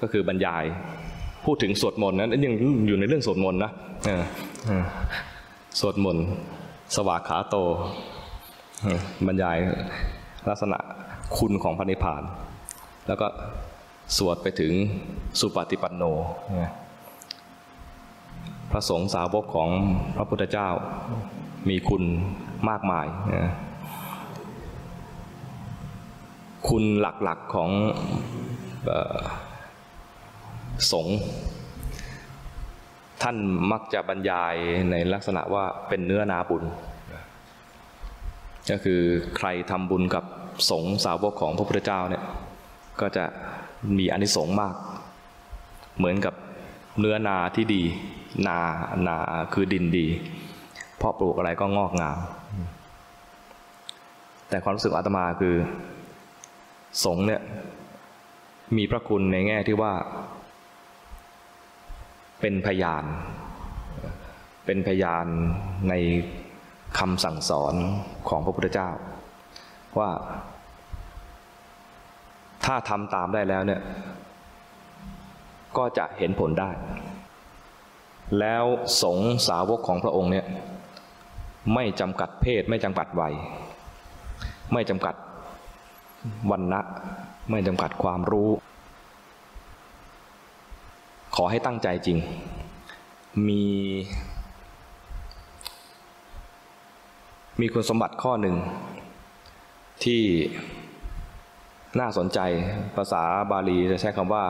[0.00, 0.64] ก็คือบรรยาย
[1.46, 2.54] พูดถึงสวดมนต์นั้นยัง
[2.86, 3.72] อยู่ในเรื่องสวดมนต์นะ
[5.80, 6.24] สวดมนต์
[6.94, 7.56] สวากขาโต
[9.26, 9.58] บรรยาย
[10.48, 10.78] ลักษณะ
[11.38, 12.22] คุณของพระนิพพาน
[13.06, 13.26] แล้วก็
[14.16, 14.72] สวดไปถึง
[15.40, 16.02] สุปฏิปันโน
[18.70, 19.68] พระสงฆ์สาวกของ
[20.16, 20.68] พระพุทธเจ้า
[21.68, 22.02] มีคุณ
[22.68, 23.06] มากมาย
[26.68, 27.70] คุณหลักๆของ
[30.92, 31.06] สง
[33.22, 33.36] ท่าน
[33.72, 34.54] มักจะบรรยาย
[34.90, 36.64] ในลักษณะว่าเป็นเนื้อนาบุญ
[38.70, 39.00] ก็คือ
[39.36, 40.24] ใครทำบุญกับ
[40.70, 42.24] สงสาวกของพระพุทธเจ้าเนี่ย
[43.00, 43.24] ก็จะ
[43.98, 44.74] มีอนิสงส์มาก
[45.98, 46.34] เหมือนกับ
[46.98, 47.82] เนื้อนาที่ดี
[48.46, 48.58] นา
[49.06, 49.16] นา
[49.54, 50.06] คือดินดี
[50.96, 52.18] เพราะปลูกอะไรก็งอกงาม
[54.48, 55.54] แต่ความรู้สึกอาตมาคือ
[57.04, 57.40] สงเนี่ย
[58.76, 59.92] มีพระคุณในแง่ที่ว่า
[62.40, 63.04] เป็นพยาน
[64.64, 65.26] เป็นพยาน
[65.88, 65.94] ใน
[66.98, 67.74] คำสั่งสอน
[68.28, 68.90] ของพระพุทธเจ้า
[69.98, 70.10] ว่า
[72.64, 73.80] ถ้าทำตามได้แล้วเนี่ย
[75.76, 76.70] ก็จะเห็นผลได้
[78.38, 78.64] แล้ว
[79.02, 79.18] สง
[79.48, 80.46] สาวกของพระองค์เนี่ย
[81.74, 83.34] ไม่จำกัดเพศไม่จำกัดวัย
[84.72, 85.14] ไม่จำกัด
[86.50, 86.80] วันนะ
[87.50, 88.50] ไม่จำกัดความรู้
[91.40, 92.18] ขอให้ตั้งใจจริง
[93.48, 93.64] มี
[97.60, 98.56] มีคุณสมบัติข้อหนึ่ง
[100.04, 100.22] ที่
[102.00, 102.38] น่าสนใจ
[102.96, 104.44] ภาษาบาลีจะใช้คำว่า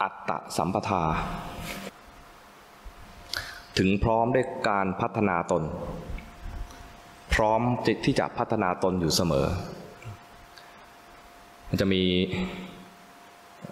[0.00, 1.02] อัตตสัมปทา
[3.78, 5.62] ถึงพร้อมด้วยการพัฒนาตน
[7.34, 7.60] พร้อม
[8.04, 9.46] ที่จะพัฒนาตนอยู่เสมอ
[11.68, 12.02] มันจะมี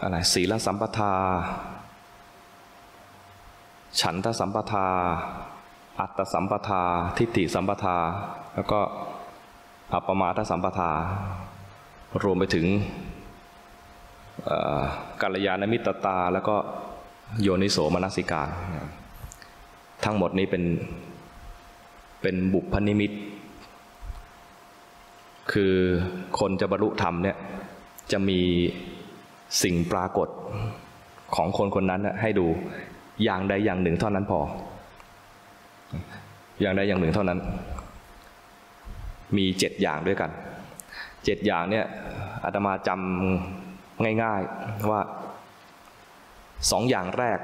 [0.03, 1.13] อะไรศีลสัมปทา
[4.01, 4.87] ฉันทสัมปทา
[6.01, 6.83] อัตตสัมปทา
[7.19, 7.97] ทิฏฐิสัมปทา
[8.55, 8.81] แล้วก็
[9.93, 10.91] อัปปมาทสัมปทา
[12.23, 12.67] รวมไปถึง
[15.23, 16.57] กัลยาณมิตรตา แล้วก็
[17.43, 18.49] โยนิโสมนสิการ
[20.05, 20.65] ทั้งหมดนี้เป็น
[22.23, 23.13] เป็นบุพนิมิต
[25.53, 25.75] คือ
[26.39, 27.37] คนจะบรรลุธรรมเนี่ย
[28.13, 28.41] จะมี
[29.63, 30.29] สิ่งปรากฏ
[31.37, 32.47] ของคนคนนั้นให้ดู
[33.25, 34.41] อย่างใดอย่างหนึ่งเท่านั้นพอ
[36.61, 37.39] อย่างใดอย่างหนึ่งเท่านั้น
[39.37, 40.31] มีเจ็ดอย่างด้วยกัน
[41.25, 41.87] เจ็ดอย่างเนี่ย
[42.45, 45.01] อาตมาจำง่ายๆว่า
[46.71, 47.39] สองอย่างแรก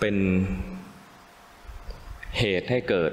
[0.00, 0.16] เป็น
[2.38, 3.12] เหตุให้เกิด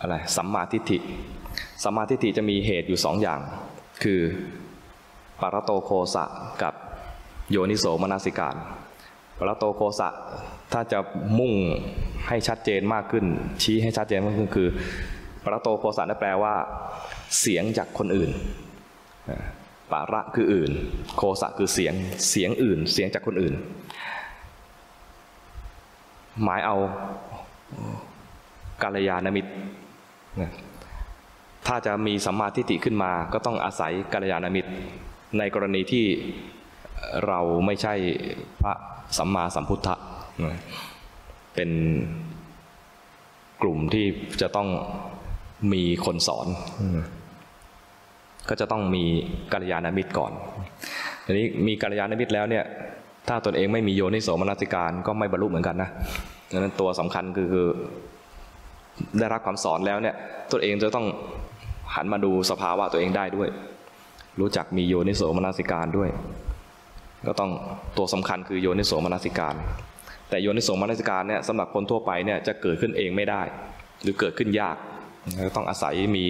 [0.00, 0.98] อะไรสัมมาทิฏฐิ
[1.84, 3.40] สัมมาทิฏฐิจะมีเหตุอยู่สองอย่าง
[4.02, 4.20] คือ
[5.40, 6.24] ปารโตโคสะ
[6.62, 6.74] กับ
[7.50, 8.56] โยนิโสมนสิการ
[9.38, 10.08] ปรโตโคสะ
[10.72, 10.98] ถ้าจะ
[11.38, 11.54] มุ่ง
[12.28, 13.24] ให้ชัดเจนมากขึ้น
[13.62, 14.68] ชี้ให้ชัดเจนมากขึ้นคือ
[15.44, 16.54] ปรโตโคสะนั่นแปลว่า
[17.40, 18.30] เสียงจากคนอื่น
[19.92, 20.70] ปาระคืออื่น
[21.16, 21.94] โคสะคือเสียง
[22.30, 23.54] เสียงอื่น เสียงจากคนอื่น
[26.42, 26.76] หมายเอา
[28.82, 29.52] กาลยานมิตร
[31.66, 34.70] ถ้าจะมีสัมมาทิฏฐิขึ้นมา ก็ต้องอาศัยกาลยานมิตร
[35.38, 36.06] ในกรณีที่
[37.26, 37.94] เราไม่ใช่
[38.62, 38.74] พระ
[39.18, 39.94] สัมมาสัมพุทธะ
[41.54, 41.70] เป็น
[43.62, 44.06] กลุ่มที่
[44.40, 44.68] จะต้อง
[45.72, 46.46] มีคนสอน
[48.48, 49.04] ก็จะต้องมี
[49.52, 50.32] กัลยาณมิตรก่อน
[51.26, 52.64] ทีนี้มีกัลยาณมิตรแล้วเนี่ย
[53.28, 55.90] ถ้าตนเองไม่มีโยนิโสมนสิการก็ไม่บรรลุเหมือนกันนะ
[56.52, 57.66] ดังนั้นตัวสำคัญคือคือ
[59.18, 60.14] ได้รับคำสอนแล้วเนี่ย
[60.52, 61.06] ตัวเองจะต้อง
[61.94, 63.48] หันมาดูสภาวะตัวเองได้ด้วย
[64.40, 66.10] รู้จักมีโยนิโสมนสิการด้วย
[67.26, 67.50] ก็ต้อง
[67.96, 69.54] ตัวสำคัญคือโยนิโสมนสิการ
[70.28, 73.42] แต่โยนิโสมนสิการเนี่ยสำหรับคนทั่วไปเนี่ยจะเกิดขึ้นเองไม่ได้
[74.02, 74.76] หรือเกิดขึ้นยาก
[75.56, 76.26] ต้องอาศัยมี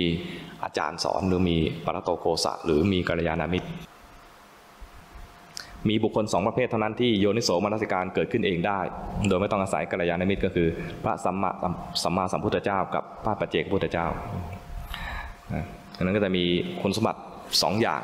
[0.65, 3.69] อาจารย์สอนหรือมีปรตโตโคสะหรือมีกัลยาณมิตร
[5.89, 8.81] มีบุคคลสองประเภทเท่านั้นที่โยนิโสมนสิการเกิดขึ้นเองได้
[9.29, 10.69] โดยไม่ต้องอาศัยกัลยาณมิตรก็คือ
[11.05, 11.51] พระสัมมา
[12.03, 14.07] สัมมาสัมพุทธเจ้า กับพระปัจเจกพุทธเจ้า
[15.97, 16.45] ดังนั้นก็จะมี
[16.83, 17.21] คุณสมบัติ
[17.63, 18.03] สองอย่าง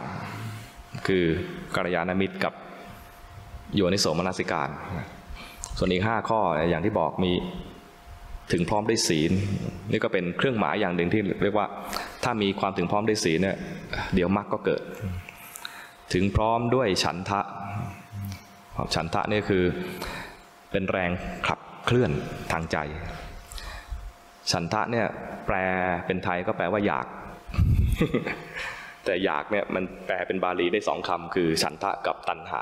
[1.06, 1.24] คือ
[1.76, 2.54] กัลยาณมิตรกับ
[3.74, 4.70] โยนิโสมนสิการ
[5.78, 6.40] ส่วนอีกห้าข้อ
[6.70, 7.32] อย่างที่บอกมี
[8.52, 9.32] ถึงพร้อมด้วยศีล
[9.90, 11.66] นี่ก็เป็นเครื่องหมายอย่างหนึ่งที่เรียกว่า
[12.24, 13.56] ถ้ามีความถึงพร้อมด้วยศีลเนี่ย
[14.14, 14.82] เดี๋ยวมรรคก็เกิด
[16.14, 17.40] ถึงพร้อมด้วยฉันทะ
[18.94, 19.64] ฉันทะนี่คือ
[20.70, 21.10] เป็นแรง
[21.46, 22.10] ขับเคลื่อน
[22.52, 22.76] ทางใจ
[24.52, 25.06] ฉันทะเนี่ย
[25.46, 25.56] แปล
[26.06, 27.06] เป็นไทยก็แปลว่าอยาก
[29.06, 32.60] แต่อยากเนี่ยมันแปลเป็นบาลีได้สองคำคือฉันทะกับตัณหา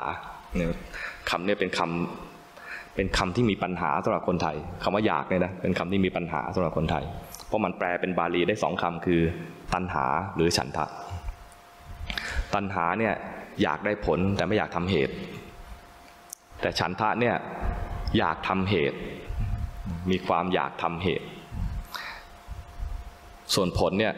[1.29, 7.03] คำเนี่ยเป็นคำเป็นคำที่มีปัญหาสำหรับคนไทยคำว่าอยากเนี่ยนะเป็นคำที่มีปัญหาสำหรับคนไทย
[7.47, 9.21] เพราะมันแปลเป็นบาลีได้สองคำคือ
[9.73, 10.05] ตัณหา
[10.35, 10.85] หรือฉันทะ
[12.53, 13.13] ตัณหาเนี่ย
[13.63, 15.13] อยากได้ผลแต่ไม่อยากทำเหตุ
[16.61, 17.35] แต่ฉันทะเนี่ย
[18.17, 18.99] อยากทำเหตุ
[20.11, 21.27] มีความอยากทำเหตุ
[23.53, 24.13] ส่วนผลเนี่ย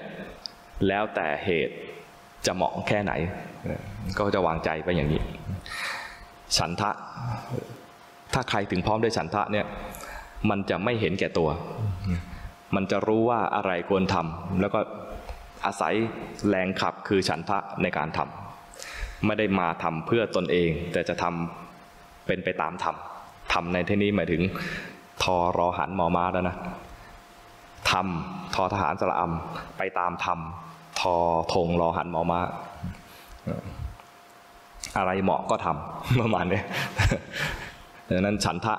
[0.88, 1.76] แล้วแต่เหตุ
[2.48, 3.14] จะเหมาะแค่ไหน
[4.18, 5.22] ก็จะวางใจไปอย่างนี้
[6.58, 6.92] ฉันทะ
[8.34, 9.66] ถ้าใครถึงพร้อมด้วยฉันทะเนี่ย
[10.50, 11.50] มันจะไม่เห็นแก่ตัว
[12.76, 14.80] มันจะรู้ว่าอะไรควรทำแล้วก็
[15.66, 15.94] อาศัย
[16.50, 22.96] แรงขับคือฉันทะในการทำไม่ได้มาทำเพื่อตนเอง แต่จะทำเป็นไปตามธรรม
[23.54, 24.42] ทำในที่นี้หมายถึง
[25.24, 26.56] ทอรอหันมอมาแล้วนะ
[27.92, 30.40] ทำทอทหารสระอำไปตามธรรม
[31.00, 31.16] ทอ
[31.54, 32.42] ธงรอหันมอมา
[34.98, 36.62] อะไรเหมาะก็ทำประมาณนี้
[38.10, 38.76] ดังนั้นฉันทะ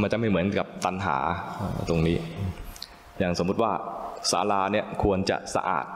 [0.00, 1.16] มันจะไม่เหมือนกับตัณหา
[1.88, 2.18] ตรงนี้
[3.18, 3.72] อย่างสมมุติว่า
[4.30, 5.86] ศาลาเนี่ยควรจะสะอาด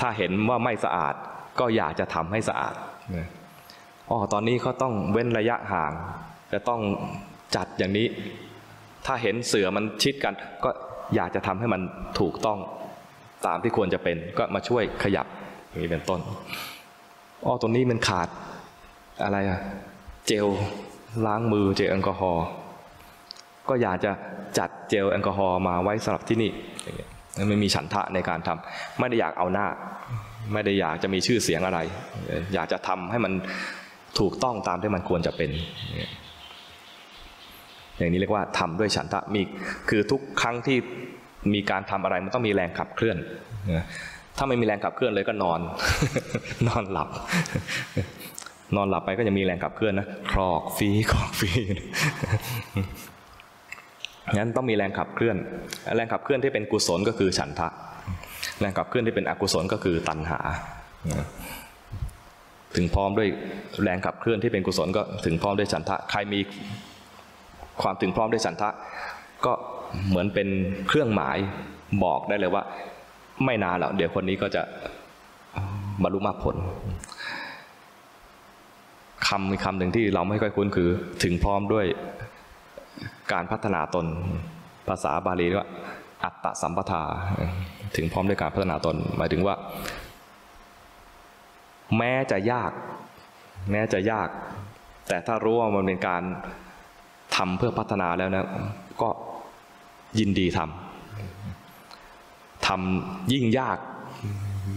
[0.00, 1.14] ถ้าเห็นว่าไม่สะอาด
[1.60, 2.74] ก็อยากจะทำให้สะอาด
[4.10, 5.92] อ๋อตอนนี้เขาต้องเว้นระยะห่าง
[6.52, 6.80] จะต้อง
[7.56, 8.06] จัดอย่างนี้
[9.06, 10.34] ถ้าเห็นเสือมันชิดกัน
[10.64, 10.70] ก็
[11.14, 11.80] อยากจะทำให้มัน
[12.20, 12.58] ถูกต้อง
[13.46, 15.26] ตามที่ควรจะเป็นก็มาช่วยขยับ
[15.68, 16.20] อย่างนี้เป็นต้น
[17.44, 18.28] อ๋อตรงนี้มันขาด
[19.24, 19.58] อะไรอะ
[20.26, 20.46] เจล
[21.26, 22.46] ล้างมือเจลแอลกอฮอล์
[23.68, 24.12] ก็อยากจะ
[24.58, 26.50] จัดเจลแอลกอฮอล์มาไว้สำหรับที่นี่
[27.48, 29.66] ไม่มีฉันทะในการทำไม่ได้อยากเอาหน้า
[30.52, 31.80] ไม่ได้อยากจะมีชื่อเสียงอะไร
[32.54, 33.32] อยากจะทำให้มัน
[34.18, 35.50] ถูกต้องตามที่มันควรจะเป็น
[37.98, 39.42] อย่างนี้เรียกว่าทำด้วยฉันทะมี
[39.88, 40.78] คือทุกครั้งที่
[41.54, 43.16] มีการทำอะไรมันต้องมีแรงขับเคลื่อน
[44.36, 45.60] ถ้าไม่มีแรงขับเคลื่อนเลยก็นอน
[46.68, 47.08] นอนหลับ
[48.76, 51.50] นอนหลับไปก็จะมีแรงขับเคลื่อนนะคลอกฟีคลอกฟี
[54.36, 55.36] งั้นต้องมีแรงขับเคลื่อน
[55.96, 57.68] แรงขับเคลื่อนที่เป็นกุศลก็คือฉันทะ
[58.60, 60.40] แรงขับเคลื่อนที่เป็นอกุศลก็คือตัณหา
[62.76, 63.28] ถึงพร้อมด้วย
[63.82, 66.40] แรงขับเคลื่อนที่เป็นกุศลก็ถึงพร้อมด้วยฉันทะ ใครมี
[67.82, 68.68] ความถึงพร้อมด้วยฉันทะ
[69.44, 69.52] ก็
[70.08, 70.48] เหมือนเป็น
[70.88, 71.36] เครื่องหมาย
[72.04, 72.62] บอกได้เลยว่า
[73.44, 74.62] ไม่นานแล้วเดี๋ยวคนนี้ก็จะ
[76.02, 76.56] บรรลุมรรคผล
[79.28, 80.88] คำมีคำหนึ่งที่เราไม่ค่อยคุ้นคือ
[81.22, 81.86] ถึงพร้อมด้วย
[83.32, 84.06] การพัฒนาตน
[84.88, 85.68] ภาษาบาลีว่า
[86.24, 87.02] อัตตสัมปทา
[87.96, 89.54] ถึงพร้อมด้วยการพัฒนาตน หมายถึงว่า
[91.98, 92.72] แม้จะยาก
[93.70, 94.28] แม้จะยาก
[95.08, 96.22] แต่ถ้ารู้ว่ามันเป็นการ
[97.36, 98.46] ทำเพื่อพัฒนาแล้วนะ
[99.02, 99.08] ก็
[100.18, 103.78] ยินดีทำทำยิ่งยาก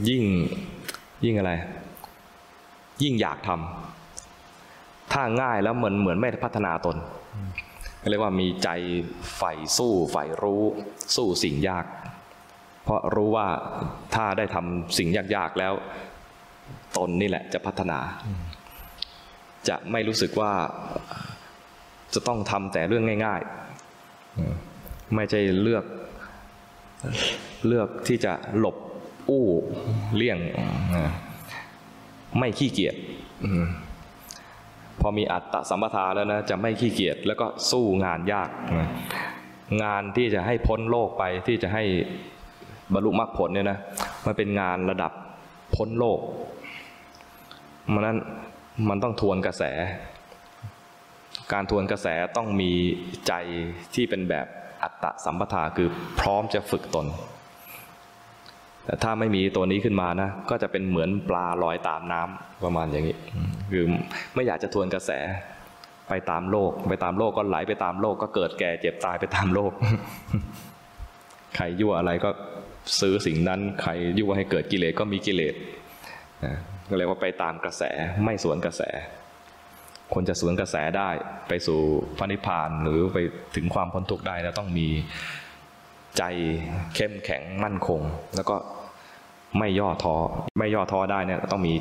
[0.10, 0.24] ยิ่ง
[1.26, 1.54] ยิ่งอะไร
[3.04, 6.98] ยิ่งอยากทำถ้าง่ายแล้วเหมือนเหมือนไม่พัฒนาตน
[8.10, 8.70] เรียกว่ามีใจ
[9.38, 10.64] ใฝ่สู้ใฝ่รู้
[11.16, 11.86] สู้สิ่งยาก
[12.84, 13.48] เพราะรู้ว่า
[14.16, 15.74] ถ้าได้ทำสิ่งยากๆแล้ว
[16.98, 18.00] ตนนี่แหละจะพัฒนา
[19.70, 20.52] จะไม่รู้สึกว่า
[22.14, 23.42] จะต้องทำแต่เรื่องง่าย
[24.08, 24.69] ๆ
[25.15, 25.86] ไม่ใช่เลือก
[27.68, 28.76] เลือกที่จะหลบ
[29.30, 29.45] อู้
[30.15, 30.38] เลี่ยง
[32.38, 32.95] ไม่ขี้เกียจ
[34.99, 38.49] พอมีอัตตสัมปทาแล้วนะจะไม่ขี้เกียจแล้วก็สู้งานยาก
[39.84, 41.84] งานที่จะให้พ้นโลกไปที่จะให้
[42.94, 43.80] บรรลุมรรคผลเนี่ยนะ
[44.26, 45.11] มันเป็นงานระดับ
[45.76, 46.19] พ้นโลก
[47.94, 48.18] มันนั้น
[48.90, 49.64] มันต้องทวนกระแส
[51.53, 52.07] การทวนกระแส
[52.38, 52.72] ต้องมี
[53.27, 53.34] ใจ
[53.95, 54.48] ที่เป็นแบบ
[54.84, 55.88] อัตตสัมปทาคือ
[56.20, 57.08] พร้อมจะฝึกตน
[58.86, 63.18] แต่ถ้าไม่มีตัวนี้ขึ้นมานะ ก็จะเป็นเหมือนปลาลอยตามน้ำประมาณอย่างนี้
[63.72, 63.86] คือ
[64.36, 65.12] ไม่อยากจะทวนกระแส
[66.08, 69.72] ไปตามโลก ไปตามโลกก็ไหลไปตามโลก ก็เกิดแก่เจ็บตายไปตามโลก
[71.56, 72.30] ใครยั่วอะไรก็
[73.00, 75.56] ซื้อสิ่งนั้นใครยั่วให้เกิดกิเลสก็มีกิเลส
[76.90, 77.84] ก็เลยว่าไปตามกระแส
[78.24, 78.82] ไม่สวนกระแส
[80.14, 81.10] คนจะสวนกระแสได้
[81.48, 81.80] ไปสู่
[82.18, 83.18] พระนิพพานหรือไป
[83.56, 84.88] ถึงความพ้นทุกข์ได้แล้วต้องมี
[86.18, 86.23] ใจ
[86.95, 88.02] เข้มแข็งมั่นคง
[88.36, 88.56] แล้วก็
[89.60, 90.15] ไม่ย่อท้อ
[90.60, 91.73] ไม่ย่อท้อได้เนี่ยต้องมี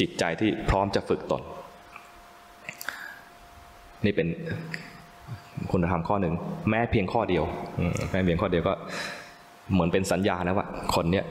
[0.00, 1.42] จิตใจที่พร้อมจะฝึกตน
[4.04, 4.28] นี่เป็น
[5.72, 6.34] คุณธรรมข้อหนึ่ง
[6.70, 7.44] แม้เพียงข้อเดียว
[8.10, 8.74] แม้เพียงข้อเดียวก็
[9.72, 11.24] เหมือนเป็นสัญญาแล้วว่าคนเนี้ย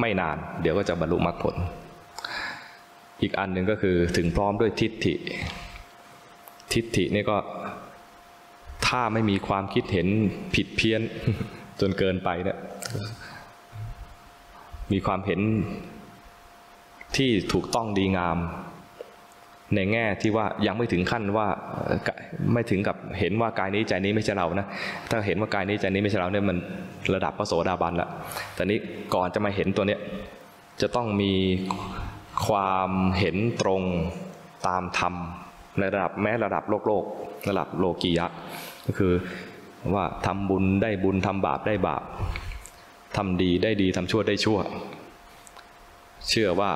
[0.00, 1.54] ไม่นาน เดี๋ยวก็จะบรรลุมรรคผล
[3.22, 5.14] อีกอันหนึ่งก็คือถึงพร้อมด้วยทิฏฐิ
[6.72, 7.36] ทิฏฐินี่ก็
[8.86, 10.08] ถ้าไม่มีความคิดเห็น
[10.54, 11.00] ผิดเพี้ยน
[11.80, 12.58] จนเกินไปเนี่ย
[14.92, 15.40] มีความเห็น
[17.16, 18.38] ที่ถูกต้องดีงาม
[19.74, 21.48] ในแง่ที่ว่ายังไม่ถึงขั้นว่า
[22.52, 24.66] ไม่ถึงกับเห็นว่ากายนี้ใจนี้ไม่ใช่เรานะ
[25.10, 26.56] ถ้าเห็นว่ากายนี้ใจนี้ไม่ใช่เราเนี่ยมัน
[27.14, 28.08] ระดับพระโสดาบันละ
[28.54, 28.78] แต่นี้
[29.14, 30.00] ก่อนจะมาเห็นตัวเนี้ย
[30.80, 31.32] จะต้องมี
[32.46, 33.82] ความเห็นตรง
[34.66, 35.14] ตามธรรม
[35.78, 37.04] ในระดับแม้ระดับโลกโลก
[37.48, 38.26] ระดับโลกียะ
[38.86, 39.12] ก็คือ
[39.94, 42.02] ว่าทำบุญได้บุญทำบาปได้บาป
[43.16, 44.58] ทำดีได้ดีทำชั่วได้ชั่ว
[46.28, 46.72] เชื่อว่า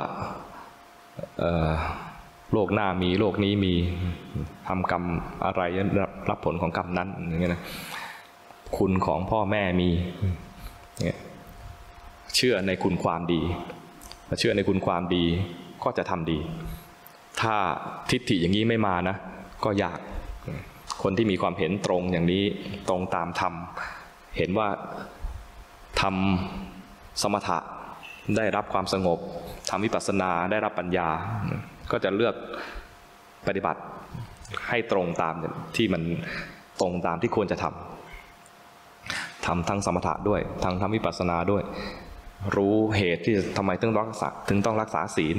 [2.53, 3.74] โลกหน้ามีโลกนี้มี
[4.69, 5.05] ทำกรรม
[5.45, 5.62] อะไร
[6.31, 7.62] รับผลของกรรมนั้นอย่างเงี้ยนะ
[8.77, 9.91] คุณของพ่อแม่มี
[12.37, 13.43] เชื่อในคุณความดี
[14.39, 15.24] เชื่อในคุณความดี
[15.85, 16.39] ก็จะทำดี
[17.40, 17.57] ถ้า
[18.11, 19.16] ทิฏฐิอย่างนี้ไม่มานะ
[19.65, 19.98] ก็ยาก
[21.03, 22.44] คนที่มีความเห็นตรงอย่างนี้
[22.89, 23.55] ตรงตามธรรม
[24.36, 24.69] เห็นว่า
[26.01, 27.59] ทำสมถะ
[28.36, 29.19] ได้รับความสงบ
[29.70, 31.09] ทำวิปัสสนาได้รับปัญญา
[31.90, 32.35] ก็จะเลือก
[33.47, 33.81] ปฏิบัติ
[34.69, 35.35] ให้ตรงตาม
[35.77, 36.03] ที่มัน
[36.81, 41.62] ตรงตามที่ควรจะทำทำทั้งสมถะด้วยทั้งทำวิปัสสนาด้วย
[42.56, 45.36] รู้เหตุที่ทำไมต้องรักษาถึงต้องรักษาศีล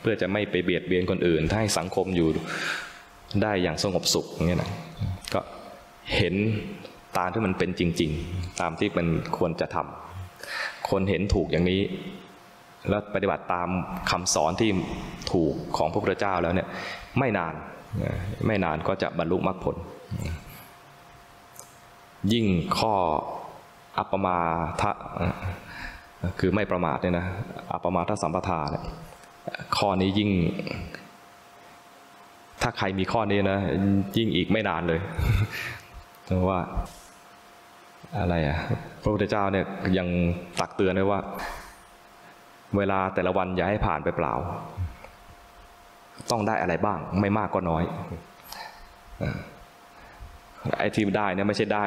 [0.00, 2.28] เพื่อจะไม่ไปเบียดเบียนคนอื่นถ้าให้สังคมอยู่
[3.42, 4.70] ได้อย่างสงบสุขอย่างเงี้ยนะ
[5.34, 5.40] ก็
[6.16, 6.34] เห็น
[7.18, 9.06] ตามที่มันเป็นจริง ๆ ตามที่มัน
[9.36, 11.82] ควรจะทำคนเห็นถูกอย่างนี้
[12.88, 13.68] แล้วปฏิบัติตาม
[14.10, 14.70] คำสอนที่
[15.32, 16.68] ถูกของพระพุทธเจ้าแล้วเนี่ย
[17.18, 17.54] ไม่นาน
[18.46, 19.76] ไม่นานก็จะบรรลุมรรคผล
[22.32, 22.46] ยิ่ง
[22.78, 22.94] ข้อ
[23.98, 24.38] อัปมา
[24.80, 24.92] ทะ
[26.40, 27.26] คือไม่ประมาทเนี่ยนะ
[27.72, 28.84] อัปมาทสัมปทาเนี่ย
[29.76, 30.30] ข้อนี้ยิ่ง
[32.62, 33.58] ถ้าใครมีข้อนี้นะ
[34.16, 35.00] ยิ่งอีกไม่นานเลย
[36.24, 36.58] เพราะว่า
[38.18, 38.58] อะไรอะ
[39.02, 39.66] พระพุทธเจ้าเนี่ย
[39.98, 40.08] ยัง
[40.60, 41.20] ตักเตือนไว้ว่า
[42.76, 44.34] เวลาแต่ละวันอย่าให้ผ่านไปเปล่า
[46.30, 47.82] ต้องได้อะไรบ้าง ไม่มากก็น้อย
[50.78, 51.86] ไอ้ที่ได้เนี่ยไม่ใช่ได้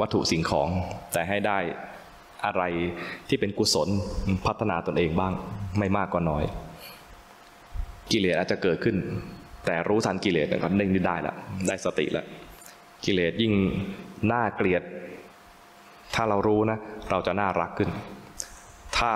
[0.00, 0.68] วัตถุสิ่งของ
[1.12, 1.58] แต่ให้ได้
[2.46, 2.62] อะไร
[3.28, 3.88] ที่เป็นกุศล
[4.46, 5.32] พัฒนาตนเองบ้าง
[5.78, 6.44] ไม่มากก็น้อย
[8.10, 8.96] กิเลสอาจจะเกิดขึ้น
[9.66, 11.34] แต่รู้ทันกิเลสก็นิ่งได้ละ
[11.66, 12.26] ได้สติล้ว
[13.04, 13.52] กิเลสยิ่ง
[14.32, 14.82] น่าเกลียด
[16.14, 16.78] ถ้าเรารู้นะ
[17.10, 17.90] เราจะน่ารักขึ้น
[18.96, 19.12] ถ้า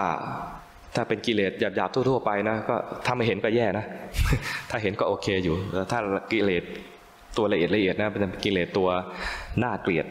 [0.94, 2.76] ถ้าเป็นกิเลสหยาบๆทั่วๆไปนะก็
[3.06, 3.84] ถ้าไม่เห็นก็แย่นะ
[4.70, 5.98] ถ้าเห็นก็โอเคอยู่แต่ถ้า
[6.32, 6.62] กิเลส
[7.36, 8.88] ตัวละเอียดละเอียดนะเป็นกิเลสตัว
[9.62, 10.06] น่าเกลียด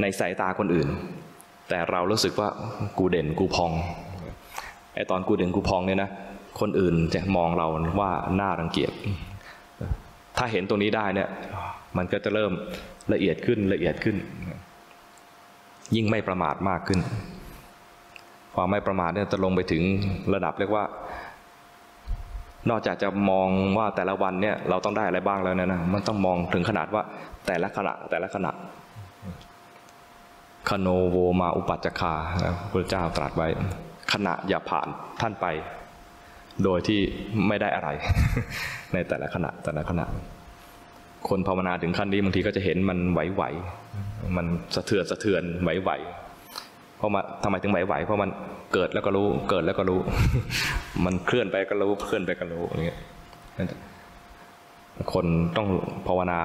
[0.00, 0.88] ในสายตาคนอื่น
[1.68, 2.48] แต่เรารู้สึกว่า
[2.98, 3.72] กูเด่นกูพอง
[4.94, 6.10] ไอตอนกูเด่นกูพองเนี่ยนะ
[6.60, 7.66] คนอื่นจะมองเรา
[8.00, 8.92] ว่าหน่ารังเกียจ
[10.36, 11.28] ถ้าเห็นตรงนี้ได้เนี่ย
[11.96, 12.52] มันก็จะเริ่ม
[13.12, 14.16] ละเอียดขึ้นละเอียดขึ้น
[15.94, 17.00] ยิ่งไม่ประมาทมากขึ้น
[18.54, 19.82] ความไม่ประมาทเนี่ยจะลงไปถึง
[20.34, 20.84] ระดับเรียกว่า
[22.70, 27.02] นอกจากจะมองว่าแต่ละวันเนี่ยเราต้องได้อะไรบ้างแล้วเนะนะมันต้องมองถึงขนาดว่า
[27.46, 28.50] แต่ละขณะแต่ละขณะ
[30.68, 32.14] คโนโวมาอุปัจจคา
[32.70, 33.48] พระเจ้าตรัสไว้
[34.12, 34.88] ขณะอย่าผ่าน
[35.20, 35.46] ท่านไป
[36.64, 37.00] โดยที่
[37.48, 37.88] ไม่ได้อะไร
[38.92, 40.06] ในแต่ละขณะแต่ละขณะ
[41.28, 48.30] คนภาวนาถึงขั้นนี้บางทีก็จะเห็นมันไหวๆมันสะเทือนสะเทือนไหวๆเพราะมาทำไมถึงไหวๆเพราะมัน
[48.74, 50.00] เกิดแล้วก็รู้ เกิดแล้วก็รู้
[51.04, 52.98] มันเคลื่อนไปก็รู้เคลื่อนไปก็รู้อย่างเงี้ย
[55.12, 55.26] คน
[55.56, 55.68] ต้อง
[56.06, 56.40] ภาวนา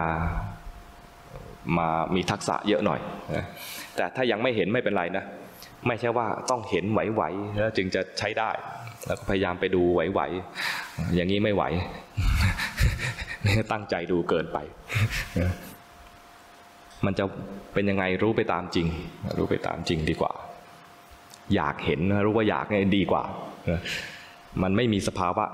[1.78, 3.00] มามีทักษะเยอะหน่อย
[3.36, 3.46] นะ
[3.96, 5.24] แต่ถ้ายังไม่เห็นไม่เป็นไรนะ
[5.88, 8.52] ไม่ใช่ว่าต้องเห็นไหวๆแล้วจึงจะใช้ได้
[9.08, 11.64] แล้วก็พยายามไปดูไหวๆอย่างนี้ไม่ไหว
[13.72, 14.58] ตั้งใจดูเกินไป
[17.06, 17.24] มันจะ
[17.74, 18.88] เป็นยังไงรู้ไปตามจริง
[19.38, 20.32] รู้ไปตามจริงดีกว่า
[21.56, 23.24] อยากเห็นรู้ว่าอยากเนี่ยดีกว่า
[24.64, 25.46] มันไม่มีสภาวะ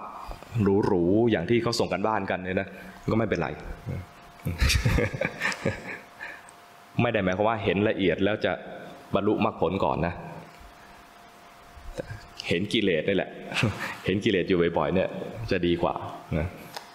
[0.61, 2.67] หรูๆอย่างที่เขาส่งกันบ้านกันเนี่ยนะ
[3.11, 3.47] ก็ไม่เป็นไร
[7.01, 8.51] ไม่ได้หมายความว่าเห็นละเอียดแล้วจะ
[9.13, 10.13] บรรลุมรรคผลก่อนนะ
[12.47, 13.29] เห็นกิเลสนี่แหละ
[14.05, 15.09] เห็นกิเลสอยู่บ่อยๆเนี่ย
[15.51, 15.93] จะดีกว่า
[16.37, 16.47] นะ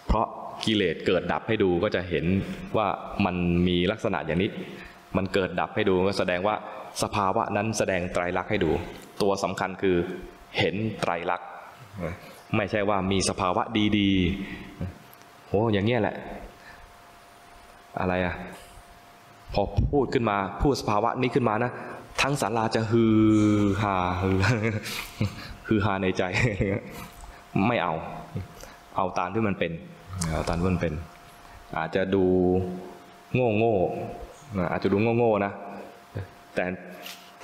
[0.06, 0.26] เพราะ
[0.64, 2.24] กิเลสเกิดดับให้ดูก็จะเห็น
[2.76, 2.86] ว่า
[3.24, 3.36] มัน
[3.68, 4.50] มีลักษณะอย่างนี้
[5.16, 6.54] มันเกิดดับให้ดูก็แสดงว่า
[7.02, 8.70] สภาวะนั้นแสดงไตรลักษณ์ให้ดู
[9.22, 9.96] ตัวสำคัญคือ
[10.58, 11.48] เห็นไตรลักษณ์
[12.56, 13.62] ไม่ใช่ว่ามีสภาวะ
[13.98, 16.16] ดีๆโอ้อย่างเงี้ยแหละ
[18.00, 18.34] อะไรอะ
[19.54, 19.62] พอ
[19.92, 21.70] พูดขึ้นมาพูดสภาวะนี้ขึ้นมานะ
[22.22, 23.16] ทั้งศาลาจะฮือ
[23.82, 24.38] ฮาฮือ
[25.68, 26.22] ฮือฮาในใจ
[27.68, 27.94] ไม่เอา
[28.96, 29.72] เอาตามที่มันเป็น
[30.30, 30.94] เอาตามที่มันเป็น
[31.78, 32.24] อาจจะดู
[33.34, 33.76] โง่โง่
[34.70, 35.52] อาจจะดูโง่โง่นะ
[36.54, 36.64] แต่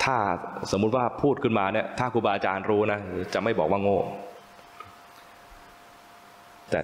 [0.03, 0.15] ถ้า
[0.71, 2.99] สมมุติว่าพูดขึ้นมาเนี่ย ถ้าครูบาอาจารย์รู้นะ
[3.33, 3.97] จะไม่บอกว่าโง่
[6.69, 6.79] แต่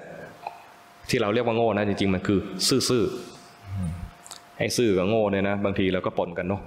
[1.09, 2.39] ที่เราเรียกว่าโง่นะจริงๆมันคือ
[2.89, 3.03] ซื่อ
[4.53, 6.61] ๆให้ซื่อกับโง่เนี่ยนะบางทีเราก็ปนกันเนาะ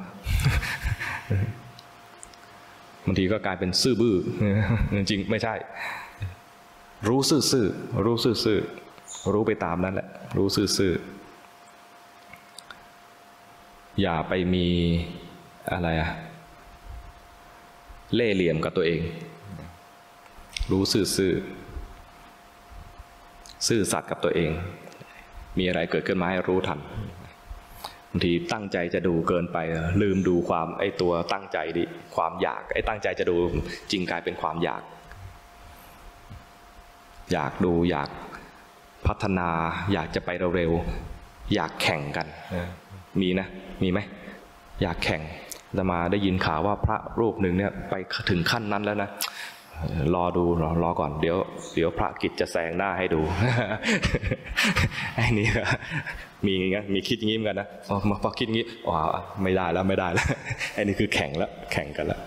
[3.06, 4.16] บางทีก็กลายเป็นซื่อบื้อ
[5.10, 5.54] จริงไม่ใช่
[7.08, 10.94] รู้ซื่อๆรู้ซื่อๆรู้ไปตามนั้นแหละ รู้ซื่อๆอ
[14.00, 14.66] อย่าไปมี
[15.72, 16.10] อะไรอะ
[18.14, 19.00] เล่เหลี่ยมกับตัวเอง
[20.70, 21.32] รู้ซื่อซื่อ
[23.66, 24.50] ซื่อสัตย์กับตัวเอง
[25.58, 29.59] มีอะไรเกิดขึ้นมาให้รู้ทันางทีตั้งใจจะดูเกินไป
[30.02, 31.84] ลืมดูความไอ้ตัวตั้งใจดิ
[32.16, 33.36] ความอยาก ไอ้ตั้งใจจะดู
[33.90, 34.82] จริงกลายเป็นความอยาก
[37.32, 38.10] อยากดูอยาก
[39.06, 39.48] พัฒนา
[39.93, 42.26] อยากจะไปเร็วๆอยากแข่งกัน
[43.20, 43.47] มีนะ
[43.82, 43.98] มีไหม
[44.82, 45.22] อยากแข่ง
[45.76, 47.94] จะมาได้ยินข่าวว่าพระรูปหนึ่งเนี่ยไป
[48.30, 49.10] ถึงขั้นนั้นแล้วนะ
[50.14, 51.36] รอดูรอรอก่อนเดี๋ยว
[51.74, 53.20] เดี๋ยวพระกิจจะแซงหน้าให้ดู
[55.14, 55.48] ไอ้นี่
[56.44, 57.68] มีอย่างงี้มีคิดอย่างงี้เหมือนกันนะ
[58.22, 58.96] พอคิดอย่างงี้อ๋อ
[59.42, 60.26] ไม่ได้แล้วไม่ได้แล้ว
[60.74, 62.20] ไอ้นี่คือแข่งแล้วแข่งกันแล้ว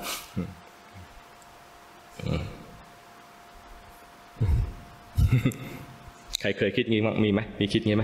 [6.41, 8.03] ใครเคยคิดงี้มั้งมีไหมมีคิดงี้ไหม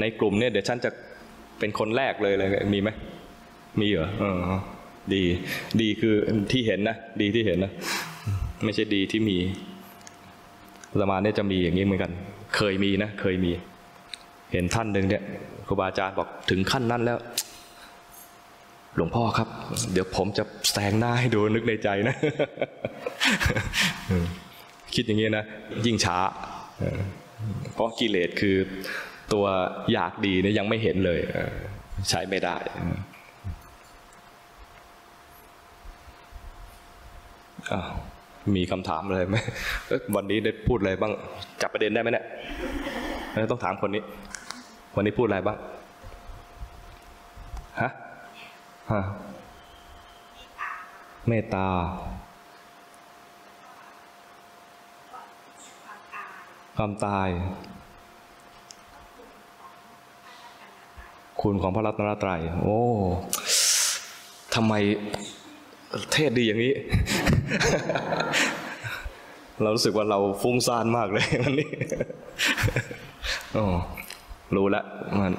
[0.00, 0.90] ในกลุ่มเนี่ยเดี๋ยวฉันจะ
[1.58, 2.88] เป็นคนแรกเลยเลยมีไหม
[3.80, 4.24] มีเหรออ
[5.14, 5.22] ดี
[5.80, 6.14] ดีคือ
[6.52, 7.72] ที่เห็นนะดีที่เห็นนะ
[8.64, 9.36] ไม่ใช่ดีที่มี
[11.00, 12.12] สมาเนี่ยจะมีอย่างนี้เหมือนกัน
[12.56, 13.52] เคยมีนะ เคยมี
[14.52, 15.22] เห็นท่านหนึ่งเนี่ย
[15.66, 17.18] ครูบาอาจารย์บอกถึงขั้นนั้นแล้ว
[18.96, 19.48] หลวงพ่อครับ
[19.92, 22.16] เดี๋ยวผมจะแซงหน้าให้ดูนึกในใจนะ
[24.94, 25.44] คิดอย่างนี้นะ
[25.86, 26.16] ยิ่งช้า
[27.74, 28.56] เพราะกิเลสคือ
[29.32, 29.44] ตัว
[29.92, 31.20] อยากดีเนี่ยยังไม่เห็นเลย
[32.10, 32.56] ใช้ไม่ได้
[38.56, 39.36] มีคำถามอะไรไหม
[40.16, 41.12] วันนี้ได้พูดอะไรบ้าง
[41.60, 42.24] จับประเด็นได้ไหมเนี่ย
[43.50, 44.02] ต้องถามคนนี้
[44.94, 45.58] วันนี้พูดอะไรบ้าง
[47.80, 47.90] ฮะ
[48.92, 49.00] ฮะ
[51.28, 51.66] เมตตา
[56.76, 57.28] ความตาย
[61.40, 62.78] คุณของพระรัตนตรัย โอ้
[64.54, 64.72] ทำไม
[66.12, 66.74] เทศดีอย่างนี้
[69.62, 71.70] เรารู้สึกว่าเราฟุ้งซ่านมากเลยวันนี้
[73.58, 73.66] อ๋อ
[74.56, 74.84] รู้แล้ว
[75.20, 75.32] มัน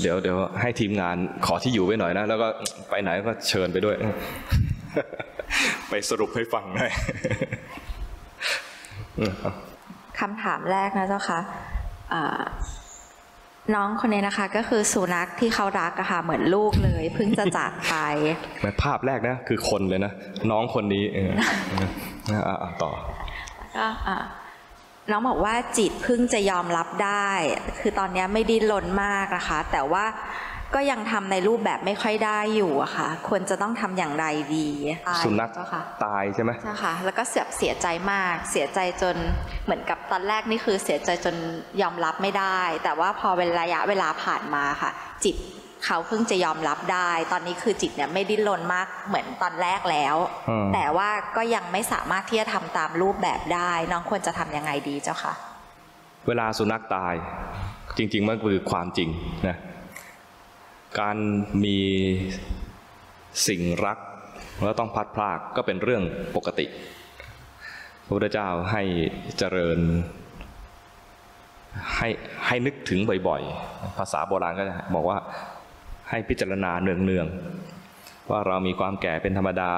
[0.00, 1.16] เดี๋ยวเดี๋ยวให้ทีมงาน
[1.46, 2.48] ขอที่อยู่ไว้หน่อยนะ แล้วก็
[2.90, 3.96] ไปไหนก็เชิญไปด้วย
[5.88, 6.92] ไปสรุปให้ฟังหน่อย
[10.18, 11.40] คำถามแรกนะเจ้าค่ะ
[13.74, 17.94] น้องคนนี้นะคะ ก็คือสุนัขที่เขารักอะค่ะเหมือนลูกเลย เพิ่งจะจากไป
[18.82, 20.12] ภาพแรกนะคือคนเลยนะ
[20.50, 21.30] น้องคนนี้เออ
[22.82, 22.90] ต่อ
[23.76, 24.16] ก็อะ
[25.10, 27.30] น้องบอกว่าจิตเพิ่งจะยอมรับได้
[27.80, 30.04] คือตอนเนี้ยไม่ดิ้นรนมากนะคะ แต่ว่า
[30.74, 34.26] ก็ยังทำในรูปแบบไม่ค่อยได้อยู่อะค่ะ ควรจะต้องทำอย่างไร
[34.56, 34.68] ดี
[35.04, 39.16] ใช่สุนัขเจ้าค่ะตายใช่ไหมใช่ค่ะ แล้วก็เสียเสียใจมาก เสียใจจน
[39.64, 41.36] เหมือนกับตอนแรกนี่คือเสียใจจน
[41.82, 44.90] ยอมรับไม่ได้ แต่ว่าพอเป็นระยะเวลาผ่านมาค่ะ
[45.24, 45.36] จิต
[45.84, 50.16] เขาเพิ่งจะยอมรับได้ ตอนนี้คือจิตเนี่ยไม่ดิ้นรนมากเหมือนตอนแรกแล้ว
[50.48, 55.34] อืมแต่ว่าก็ยังไม่สามารถที่จะทำตามรูปแบบได้ น้องควรจะทำยังไงดีเจ้าค่ะ
[56.26, 57.14] เวลาสุนัขตาย
[57.96, 59.08] จริงๆมันคือความจริง
[59.48, 59.56] นะ
[61.00, 61.16] การ
[61.64, 61.78] มี
[63.48, 63.98] สิ่งรัก
[64.62, 66.02] แล้วต้องพัดพรากก็เป็นเรื่อง
[66.36, 66.66] ปกติ
[68.06, 68.82] พระพุทธเจ้าให้
[69.38, 69.78] เจริญ
[71.96, 72.08] ให้
[72.46, 75.18] ให้นึกถึงบ่อยๆ ภาษาโบราณก็จะบอกว่า
[76.10, 79.72] ให้พิจารณาเนืองๆว่าเรามีความแก่เป็นธรรมดา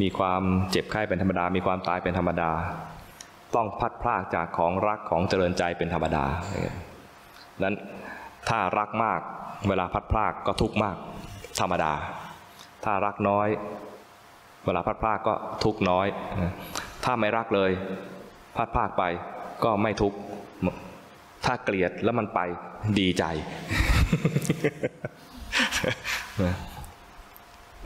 [0.00, 2.50] มีความเจ็บไข้เป็นธรรมดา มีความตายเป็นธรรมดา
[3.54, 6.24] ต้องพัดพรากจากของรักของเจริญใจเป็นธรรมดา
[7.62, 7.76] นั้น
[8.48, 9.20] ถ้ารักมาก
[9.68, 10.96] เวลาพัดพรากก็ทุกข์มาก
[11.60, 11.92] ธรรมดา
[12.84, 13.48] ถ้ารักน้อย
[14.66, 16.06] เวลาพัดพรากก็ทุกข์น้อย
[17.04, 17.70] ถ้าไม่รักเลย
[18.56, 19.04] พัดพรากไป
[19.64, 20.16] ก็ไม่ทุกข์
[21.44, 22.40] ถ้าเกลียดแล้วมันไป
[22.98, 23.24] ดีใจ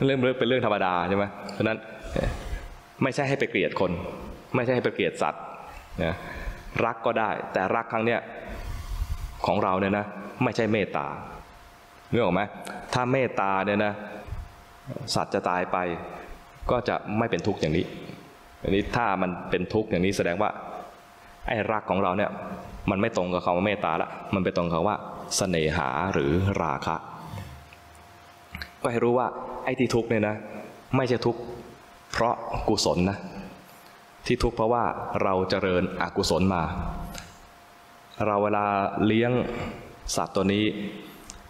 [0.05, 1.79] เรื่องเป็นเรื่องธรรมดาใช่ไหมเพราะนั้น
[3.03, 3.91] ไม่ใช่ให้ไปเกลียดคน
[4.55, 5.43] ไม่ใช่ให้ไปเกลียดสัตว์
[6.03, 6.15] นะ
[6.85, 8.19] รักก็ได้ แต่รักครั้งเนี้ย
[9.45, 10.05] ของเราเนี่ยนะ
[10.43, 11.07] ไม่ใช่เมตตา
[12.11, 12.41] นึกออกไหม
[12.93, 13.93] ถ้าเมตตาเนี่ยนะ
[15.15, 15.77] สัตว์จะตายไป
[16.71, 17.85] ก็จะไม่เป็นทุกข์อย่างนี้
[18.63, 20.49] อันนี้ถ้ามันเป็นทุกข์อย่างนี้แสดงว่า
[21.47, 22.31] ไอ้รักของเราเนี่ย
[22.89, 24.95] มันไม่ตรงกับคำว่าเมตตาละมันไปตรงกับว่า
[25.37, 26.31] เสน่หาหรือ
[26.63, 26.95] ราคะ
[28.81, 29.27] ก็ให้รู้ว่า
[29.63, 30.35] ไอ้ที่ทุกข์เนี่ยนะ
[30.95, 31.39] ไม่ใช่ทุกข์
[32.11, 32.35] เพราะ
[32.69, 33.17] กุศลนะ
[34.25, 34.83] ที่ทุกข์เพราะว่า
[35.23, 36.63] เราเจริญอกุศลมา
[38.25, 38.65] เราเวลา
[39.05, 39.31] เลี้ยง
[40.15, 40.65] สัตว์ตัวนี้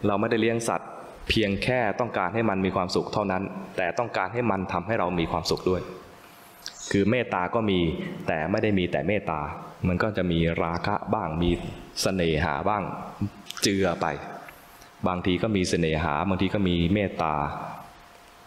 [0.08, 0.90] เราไม่ได้เลี้ยงสัตว์
[1.30, 3.44] เพียงแค่ต้องการให้มันมีความสุขเท่านั้น
[3.78, 5.82] แต่ต้องการให้มันทำให้เรามีความสุขด้วย
[6.92, 7.80] คือเมตตาก็มี
[8.28, 9.40] แต่ไม่ได้มีแต่เมตตา
[9.90, 11.50] มันก็จะมีราคะบ้างมี
[12.02, 12.84] เสน่หาบ้าง
[13.64, 14.06] เจือไป
[15.08, 17.34] บางทีก็มีเสน่หา บางทีก็มีเมตตา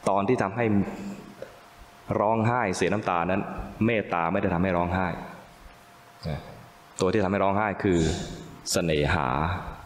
[0.08, 0.64] ตอนที่ทำให้
[2.20, 3.42] ร้องไห้เสียน้ำตานั้น
[3.86, 5.06] เมตตาไม่ได้ทำให้ร้องไห้
[7.00, 7.98] ตัวที่ทำให้ร้องไห้คือ
[8.72, 9.26] เสน่หา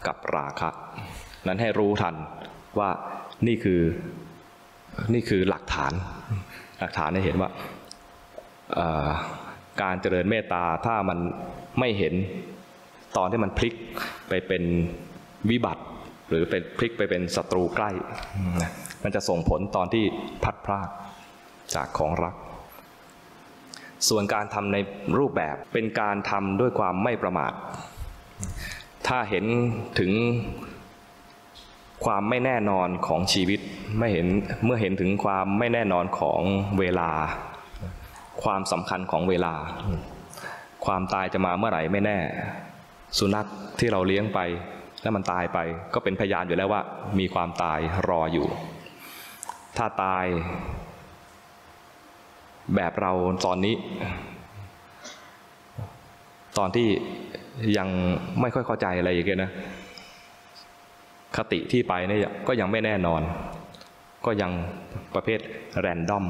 [0.07, 0.69] กับราคะ
[1.47, 2.15] นั้นให้รู้ทัน
[2.79, 2.89] ว่า
[3.47, 3.81] นี่คือ
[5.13, 5.93] นี่คือหลักฐาน
[6.79, 7.49] หลักฐานให้เห็นว่า
[9.81, 11.19] การเจริญเมตตาถ้ามัน
[11.79, 12.13] ไม่เห็น
[13.17, 13.73] ตอนที่มันพลิก
[14.29, 14.63] ไปเป็น
[15.49, 15.83] วิบัติ
[16.29, 17.91] หรือเป็นพลิกไปเป็นศัตรูใกล้
[18.61, 18.71] นะ
[19.03, 20.03] มันจะส่งผลตอนที่
[20.43, 20.89] พัดพราก
[21.75, 22.35] จากของรัก
[24.09, 24.77] ส่วนการทำใน
[25.17, 27.53] รูปแบบเป็นการทำด้วยความไม่ประมาท
[29.07, 29.45] ถ้าเห็น
[29.99, 30.11] ถึง
[32.05, 33.59] ความไม่แน่นอนของชีวิต
[33.99, 34.27] ไม่เห็น
[34.65, 36.41] เมื่อเห็นถึงความไม่แน่นอนของ
[36.79, 37.09] เวลา
[38.43, 39.53] ความสำคัญของเวลา
[40.85, 42.17] ความตายจะมาเมื่อไหร่ไม่แน่
[43.17, 43.45] สุนัข
[43.79, 44.39] ที่เราเลี้ยงไป
[45.01, 45.59] แล้วมันตายไป
[45.93, 46.81] ก็เป็นพยานอยู่แล้วว่า
[47.19, 47.79] มีความตาย
[48.09, 48.47] รออยู่
[49.77, 50.25] ถ้าตาย
[52.75, 53.11] แบบเรา
[53.45, 53.75] ตอนนี้
[56.57, 56.87] ตอนที่
[57.77, 57.87] ยัง
[58.41, 59.51] ไม่ค่อยเข้าใจอะไรอย่างเงี้ยนะ
[61.35, 63.21] คติที่ไปเนี่ยก็ยังไม่แน่นอน
[64.25, 64.51] ก็ยัง
[65.15, 65.39] ประเภท
[65.79, 66.25] แรนดอม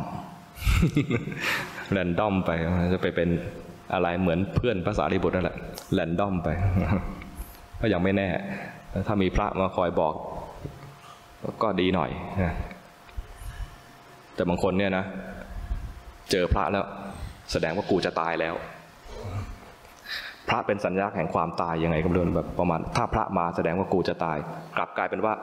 [1.94, 2.52] แรนดอมไป
[2.94, 3.30] จะไปเป็น
[3.94, 5.58] อะไรเหมือนเพื่อนภาษาลิบุตรนั่นแหละ
[5.94, 6.50] แรนดอมไป
[7.82, 8.28] ก็ยังไม่แน่
[9.08, 10.14] ถ้ามีพระมาคอยบอก
[11.64, 12.12] ก็ดีหน่อย
[12.42, 12.54] นะ
[14.36, 15.06] แต่บางคนเนี่ยนะ
[16.32, 16.86] เจอพระแล้ว
[17.52, 18.56] แสดงว่ากูจะตายแล้ว
[20.50, 24.38] พระเป็นสัญลักษณ์แห่งความตายยังไงก็ไม่รู้แบบประมาณ ถ้าพระมาแสดงว่ากูจะตาย
[24.78, 25.34] กลับกลายเป็นว่า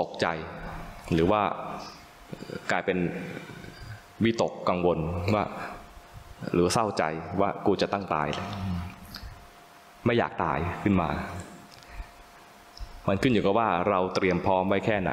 [0.00, 0.26] ตกใจ
[1.12, 1.40] หรือว่า
[2.70, 2.98] กลายเป็น
[4.24, 4.98] วิตกกังวล
[5.34, 5.44] ว่า
[6.52, 7.04] หรือเศร้าใจ
[7.40, 8.48] ว่ากูจะตั้งตายเลย
[10.06, 11.10] ไม่อยากตายขึ้นมา
[13.08, 15.12] มันขึ้นอยู่กับว่าเราเตรียมพร้อมไว้แค่ไหน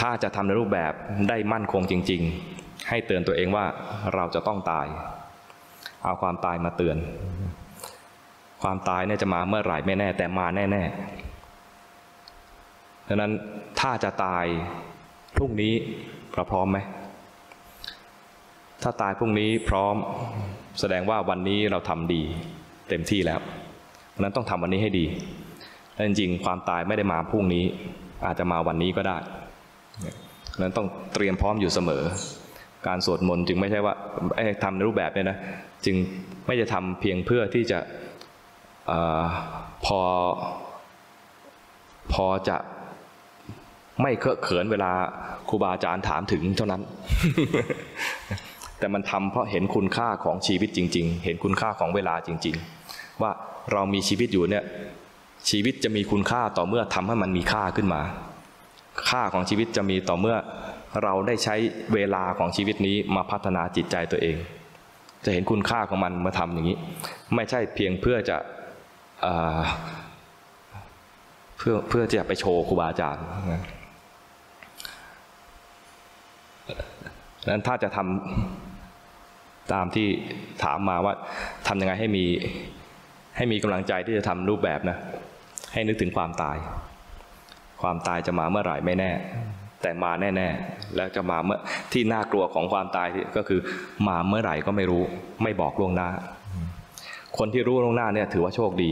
[0.00, 0.92] ถ้าจะทำในรูปแบบ
[1.28, 2.22] ได้มั่นคงจริง
[2.54, 3.66] ๆ ให้เตือนตัวเองว่า
[4.14, 4.86] เราจะต้องตาย
[6.04, 6.96] เอาความตายมาเตือน
[8.62, 13.32] ความตายเนี่ยจะมาเมื่อไหร่ไม่แน่ แต่มาแน่ๆดังนั้น
[13.80, 14.44] ถ้าจะตาย
[15.36, 15.74] พรุ่งนี้
[16.34, 16.78] เราพร้อมไหม
[18.82, 19.96] ถ้าตายพรุ่งนี้พร้อม
[20.80, 22.22] แสดงว่าวันนี้เราทำดี
[22.88, 23.40] เต็มที่แล้ว
[24.14, 25.06] ดังนั้นต้องทำวันนี้ให้ดี
[25.94, 27.64] และจริงๆ ความตายไม่ได้มาพรุ่งนี้
[28.26, 29.16] อาจจะมาวันนี้ก็ได้
[30.52, 32.02] ดังนั้นต้องเตรียมพร้อมอยู่เสมอ
[32.86, 33.94] การสวดมนต์จึงไม่ใช่ว่า
[34.64, 35.38] ทำในรูปแบบเนี่ยนะ
[35.84, 35.96] จึง
[36.46, 37.78] ไม่จะทำเพียงเพื่อที่จะ
[38.90, 38.92] อ
[39.86, 40.00] พอ
[42.12, 42.56] พอจะ
[44.02, 44.90] ไม่เคอะเขินเวลา
[45.48, 46.82] ครูบาอาจารย์ถามถึงเท่านั้น
[48.78, 52.56] แต่มันทำเพราะเห็นคุณค่าของชีวิตจริง ๆ เห็นคุณค่าของเวลาจริง
[52.88, 53.30] ๆ ว่า
[53.72, 54.64] เรามีชีวิตอยู่เนี่ย
[55.50, 58.02] ชีวิตจะมีคุณค่าต่อเมื่อทำให้มันมีค่าขึ้นมา
[59.10, 60.36] ค่าของชีวิตจะมีต่อเมื่อ
[61.02, 61.54] เราได้ใช้
[61.94, 64.36] เวลาของชีวิตนี้มาพัฒนาจิตใจตัวเอง
[65.24, 66.78] จะเห็นคุณค่าของมันมาทำอย่างนี้
[67.34, 68.36] ไม่ใช่เพียงเพื่อจะ
[69.22, 69.26] เอ
[71.58, 73.24] เพื่อเพื่อจะไปโชว์ครูบาอาจารย์
[77.48, 80.08] นะนั้นถ้าจะทำตามที่
[80.64, 81.14] ถามมาว่า
[81.66, 82.24] ทำยังไงให้มี
[83.36, 84.98] ให้มีกำลังใจที่จะทำรูปแบบนะ
[85.72, 86.56] ให้นึกถึงความตาย
[87.82, 89.10] ความตายจะมาเมื่อไหร่ไม่แน่
[89.82, 91.58] แต่มาแน่ ๆ แล้วจะมาเมื่อ
[91.92, 93.60] ที่น่ากลัวของความตายก็คือ
[94.08, 95.02] มาเมื่อไหร่ก็ไม่รู้
[95.42, 96.08] ไม่บอกล่วงหน้า
[97.38, 98.90] คนที่รู้ล่วงหน้าเนี่ย ถือว่าโชคดี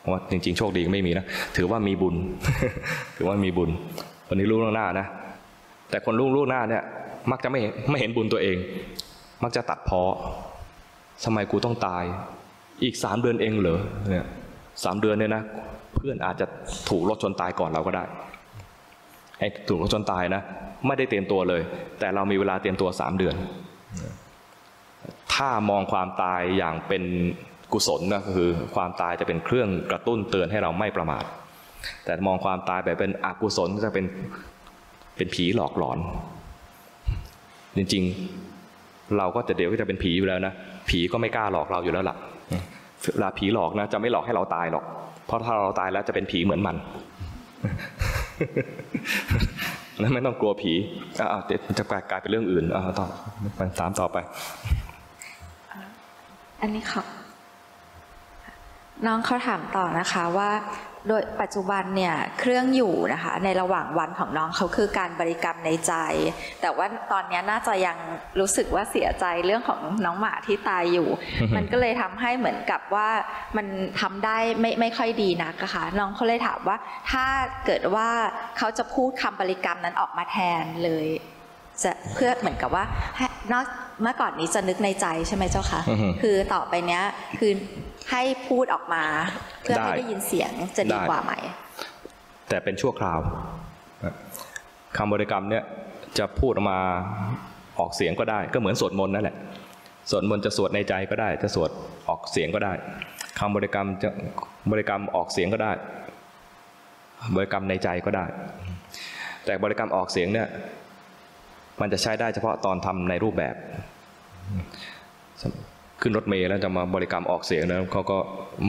[0.00, 1.26] เพราะว่าจริง ๆ โชคดีก็ไม่มีนะ
[1.56, 2.14] ถือว่ามีบุญ
[3.16, 3.70] ถือว่ามีบุญ
[4.28, 5.06] คนที่รู้ล่วงหน้านะ
[5.90, 6.82] แต่คนรู้ล่วงหน้าเนี่ย
[7.30, 7.60] มักจะไม่
[7.90, 8.56] ไม่เห็นบุญตัวเอง
[9.42, 10.02] มักจะตัดเพ้อ
[11.24, 12.04] ทำไมกูต้องตาย
[12.82, 14.26] อีกสามเดือนเองเหรอเนี่ย
[14.84, 15.42] สามเดือนเนี่ยนะ
[15.94, 16.46] เพื่อนอาจจะ
[16.88, 18.04] ถูกรถชนตายก่อนเราก็ได้
[19.38, 20.42] ไอ้ถูกรถชนตายนะ
[20.86, 21.62] ไม่ได้เตรียมตัวเลย
[21.98, 23.34] แต่เรามีเวลาเตรียมตัวสามเดือน
[25.34, 27.02] ถ้ามองความตายอย่างเป็น
[27.72, 31.24] กุศลนะก็คือความตายจะเป็นเครื่องกระตุ้นเตือนให้เราไม่ประมาท
[32.04, 34.06] แต่มองความตายแบบเป็นอกุศลจะเป็น
[35.16, 35.98] เป็นผีหลอกหลอน
[37.78, 38.04] จริง
[38.60, 40.52] ๆ เราก็จะเดี๋ยวก็จะเป็นผีอยู่แล้วนะ
[40.88, 42.16] ผีก็ไม่กล้าหลอกเราอยู่แล้วล่ะ
[43.14, 44.84] เวลาผีหลอกนะ จะไม่หลอกให้เราตายหรอก
[45.26, 46.76] เพราะถ้าเราตายแล้วจะเป็นผีเหมือนมัน
[49.98, 50.72] แล้วไม่ต้องกลัวผี
[51.20, 53.06] อ่าเดี๋ยวจะกลายเป็นเรื่องอื่นอ่าต่อ
[53.56, 54.16] ไปตามต่อไป
[56.62, 57.02] อันนี้ค่ะ
[59.06, 60.50] น้องเขาถามต่อนะคะว่า
[61.08, 65.92] โดยปัจจุบันเนี่ยเครื่องอยู่นะคะในระหว่างวันของน้องเขาคือการบริกรรมในใจ
[66.62, 67.98] แต่ว่าตอนนี้น่าจะยัง
[68.40, 71.08] รู้สึกว่าเสียใจเรื่องของน้องหมาที่ตายอยู่
[71.56, 73.08] มันก็เลยทำให้เหมือนกับว่า
[73.56, 73.66] มัน
[74.00, 76.76] ทำได้ไม่ไม่ค่อยดีนักอะค่ะน้องเขาเลยถามว่า
[77.10, 77.24] ถ้า
[77.66, 78.08] เกิดว่า
[78.58, 81.08] เขาจะพูดคำบริกรรมนั้นออกมาแทนเลย
[81.82, 82.84] จะเพื่อเหมือนกับว่า
[83.16, 83.64] ให้นอก
[84.02, 87.02] เมื่อก่อนนี้จะนึกในใจใช่ไหมเจ้าคะอือฮึคือต่อไปเนี้ย
[87.38, 87.52] คือ
[88.10, 89.04] ให้พูดออกมา
[89.62, 91.32] เพื่อให้ได้ได้ยินเสียงจะดีได้กว่าไหม
[92.48, 93.18] แต่เป็นชั่วคราว
[94.96, 95.64] คำบริกรรมเนี่ย
[96.18, 96.78] จะพูดออกมา
[97.78, 99.36] ออกเสียงก็ได้ ก็เหมือนสวดมนต์นั่นแหละ
[100.10, 101.70] สวดมนต์จะสวดในใจก็ได้ จะสวด
[102.08, 102.72] ออกเสียงก็ได้
[103.38, 104.08] คำบริกรรมจะ
[104.70, 105.72] บริกรรมออกเสียงก็ได้
[107.36, 108.24] บริกรรมในใจก็ได้
[109.44, 110.48] แต่บริกรรมออกเสียงเนี่ย
[111.80, 113.54] มันจะใช้ได้เฉพาะตอนทำในรูปแบบ
[116.00, 118.18] ขึ้นรถเมล์แล้วจะมาบริกรรมออกเสียงนะเขาก็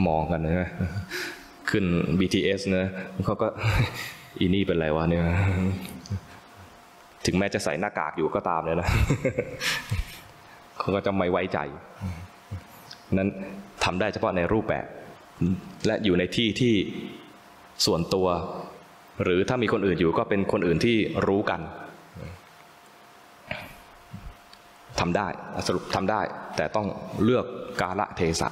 [0.08, 0.68] มองกันนะ
[1.70, 1.84] ขึ้น
[2.18, 2.86] BTS นะ
[3.24, 3.46] เขาก็
[4.38, 5.24] อีนี่เป็นไรวะเนี่ย
[7.26, 8.88] ถึงแม้จะใส่หน้ากากอยู่ก็ตามเลยนะ
[10.78, 11.58] เขาก็จะไม่ไว้ใจ
[13.18, 13.28] นั้น
[13.84, 14.86] ทำได้เฉพาะในรูปแบบ
[15.86, 16.74] และอยู่ในที่ที่
[17.86, 18.26] ส่วนตัว
[19.22, 20.96] หรือถ้ามีคนอื่นอยู่ก็เป็นคนอื่นที่
[21.26, 21.60] รู้กัน
[25.00, 25.28] ทำได้
[25.66, 26.20] สรุปทำได้
[26.56, 26.86] แต่ต้อง
[27.24, 27.44] เลือก
[27.80, 28.48] กาละเทศะ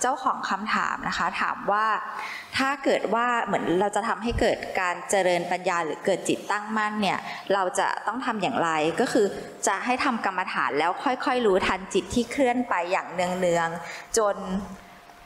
[0.00, 1.86] เจ้าของคำถามนะคะ ถามว่า
[2.58, 7.18] ถ้าเกิดว่าเหมือนเราจะทำให้เกิดการเจริญปัญญาหรือเกิดจิตตั้งมั่นเนี่ย
[7.54, 8.70] เราจะต้องทำอย่างไร
[9.00, 9.26] ก็คือ
[9.66, 14.36] จะให้ทำกรรมฐานแล้วค่อยๆ รู้ทันจิตที่เคลื่อนไปอย่างเนืองๆจน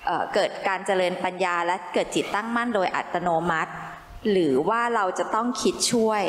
[0.06, 3.72] เเกิดการเจริญปัญญาและเกิดจิตตั้งมั่นโดยอัตโนมัติ
[4.30, 6.22] หรือว่าเราจะต้องคิดช่วย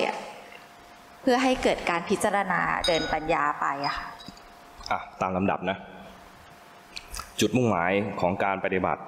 [1.26, 4.08] พื่อให้เกิดการพิจารณาเดินปัญญาไปอะค่ะ
[4.92, 5.78] อะตามลำดับนะ
[7.40, 9.02] จุดมุ่งหมายของการปฏิบัติ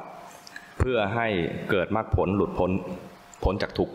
[0.80, 1.28] เพื่อให้
[1.70, 2.72] เกิดมรรคผลหลุดพ้น
[3.44, 3.94] พ้นจากทุกข์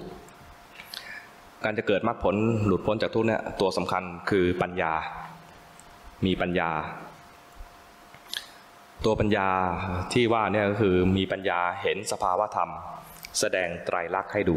[1.65, 2.37] การจะเกิดมรรคผล
[2.67, 4.93] หลุดพ้นจากทุกข์เนี่ยตัวสำคัญคือปัญญา
[6.27, 6.71] มีปัญญา
[9.05, 9.49] ตัวปัญญา
[10.13, 12.71] ที่ว่าเนี่ยก็คือมีปัญญาเห็นสภาวะธรรม
[13.39, 14.57] แสดงไตรลักษณ์ให้ดู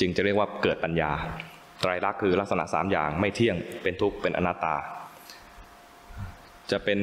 [0.00, 1.10] จึงจะเรียกว่าเกิดปัญญา
[1.80, 4.76] ไตรลักษณ์คือลักษณะสามอย่างไม่เที่ยงเป็นทุกข์เป็นอนัตตา
[6.70, 7.00] จะเป็น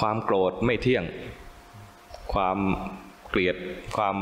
[0.00, 1.04] ความโกรธไม่เที่ยง
[2.32, 2.58] ความ
[3.30, 3.56] เกลียด
[3.96, 4.16] ความ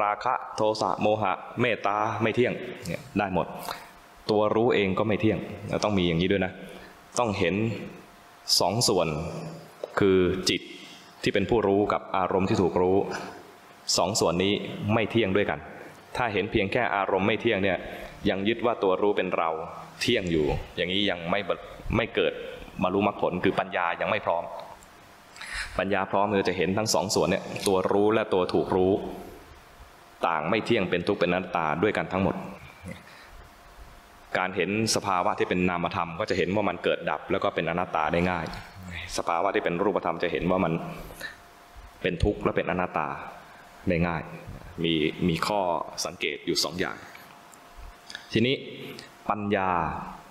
[0.00, 2.52] ราคะโทสะโมหะ เมตตาไม่เที่ยง
[2.86, 3.46] เนี่ยได้หมด
[4.30, 5.38] ตัวรู้เองก็ไม่เที่ยง
[5.84, 6.52] ต้องมีอย่างนี้ด้วยนะ
[7.18, 7.54] ต้องเห็น
[8.60, 9.08] สองส่วน
[9.98, 10.18] คือ
[10.48, 10.60] จิต
[11.22, 12.96] ที่เป็นผู้รู้กับอารมณ์ที่ถูกรู้
[13.96, 14.52] สองส่วนนี้
[14.94, 15.58] ไม่เที่ยงด้วยกัน
[16.18, 17.78] ถ้าเห็นเพียงแค่อารมณ์ไม่เที่ยงเนี่ย
[18.30, 19.50] ยังยึดว่าตัวรู้เป็นเรา
[20.00, 20.46] เที่ยงอยู่
[20.76, 21.40] อย่างนี้ยังไม่
[21.96, 22.32] ไม่เกิด
[22.82, 24.44] มารู้มรรคผลคือปัญญายังไม่พร้อม
[25.78, 28.92] ปัญญาพร้อมคือจะเห็นทั้งสองส่วนเนี่ยตัวรู้และตัวถูกรู้
[30.26, 32.36] ต่างไม่เที่ยงเป็นทุกข์เป็นอนัตตาด้วยกันทั้งหมด
[34.38, 38.46] การเห็นสภาวะที่เป็นนามธรรม ก็จะเห็นว่ามันเกิดดับ แล้วก็เป็นอนัตตาได้ง่าย
[39.16, 40.72] สภาวะที่เป็นรูปธรรมจะเห็นว่ามัน
[42.02, 43.08] เป็นทุกข์และเป็นอนัตตา
[43.88, 44.22] ได้ง่าย
[44.84, 44.94] มี
[45.28, 45.60] มีข้อ
[46.04, 46.96] สังเกตอยู่สองอย่าง
[48.32, 48.56] ทีนี้
[49.30, 49.70] ปัญญา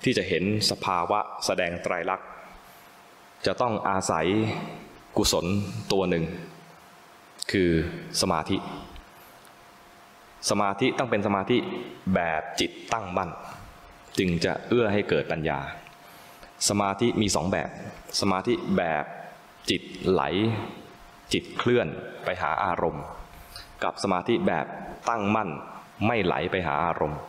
[0.03, 2.27] ที่จะเห็นสภาวะแสดงไตรลักษณ์
[3.45, 4.27] จะต้องอาศัย
[5.17, 5.45] กุศล
[5.91, 6.25] ตัวหนึ่ง
[7.51, 7.69] คือ
[8.21, 8.57] สมาธิ
[10.49, 11.57] สมาธิต้องเป็นสมาธิ
[12.15, 13.29] แบบจิตตั้งมั่น
[14.17, 15.59] จึงจะเอื้อให้เกิดปัญญา
[16.69, 17.69] สมาธิมีสองแบบ
[18.21, 19.05] สมาธิแบบ
[19.69, 20.21] จิตไหล
[21.33, 21.87] จิตเคลื่อน
[22.23, 23.05] ไปหาอารมณ์
[23.83, 24.65] กับสมาธิแบบ
[25.09, 25.49] ตั้งมั่น
[26.07, 27.19] ไม่ไหลไปหาอารมณ์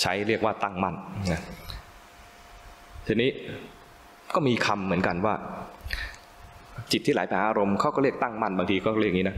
[0.00, 0.94] ใช้เรียกว่าตั้งมั่น
[1.32, 1.40] นะ
[3.06, 3.30] ทีนี้
[4.34, 5.34] ก็มีคำเหมือนกันว่า
[6.92, 9.36] จิตที่ไหลไปหาอารมณ์เขาก็เรียกตั้งมั่นบางทีก็เรียกอย่างนี้นะ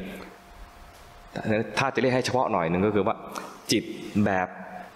[1.78, 3.16] ถ้าจะเรียกให้เฉพาะหน่อยหนึ่งก็คือว่า
[3.72, 3.84] จิต
[4.26, 4.48] แบบ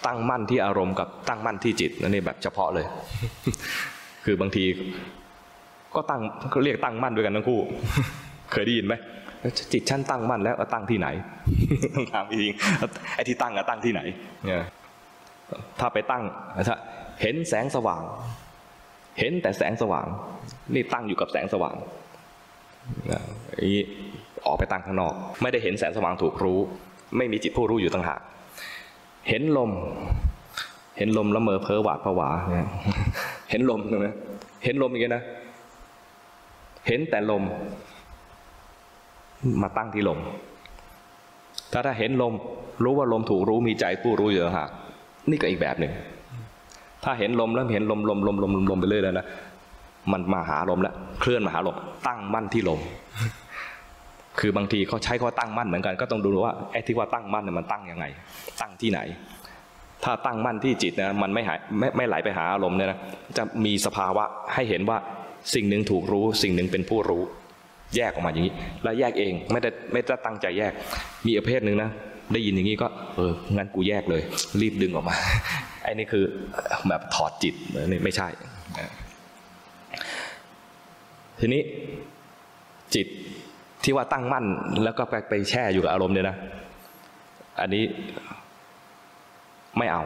[0.07, 2.87] ตั้งมั่นที่อารมณ์กับตั้งมั่นที่จิตนั่นนี่แบบเฉพาะเลย
[4.25, 4.65] คือบางที
[5.95, 6.21] ก็ตั้ง
[6.55, 7.61] ก็เรียกตั้งมั่นด้วยกันทั้งคู่
[8.53, 8.95] เคยได้ยินไหม
[9.73, 11.09] จิตฉันตั้งมั่นแล้วตั้งที่ไหน
[11.95, 12.55] ต้องถามจริง
[13.15, 14.01] ไอ้ที่ตั้งอะตั้งที่ไหน
[14.47, 14.65] เนี่ย
[15.81, 16.23] ถ้าไปตั้ง
[16.69, 16.77] ถ้า
[17.23, 18.03] เห็นแสงสว่าง
[19.19, 20.07] เห็นแต่แสงสว่าง
[20.75, 21.77] นี่ตั้งอยู่กับแสงสว่าง
[23.61, 23.71] อี
[24.47, 26.59] ออกไปตั้งข้างนอก ไม่ได้เห็นแสงสว่างถูกรู้
[27.17, 28.21] ไม่มีจิตผู้รู้อยู่ต่างหาก
[29.29, 29.71] เห็นลม
[30.99, 32.69] เห็นลมละเมอเพ้อหวาดผวาเนี่ย
[33.51, 34.09] เห็นลมใช่ไหม
[34.65, 35.25] เห็นลมอย่างเงี้ยนะ
[36.87, 37.43] เห็นแต่ลม
[39.63, 40.19] มาตั้งที่ลม
[41.73, 42.33] ถ้าถ้าเห็นลม
[42.85, 44.71] รู้ว่าลมถูกรู้มีใจผู้รู้อยู่หาก
[45.31, 45.93] นี่ก็อีกแบบหนึ่ง
[47.05, 49.27] ถ้าเห็นลมแล้วเห็นลมลมลมลมลมลมไปเรื่อยแล้วนะ
[50.13, 52.81] มันมาหาลมแล้วเคลื่อนมาหาลมตั้งมั่นที่ลม
[54.41, 58.05] คือบางทีเขาใช้คำว่าตั้งมั่นเหมือนกัน ก็ต้องดูว่าไอ้ที่ว่าตั้งมั่นเนี่ยมันตั้งยังไง
[58.61, 59.01] ตั้งที่ไหน
[60.05, 62.99] ถ้าตั้งมั่นที่จิตนะมันไม่หายไม่ไม่ไหลไปหาอารมณ์เนี่ยนะ
[63.37, 64.25] จะมีสภาวะ
[64.55, 64.99] ให้เห็นว่า
[65.55, 67.23] สิ่งหนึ่งถูกรู้ สิ่งหนึ่งเป็นผู้รู้
[67.97, 70.73] แยกออกมาอย่างนี้ แล้วแยกเองไม่ได้ไม่ได้ตั้งใจแยก
[71.27, 71.91] มีประเภทหนึ่งนะ
[72.33, 74.23] ได้ยินอย่างนี้ก็เอองั้นกูแยกเลย
[74.61, 75.17] รีบดึงออกมา
[75.83, 76.25] ไอ้นี่คือ
[76.89, 77.55] แบบถอดจิต
[77.87, 78.29] นี่ไม่ใช่
[81.41, 81.63] ทีนี้
[82.95, 83.07] จิต
[83.85, 84.45] ที่ว่าตั้งมั่น
[84.85, 86.37] แล้วก็ไปไปแช่อยู่กับอารมณ์เนี่ยนะ
[87.61, 87.85] อันนี้
[89.79, 90.03] ไม่เอา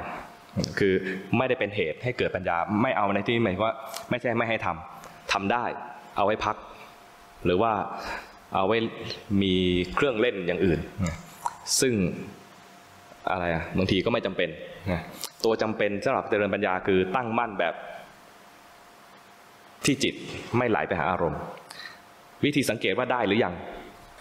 [0.79, 0.95] คือ
[1.37, 3.75] ไม่ได้เป็นเหตุให้เกิดปัญญา ไม่เอาในที่หมายว่า
[4.11, 5.65] ไม่ใช่ไม่ให้ทำทำได้
[6.17, 6.57] เอาไว้พัก
[7.45, 7.73] หรือว่า
[8.55, 8.79] เอาไว้
[9.43, 9.55] มี
[9.95, 10.81] เครื่องเล่นอย่างอื่น
[11.81, 11.95] ซึ่ง
[13.31, 14.49] อะไรอะบางทีก็ไม่จำเป็น
[14.91, 15.01] นะ
[15.45, 17.75] ตัวจำเป็นสำหรับเจริญปัญญาคือตั้งมั่นแบบ
[19.85, 20.15] ที่จิต
[20.59, 21.41] ไม่ไหลไปหาอารมณ์
[22.45, 23.55] วิธีสังเกตว่าได้หรือยัง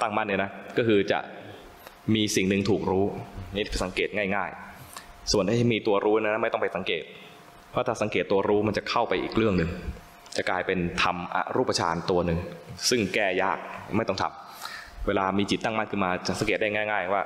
[0.01, 1.19] ตั้งมั่นเนี่ยนะก็คือจะ
[2.15, 3.05] มีสิ่งหนึ่งถูกรู้
[3.55, 4.49] นี่สังเกตง่าย
[4.91, 7.03] ๆ ส่วนที่มีตัวรู้นะไม่ต้องไปสังเกต
[7.71, 9.69] เพราะถ้าสังเกตตัวรู้มันจะเข้าไปอีกเรื่องหนึ่ง
[10.37, 12.39] จะกลายเป็นทำอรูปฌานตัวหนึ่ง
[12.89, 13.57] ซึ่งแก้ยาก
[13.97, 17.21] ไม่ต้องทำเวลามีจิตตั้งมั่นขึ้นมาจะสังเกตได้ง่าย ๆ ว่า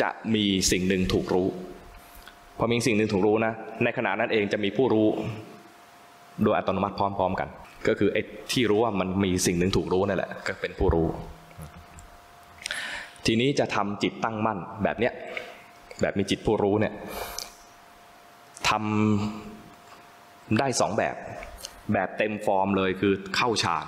[0.00, 1.48] จะมีสิ่งหนึ่งถูกรู้
[2.58, 3.52] พอมีสิ่งหนึ่งถูกรู้นะ
[3.84, 5.08] ในขณะนั้นเองจะมีผู้รู้
[6.42, 7.48] โดยอัตโนมัติพร้อม ๆ กัน
[7.88, 8.22] ก็คือไอ้
[8.52, 11.06] ที่รู้ว่ามันมีสิ่งหนึ่งถูกรู้นั่นแหละ ก็เป็นผู้รู้
[13.26, 15.12] ทีนี้จะทำจิตตั้งมั่นแบบเนี้ย
[16.00, 16.92] แบบมีจิตผู้รู้เนี่ย
[18.68, 21.16] ทำได้สองแบบ
[21.92, 23.86] แบบเต็มฟอร์มเลยคือเข้าฌาน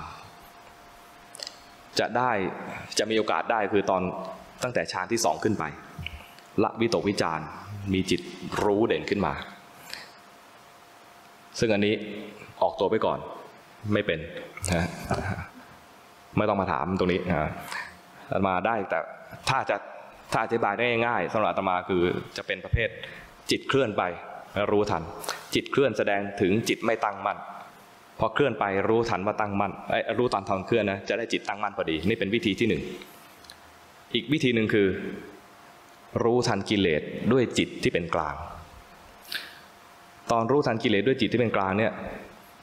[1.98, 2.32] จะได้
[2.98, 4.02] จะมีโอกาสได้คือตอน
[4.62, 5.64] ตั้งแต่ฌานที่สองขึ้นไป
[6.62, 7.40] ละวิตกวิจาร
[7.92, 8.20] มีจิต
[8.64, 9.34] รู้เด่นขึ้นมา
[11.58, 11.94] ซึ่งอันนี้
[12.62, 13.18] ออกตัวไปก่อน
[13.92, 14.20] ไม่เป็น
[14.74, 14.86] นะ
[16.36, 17.50] ไม่ต้องมาถามตรงนี้นะ
[18.30, 18.98] อาตมาได้แต่
[19.48, 19.76] ถ้าจะ
[20.32, 22.02] ถ้าอธิบายได้ง่ายๆสำหรับอาตมาคือ
[22.36, 22.88] จะเป็นประเภท
[23.50, 24.02] จิตเคลื่อนไป
[24.70, 25.02] รู้ทัน
[25.54, 27.38] จิตเคลื่อนแสดงถึงจิตไม่ตั้งมั่น
[28.18, 32.82] พอเคลื่อนไปรู้ทันว่าตั้งมั่นไอ้รู้ตอนทอนเคลื่อนนะจะได้จิตตั้งมั่นพอดี นี่เป็นวิธีที่หนึ่ง
[34.14, 34.88] อีกวิธีหนึ่งคือ
[36.22, 37.02] รู้ทันกิเลส
[37.32, 38.34] ด้วยจิตที่เป็นกลาง
[40.30, 41.92] ตอนรู้ทันกิเลสด้วยจิตที่เป็นกลางเนี่ย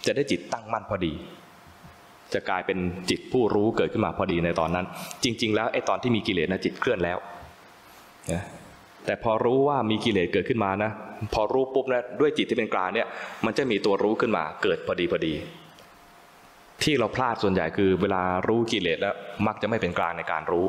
[0.05, 1.13] จะได้จิตตั้งมั่นพอดี
[2.33, 2.77] จะกลายเป็น
[3.09, 4.85] จิตผู้รู้เกิดขึ้นมาพอดีในตอนนั้น
[5.23, 7.17] จริง ๆ แล้วไอ้ตอนที่มีกิเลสนะจิตเคลื่อนแล้ว
[8.31, 8.43] นะ
[9.05, 10.91] แต่พอรู้ว่ามีกิเลสเกิดขึ้นมานะ
[11.33, 13.07] พอรู้ปุ๊บนะด้วยจิตที่เป็นกลางเนี่ย
[13.45, 15.33] มันจะมีตัวรู้ขึ้นมาเกิดพอดีพอดี
[16.83, 19.15] ที่เราพลาดส่วนใหญ่คือ เวลารู้กิเลสแล้ว
[19.47, 20.65] มักจะไม่เป็นกลางในการรู้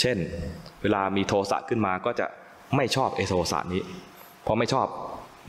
[0.00, 0.18] เช่น
[0.82, 2.26] เวลามีโทสะขึ้นมาก็จะ
[2.76, 3.82] ไม่ชอบไอโทสะนี้
[4.46, 4.86] พอไม่ชอบ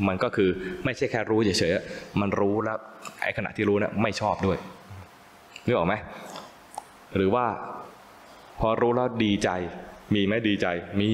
[0.08, 0.50] มันก็คือ
[0.86, 2.78] ไม่ใช่แค่รู้เฉยๆมันรู้แล้ว
[3.22, 4.58] ไอ้ขณะที่รู้นะ่ะไม่ชอบด้วย
[5.66, 5.94] นึกออกไหม
[7.16, 7.46] หรือว่า
[8.60, 9.50] พอรู้แล้วดีใจ
[10.16, 10.68] มีไหมดีใจ
[11.00, 11.10] มี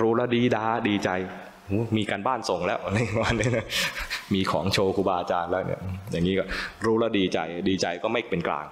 [0.00, 1.10] รู้แล้วดีดาดีใจ
[1.98, 3.66] มีการบ้านส่งแล้วอะไรประมาณนี้นะ
[4.34, 5.80] มีของโชว์ครูบาอาจารย์แล้วเนี่ย
[6.10, 6.44] อย่างนี้ก็
[6.84, 7.38] รู้แล้วดีใจ
[7.68, 8.66] ดีใจก็ไม่เป็นกลาง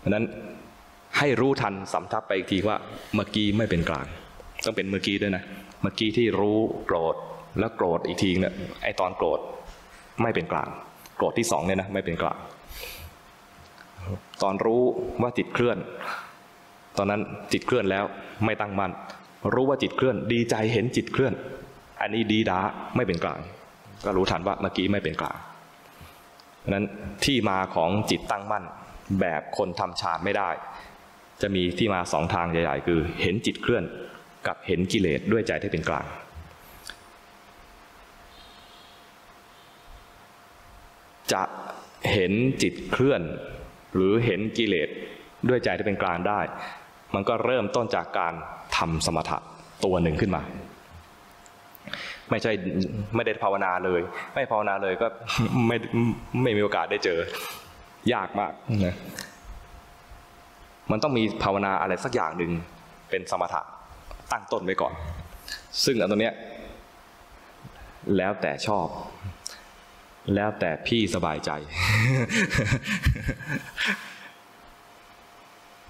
[0.00, 0.24] เพราะนั้น
[1.18, 2.76] ให้รู้ทันสำทับไปอีกทีว่า
[3.14, 4.06] เมื่อกี้ไม่เป็นกลาง
[4.64, 5.42] ต้องเป็นเมื่อกี้ด้วยนะ
[5.82, 7.14] เมื่อกี้ที่รู้โกรธ
[7.58, 9.40] แล้วโกรธอีกทีเนี่ยไอตอนโกรธ
[10.22, 10.68] ไม่เป็นกลาง
[11.16, 12.38] โกรธที่สองเนี่ยนะไม่เป็นกลาง
[14.42, 14.82] ตอนรู้
[15.22, 15.78] ว่าจิตเคลื่อน
[16.96, 17.20] ตอนนั้น
[17.52, 18.04] จิตเคลื่อนแล้ว
[18.44, 18.92] ไม่ตั้งมั่น
[19.54, 21.32] รู้ว่าจิตเคลื่อน ดีใจเห็นจิตเคลื่อน
[22.00, 22.58] อันนี้ดีดา
[22.96, 23.40] ไม่เป็นกลาง
[24.04, 25.38] ก็รู้ทันว่าเมื่อกี้ไม่เป็นกลาง
[26.60, 26.86] เพราะนั้น
[27.24, 28.64] ที่มาของจิตตั้งมั่น
[29.20, 30.50] แบบคนทำฌานไม่ได้
[31.42, 33.84] จะมีที่มาสองทางใหญ่ ๆ คือเห็นจิตเคลื่อน
[34.46, 36.06] กับเห็นกิเลสด้วยใจที่เป็นกลาง
[41.32, 41.42] จะ
[42.12, 43.22] เห็นจิตเคลื่อน
[43.94, 44.88] หรือเห็นกิเลส
[45.48, 46.40] ด้วยใจที่เป็นกลางได้
[47.14, 48.34] มันก็เริ่มต้นจากการ
[48.76, 49.38] ทำสมถะ
[49.84, 50.42] ตัวหนึ่งขึ้นมา
[52.30, 52.52] ไม่ใช่
[53.16, 54.00] ไม่ได้ภาวนาเลย
[54.34, 55.06] ไม่ภาวนาเลยก็
[55.68, 55.76] ไม่
[56.42, 57.18] ไม่มีโอกาสได้เจอ
[58.14, 58.52] ยากมาก
[58.86, 58.96] นะ
[60.90, 62.50] มันต้องมีภาวนาอะไรสักอย่างหนึ่ง
[63.10, 63.60] เป็นสมถะ
[64.32, 64.94] ตั้งต้นไว้ก่อน
[65.84, 66.34] ซึ่งอันตัวเนี้ย
[68.16, 68.86] แล้วแต่ชอบ
[70.34, 71.50] แล้วแต่พี่สบายใจ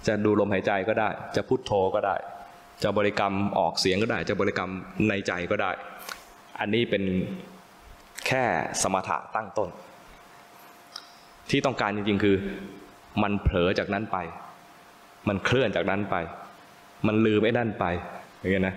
[0.07, 2.15] จะดูลมหายใจก็ได้ จะพุทโธก็ได้
[2.83, 4.71] จะบริกรรมออกเสียงก็ได้ จะบริกรรม
[5.09, 5.71] ในใจก็ได้
[6.59, 7.03] อันนี้เป็น
[8.27, 8.43] แค่
[8.81, 9.69] สมถะตั้งต้น
[11.49, 12.35] ที่ต้องการจริงๆคือ
[13.23, 14.17] มันเผลอจากนั้นไป
[15.27, 16.15] มันเคลื่อนจากนั้นไป
[17.07, 17.85] มันลืมไอ้นั่นไป
[18.39, 18.75] อย่างเงี้ยนะ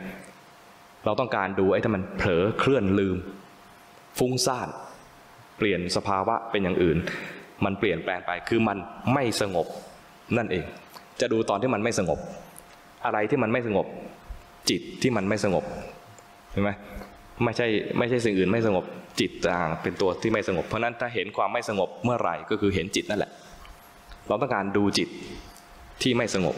[1.05, 3.16] เราต้องการดูไอ้ถ้ามันเผลอเคลื่อนลืม
[4.18, 4.68] ฟุ้งซ่าน
[5.59, 6.98] เปลี่ยนสภาวะเป็นอย่างอื่น
[7.64, 8.78] มันเปลี่ยนแปลงไปคือมัน
[9.12, 9.66] ไม่สงบ
[10.36, 10.64] นั่นเอง
[11.20, 12.18] จะดูตอนที่มันไม่สงบ
[13.04, 13.86] อะไรที่มันไม่สงบ
[14.70, 15.64] จิตที่มันไม่สงบ
[16.52, 16.70] เห็นไหม
[17.44, 17.66] ไม่ใช่
[17.98, 18.84] ไม่ใช่สิ่งอื่นไม่สงบ
[19.20, 23.30] จิตต่างเป็นตัวที่ไม่สงบ เพราะนั้นถ้าเห็นความไม่สงบเมื่อไหร่ก็คือเห็นจิตนั่นแหละ
[24.28, 25.08] เราต้องการดูจิต
[26.02, 26.56] ที่ไม่สงบ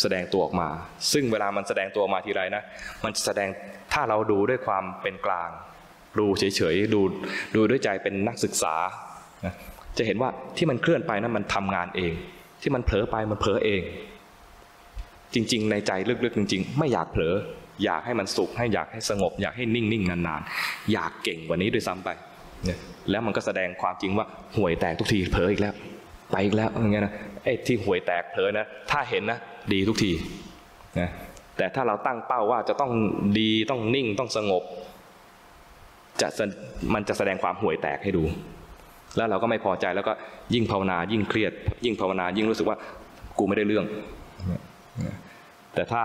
[0.00, 0.68] แสดงตัวออกมา
[1.12, 2.62] ซึ่งเวลามันแสดงตัวออกมาทีไรนะ
[3.04, 3.48] มันแสดง
[3.92, 5.50] ถ้าเราดูด้วยความเป็นกลาง
[6.18, 7.00] ดูเฉยๆดู
[7.54, 8.74] ดูด้วยใจเป็นนักศึกษา
[9.98, 12.12] จะเห็นว่าที่มันเคลื่อนไปนะมันทำงานเอง
[12.62, 13.82] ที่มันเผลอไปมันเผลอเอง
[15.34, 15.92] จริง ๆ ในใจ
[16.24, 17.34] ลึกๆจริง ๆ ไม่อยากเผลอ
[17.84, 22.08] อยากให้มันสุขให้อยากให้สงบ อยากให้นิ่งๆนานๆอยากเก่งกว่านี้ด้วยซ้ำไป
[22.64, 22.78] เนี่ย
[23.10, 24.26] แล้วมันก็แสดงความจริงว่า
[24.56, 25.74] ห่วยแตกทุกทีเผลออีกแล้ว
[26.30, 29.38] ไปอีกแล้วอย่างเงี้ยนะไอ้ที่ห่วยแตกเผลอนะ ถ้าเห็นนะ
[29.72, 30.12] ดีทุกที
[31.00, 31.10] นะ
[31.56, 32.92] แต่ถ้าเราตั้งเป้าว่าจะต้อง
[33.38, 34.62] ดีต้องนิ่งต้องสงบ
[36.20, 36.28] จะ
[36.94, 38.22] มันจะแสดงความห่วยแตกให้ดู
[39.16, 40.12] แล้วเราก็ไม่พอใจแล้วก็
[40.54, 41.52] ยิ่งภาวนายิ่งเครียด
[41.84, 42.76] ยิ่งภาวนายิ่งรู้สึกว่า
[43.38, 43.84] กูไม่ได้เรื่อง
[45.74, 46.02] แต่ถ้า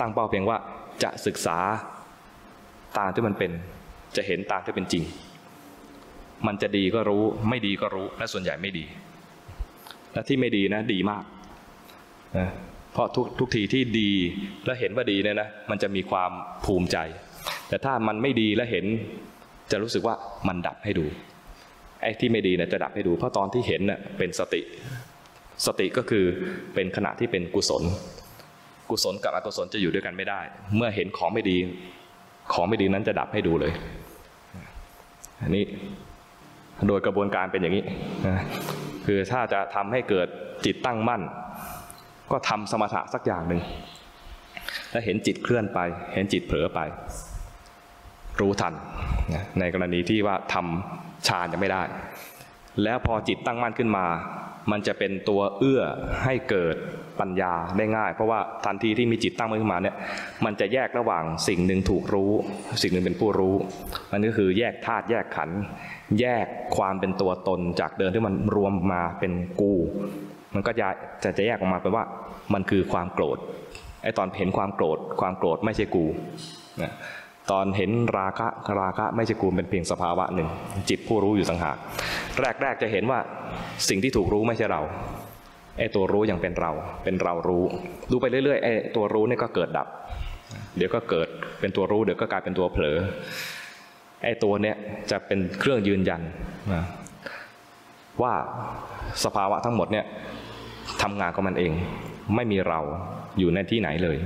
[0.00, 0.58] ตั้งเป้าเพียงว่า
[1.02, 1.58] จะศึกษา
[2.98, 3.50] ตามที่มันเป็น
[4.16, 5.04] จะเห็นตามที่เป็นจริง
[6.46, 8.84] มันจะดีก็รู้ไม่ดีก็รู้และส่วนใหญ่ไม่ดี
[10.12, 11.24] และที่ไม่ดีนะดีมาก
[12.38, 12.48] นะ
[12.92, 14.10] เพราะทุกทุกทีที่ดี
[14.66, 16.30] และเห็นว่าดีเนี่ยนะมันจะมีความ
[16.64, 16.98] ภูมิใจ
[17.68, 18.84] แต่ถ้ามันไม่ดีและเห็น
[19.72, 20.14] จะรู้สึกว่า
[20.48, 21.06] มันดับให้ดู
[22.04, 24.60] ไอ้ที่ไม่ดีเนี่ยจะดับให้ดู เพราะตอนที่เห็นเน่ยเป็นสติ
[25.66, 26.24] สติก็คือ
[26.74, 27.82] เป็นขณะที่เป็นกุศล
[28.90, 30.40] กุศลกับอกุศลจะอยู่ด้วยกันไม่ได้
[30.76, 31.56] เมื่อเห็นของไม่ดี
[32.52, 33.72] ของไม่ดีนั้นจะดับให้ดูเลย
[35.42, 35.64] อันนี้
[36.88, 37.84] โดยกระบวนการเป็นอย่างนี้
[39.06, 40.28] คือถ้าจะทำให้เกิด
[40.64, 41.22] จิตตั้งมั่น
[42.32, 43.60] ก็ทำสมถะสักอย่างหนึ่ง
[44.92, 45.78] ถ้าเห็นจิตเคลื่อนไป
[46.14, 46.80] เห็นจิตเผลอไป
[48.40, 48.74] รู้ทัน
[49.58, 51.82] ในกรณีที่ว่าทำ ฌานยังไม่ได้
[52.82, 54.06] แล้วพอจิตตั้งมั่นขึ้นมา
[54.70, 55.82] มันจะเป็นตัวเอื้อ
[56.24, 56.76] ให้เกิด
[57.20, 59.96] ปัญญาได้ง่าย เพราะว่าทันทีที่มีจิตตั้งมั่นขึ้นมาเนี่ย
[60.44, 62.32] มันจะแยกระหว่างสิ่งหนึ่งถูกรู้
[62.82, 63.54] สิ่งหนึ่งเป็นผู้รู้
[64.10, 65.58] อันนี้ก็คือแยกธาตุแยกขันธ์
[66.20, 66.46] แยก
[66.76, 69.72] ความเป็นตัวตนจากเดิมที่มันรวมมาเป็นกู
[70.54, 70.88] มันก็จะ
[71.22, 72.04] จะจะแยกออกมาเป็นว่า
[72.54, 73.38] มันคือความโกรธ
[74.02, 76.04] ไอ้ตอนเห็นความโกรธความโกรธไม่ใช่กู
[76.82, 76.92] นะ
[77.50, 78.46] ตอนเห็นราคะ
[78.80, 80.48] ราคะไม่ใช่กูเป็นเพียงสภาวะหนึ่ง
[80.88, 81.76] จิตผู้รู้อยู่สังหาก
[82.62, 83.18] แรกๆจะเห็นว่า
[83.88, 84.82] สิ่งที่ถูกรู้ไม่ใช่เรา
[85.78, 86.70] ไอ้ตัวรู้ยังเป็นเรา
[87.04, 87.64] เป็นเรารู้
[88.10, 89.88] ดูไปเรื่อยๆไอ้ตัวรู้นี่ก็เกิดดับ
[90.76, 91.28] เดี๋ยวก็เกิด
[91.60, 92.98] เป็นตัวรู้เดี๋ยวก็กลายเป็นตัวเผลอ
[94.24, 94.76] ไอ้ตัวเนี้ย
[95.10, 96.20] จะเป็นเครื่องยืนยัน
[98.22, 98.32] ว่า
[99.24, 100.04] สภาวะทั้งหมดเนี่ย
[101.02, 101.72] ทำงานของมันเอง
[102.34, 102.80] ไม่มีเรา
[103.38, 104.16] อยู่ในที่ไหนเลย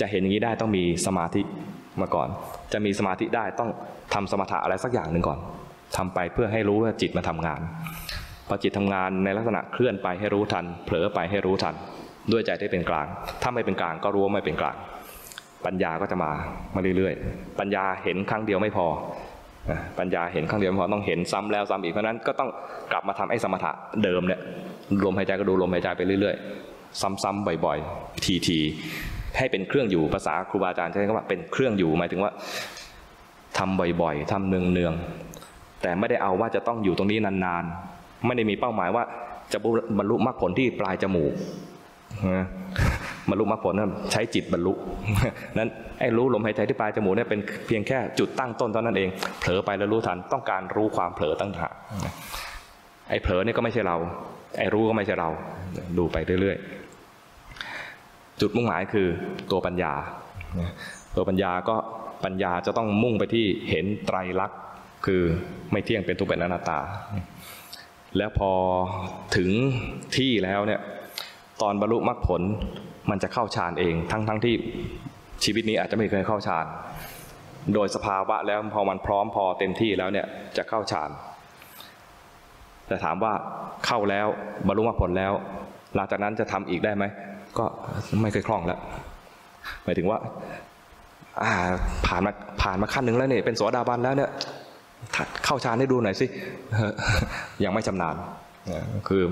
[0.00, 1.42] จะเห็นอย่างนี้ได้ต้องมีสมาธิ
[2.02, 2.28] มาก่อน
[2.72, 3.70] จะมีสมาธิได้ต้อง
[4.14, 5.38] ทำสมถะอะไรสักอย่างหนึ่งก่อน
[5.96, 7.60] ทำไปเพื่อให้รู้ว่าจิตมาทำงาน
[8.48, 11.74] พอจิตทำงานในลักษณะเคลื่อนไปให้รู้ทัน เผลอไปให้รู้ทัน
[12.32, 13.06] ด้วยใจที่เป็นกลาง
[13.42, 14.76] ถ้าไม่เป็นกลางก็รู้ว่าไม่เป็นกลาง
[15.66, 16.30] ปัญญาก็จะมา
[16.74, 18.86] มาเรื่อยๆ ปัญญาเห็นครั้งเดียวไม่พอ
[19.98, 22.50] ปัญญาเห็นครั้งเดียวไม่พอต้องเห็นซ้ำแล้วซ้ำอีกเพราะฉะนั้นก็ต้อง
[22.92, 23.72] กลับมาทำไอ้สมถะ
[24.04, 24.40] เดิมเนี่ย
[25.04, 26.36] ลมหายใจก็ดูลมหายใจไปเรื่อย
[26.68, 32.32] ๆ ซ้ำๆบ่อยๆ ทีๆ ให้เป็นเครื่องอยู่ภาษาครูบาอาจารย์ใช้คำว่าเป็นเครื่องอยู่หมายถึงว่า
[33.58, 39.04] ทำบ่อยๆทำเนืองๆแต่ไม่ได้เอาว่าจะต้องอยู่ตรงนี้นานๆ ไม่ได้มีเป้าหมายว่า
[39.52, 39.58] จะ
[39.98, 41.32] บรรลุมรรคผลที่ปลายจมูก
[42.34, 42.46] นะ
[43.30, 44.72] บรรลุมรรคผลนั้นใช้จิตบรรลุ
[45.58, 45.68] นั้น
[46.00, 49.08] ไอ้รู้ลมหายใจที่ปลายจมูกเนี่ยเป็นเพียงแค่จุดตั้งต้นเท่านั้นเอง
[49.40, 51.74] เผลอไปแล้วรู้ทันต้องการรู้ความเผลอตั้งหาก
[53.10, 53.96] ไอ้เผลอเนี่ยก็ไม่ใช่เรา
[54.58, 55.28] ไอ้รู้ก็ไม่ใช่เรา
[55.98, 56.85] ดูไปเรื่อยๆ
[58.40, 59.08] จุดมุ่งหมายคือ
[59.50, 59.92] ตัวปัญญา
[61.16, 61.76] ตัวปัญญาก็
[62.24, 64.60] ปัญญาจะต้องมุ่งไปที่เห็นไตรลักษณ์
[65.06, 65.22] คือ
[65.72, 66.80] ไม่เที่ยงเป็นทุกข์เป็นอนัตตา
[68.16, 68.52] แล้วพอ
[69.36, 69.50] ถึง
[70.16, 70.80] ที่แล้วเนี่ย
[71.62, 72.42] ตอนบรรลุมรรคผล
[73.10, 74.54] มันจะเข้าฌานเอง ทั้งทั้งที่
[75.44, 76.66] ชีวิตนี้อาจจะไม่เคยเข้าฌาน
[77.74, 80.26] โดยสภาวะแล้วพอมันพร้อมพอเต็มที่แล้วเนี่ย
[80.56, 81.10] จะเข้าฌาน
[82.86, 83.32] แต่ถามว่า
[83.86, 84.26] เข้าแล้ว
[84.66, 85.32] บรรลุมรรคผลแล้ว
[85.94, 87.04] หลังจากนั้นจะทำอีกได้ไหม
[87.58, 87.66] ก็
[88.22, 88.78] ไม่เคยคล่องแล้ว
[89.84, 90.18] หมายถึงว่า
[92.06, 94.30] ผ่านมาผ่านมาขั้นหนึ่งแล้วเนี่ยเป็นโสดาบันแล้วเนี่ย
[95.44, 96.26] เข้าฌานให้ดูหน่อยสิ
[97.64, 98.16] ยังไม่ชำนาญ
[99.08, 99.22] คือ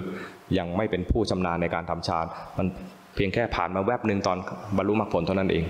[0.58, 2.24] ยังไม่เป็นผู้ชำนาญในการทำฌาน
[2.58, 2.66] มัน
[3.14, 4.38] เพียงแค่ผ่านมาแวบหนึ่งตอน
[4.76, 5.64] บรรลุมรรคผลเท่านั้นเอง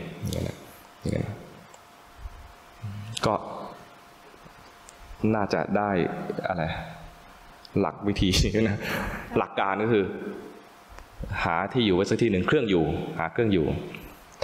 [3.27, 3.35] ก็
[5.35, 5.91] น่าจะได้
[6.49, 6.63] อะไร
[7.81, 8.29] หลักวิธี
[8.63, 8.79] นะ
[9.39, 10.05] หลักการก็คือ
[11.45, 12.85] หาที่อยู่ไว้สักที่หนึ่งเครื่องอยู่
[13.19, 13.67] หาเครื่องอยู่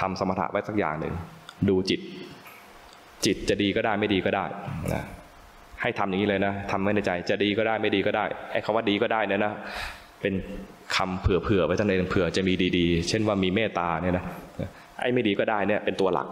[0.00, 1.14] ทำสมถะไว้สักอย่างหนึ่ง
[1.68, 2.00] ดูจิต
[3.24, 4.44] จิตจะดีก็ได้ไม่ดีก็ได้
[4.92, 5.02] นะ
[5.82, 9.52] ให้ทำอย่างนี้เลยนะทำไว้ในใจ จะดีก็ได้ไม่ดีก็ได้ไอ้คำว่าดีก็ได้นี่นะ
[10.20, 10.34] เป็น
[10.96, 14.24] คำเผื่อๆไว้ท่านเองเผื่อจะมีดีๆ เช่นว่ามีเมตตาเนี่ยนะ
[15.00, 16.26] ไอ้ไม่ดีก็ได้เนี่ยเป็นตัวหลัก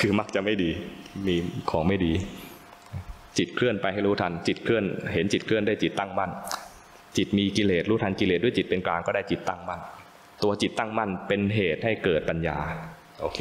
[0.00, 0.70] คือมักจะไม่ดี
[1.26, 1.34] มี
[1.70, 2.12] ของไม่ดี
[3.38, 6.30] จิตเคลื่อนไปให้รู้ทัน จิตเคลื่อน เห็นจิตเคลื่อนได้จิตตั้งมั่น
[7.16, 9.80] จิตมีกิเลสรู้ทันกิเลสด้วยจิตเป็นกลางก็ได้จิตตั้งมั่น
[10.42, 12.58] ตัวจิตตั้งมั่นเป็นเหตุให้เกิดปัญญา
[13.20, 13.38] โอเค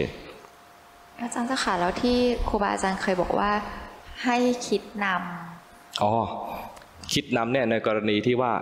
[1.19, 2.17] อาจารย์จะค่ะแล้วที่
[2.47, 3.51] ครูบาอาจารย์เคยบอกว่า
[4.23, 4.37] ให้
[4.67, 6.11] คิดนำอ๋อ
[7.13, 8.53] คิดนำเนี่ยในกรณีที่ว่า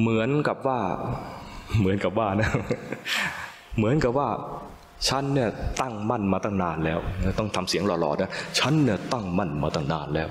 [0.00, 0.78] เหมือนกับว่า
[1.78, 2.50] เหมือนกับว่านะ
[3.76, 4.28] เหมือนกับว่า
[5.08, 5.48] ฉันเนี่ย
[5.80, 6.98] ตั้งมั่นมาตั้งนานแล้ว
[7.38, 10.28] ต้องทำเสียงหล่อๆนะฉันเนี่ยตั้งมั่นมาตั้งนานแล้ว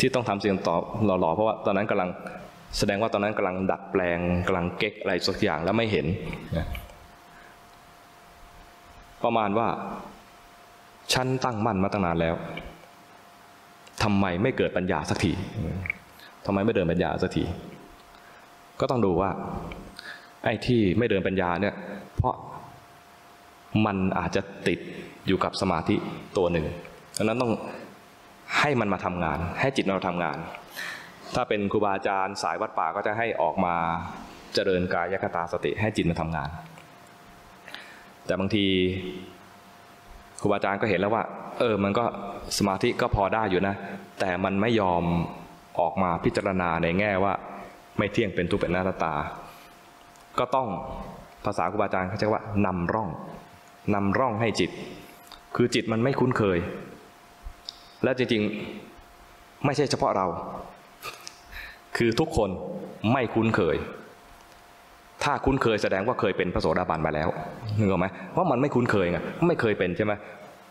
[0.00, 2.10] ที่ต้องทำเสียงตอบหล่อๆเพราะว่าตอนนั้นกำลัง
[2.78, 6.06] แสดงว่าตอนนั้นกำลังดัดแปลงกำลังเก๊กอะไรสักอย่างแล้วไม่เห็น
[9.24, 9.68] ประมาณว่า
[11.12, 12.34] ฉันตั้งมั่นมาตั้งนานแล้ว
[14.02, 15.32] ทำไมไม่เกิดปัญญาสักที
[16.46, 17.44] ทำไมไม่เดินปัญญาสักที
[18.80, 19.30] ก็ต้องดูว่า
[20.44, 21.74] ไอ้ที่ไม่เดินปัญญาเนี่ย
[22.16, 22.34] เพราะ
[23.86, 24.78] มันอาจจะติด
[25.26, 25.96] อยู่กับสมาธิ
[26.36, 26.66] ตัวหนึ่ง
[27.16, 27.52] ดังนั้นต้อง
[28.60, 30.38] ให้มันมาทำงาน ให้จิตเราทำงาน
[31.34, 33.74] ถ้าเป็นครูบาอาจารย์สายวัดป่าก็จะให้ออกมา
[34.54, 36.48] เจริญกายคตาสติให้จิตมาทำงาน
[38.26, 38.66] แต่บางที
[40.40, 41.24] ครูบาอาจารย์ก็เห็นแล้วว่า
[41.58, 42.04] เออ มันก็
[42.58, 43.74] สมาธิก็พอได้อยู่นะ
[44.20, 45.04] แต่มันไม่ยอม
[45.80, 47.32] ออกมาพิจารณาในแง่ว่า
[47.98, 49.14] ไม่เที่ยงเป็นทุกข์เป็นหน้าตา
[50.38, 50.68] ก็ต้อง
[51.44, 53.08] ภาษาครูบาอาจารย์เขาใช้ว่านำร่อง
[53.94, 54.70] นำร่องให้จิต
[55.56, 56.58] คือจิตมันไม่คุ้นเคย
[58.04, 60.26] และจริงๆไม่ใช่เฉพาะเรา
[61.96, 62.50] คือทุกคน
[63.12, 63.76] ไม่คุ้นเคย
[65.24, 67.28] ถ้าคุ้นเคยแสดงว่าเคยเป็นพระโสดาบันมาแล้ว
[67.78, 68.06] นึกออกไหม
[68.36, 69.18] ว่ามันไม่คุ้นเคยไง
[69.48, 70.12] ไม่เคยเป็นใช่ไหม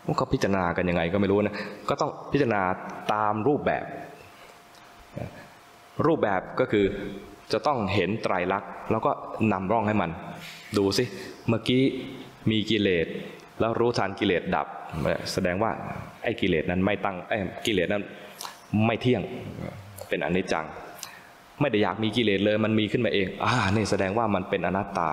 [0.06, 1.56] มันก็พิจารณากันยังไงก็ไม่รู้นะ
[1.88, 2.62] ก็ต้องพิจารณา
[3.12, 3.84] ตามรูปแบบ
[6.06, 6.84] รูปแบบก็คือ
[7.52, 9.10] จะต้องเห็นไตรลักษณ์แล้วก็
[9.52, 10.10] นำร่องให้มัน
[10.78, 11.04] ดูสิ
[11.48, 11.82] เมื่อกี้
[12.50, 13.06] มีกิเลส
[13.60, 14.66] แล้วรู้ทันกิเลสดับ
[15.32, 15.70] แสดงว่า
[16.24, 18.02] ไอ้กิเลสนั้นไม่ตั้งไอ้กิเลสนั้น
[18.86, 19.22] ไม่เที่ยง
[20.08, 20.66] เป็นอนิจจัง
[21.60, 25.08] ไม่ได้อยากมีกิเลสเลยมันมีขึ้นมาเองอ่านี่แสดงว่ามันเป็นอนัตตา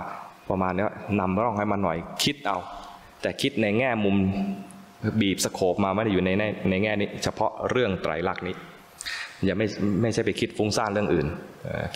[0.50, 0.86] ประมาณนี้
[1.20, 2.58] นำร่องให้มันหน่อยคิดเอา
[3.22, 4.16] แต่คิดในแง่มุม
[5.22, 8.56] บีบสโคบมาไม่ได้อยู่ในในในแง่นี้ เฉพาะเรื่องไตรลักษณ์นี้
[9.46, 9.68] อย่าไม่
[10.02, 11.28] ไม่ใช่ไปคิดฟุ้งซ่านเรื่องอื่น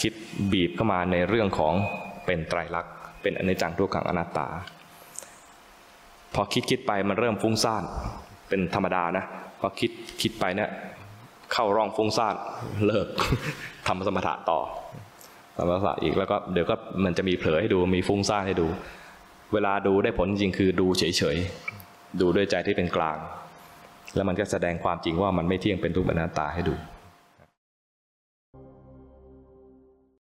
[0.01, 0.13] คิด
[0.53, 1.73] บีบเข้ามาในเรื่องของ
[2.25, 2.91] เป็นไตรลักษณ์
[3.21, 4.47] เป็นอนิจจังทุกขังอนัตตา
[6.35, 7.83] พอคิดคิดไปมันเริ่มฟุ้งซ่าน
[8.49, 9.25] เป็นธรรมดานะ
[9.59, 9.91] พอคิด
[10.21, 10.69] คิดไปเนี่ย
[11.53, 12.35] เข้าร่องฟุ้งซ่าน
[12.85, 13.07] เลิก
[13.87, 14.59] ทำสมถะต่อ
[15.57, 18.67] สมถะอีกแล้วก็เดี๋ยวก็มันจะมีเผลอให้ดูมีฟุ้งซ่านให้ดู
[19.53, 23.17] เวลาดูได้ผลจริงคือดูเฉยๆดูด้วยใจที่เป็นกลาง
[24.15, 26.75] แล้วมันก็แสดงความจริงว่ามันไม่เที่ยงเป็นทุกข์เป็นอนัตตาให้ดู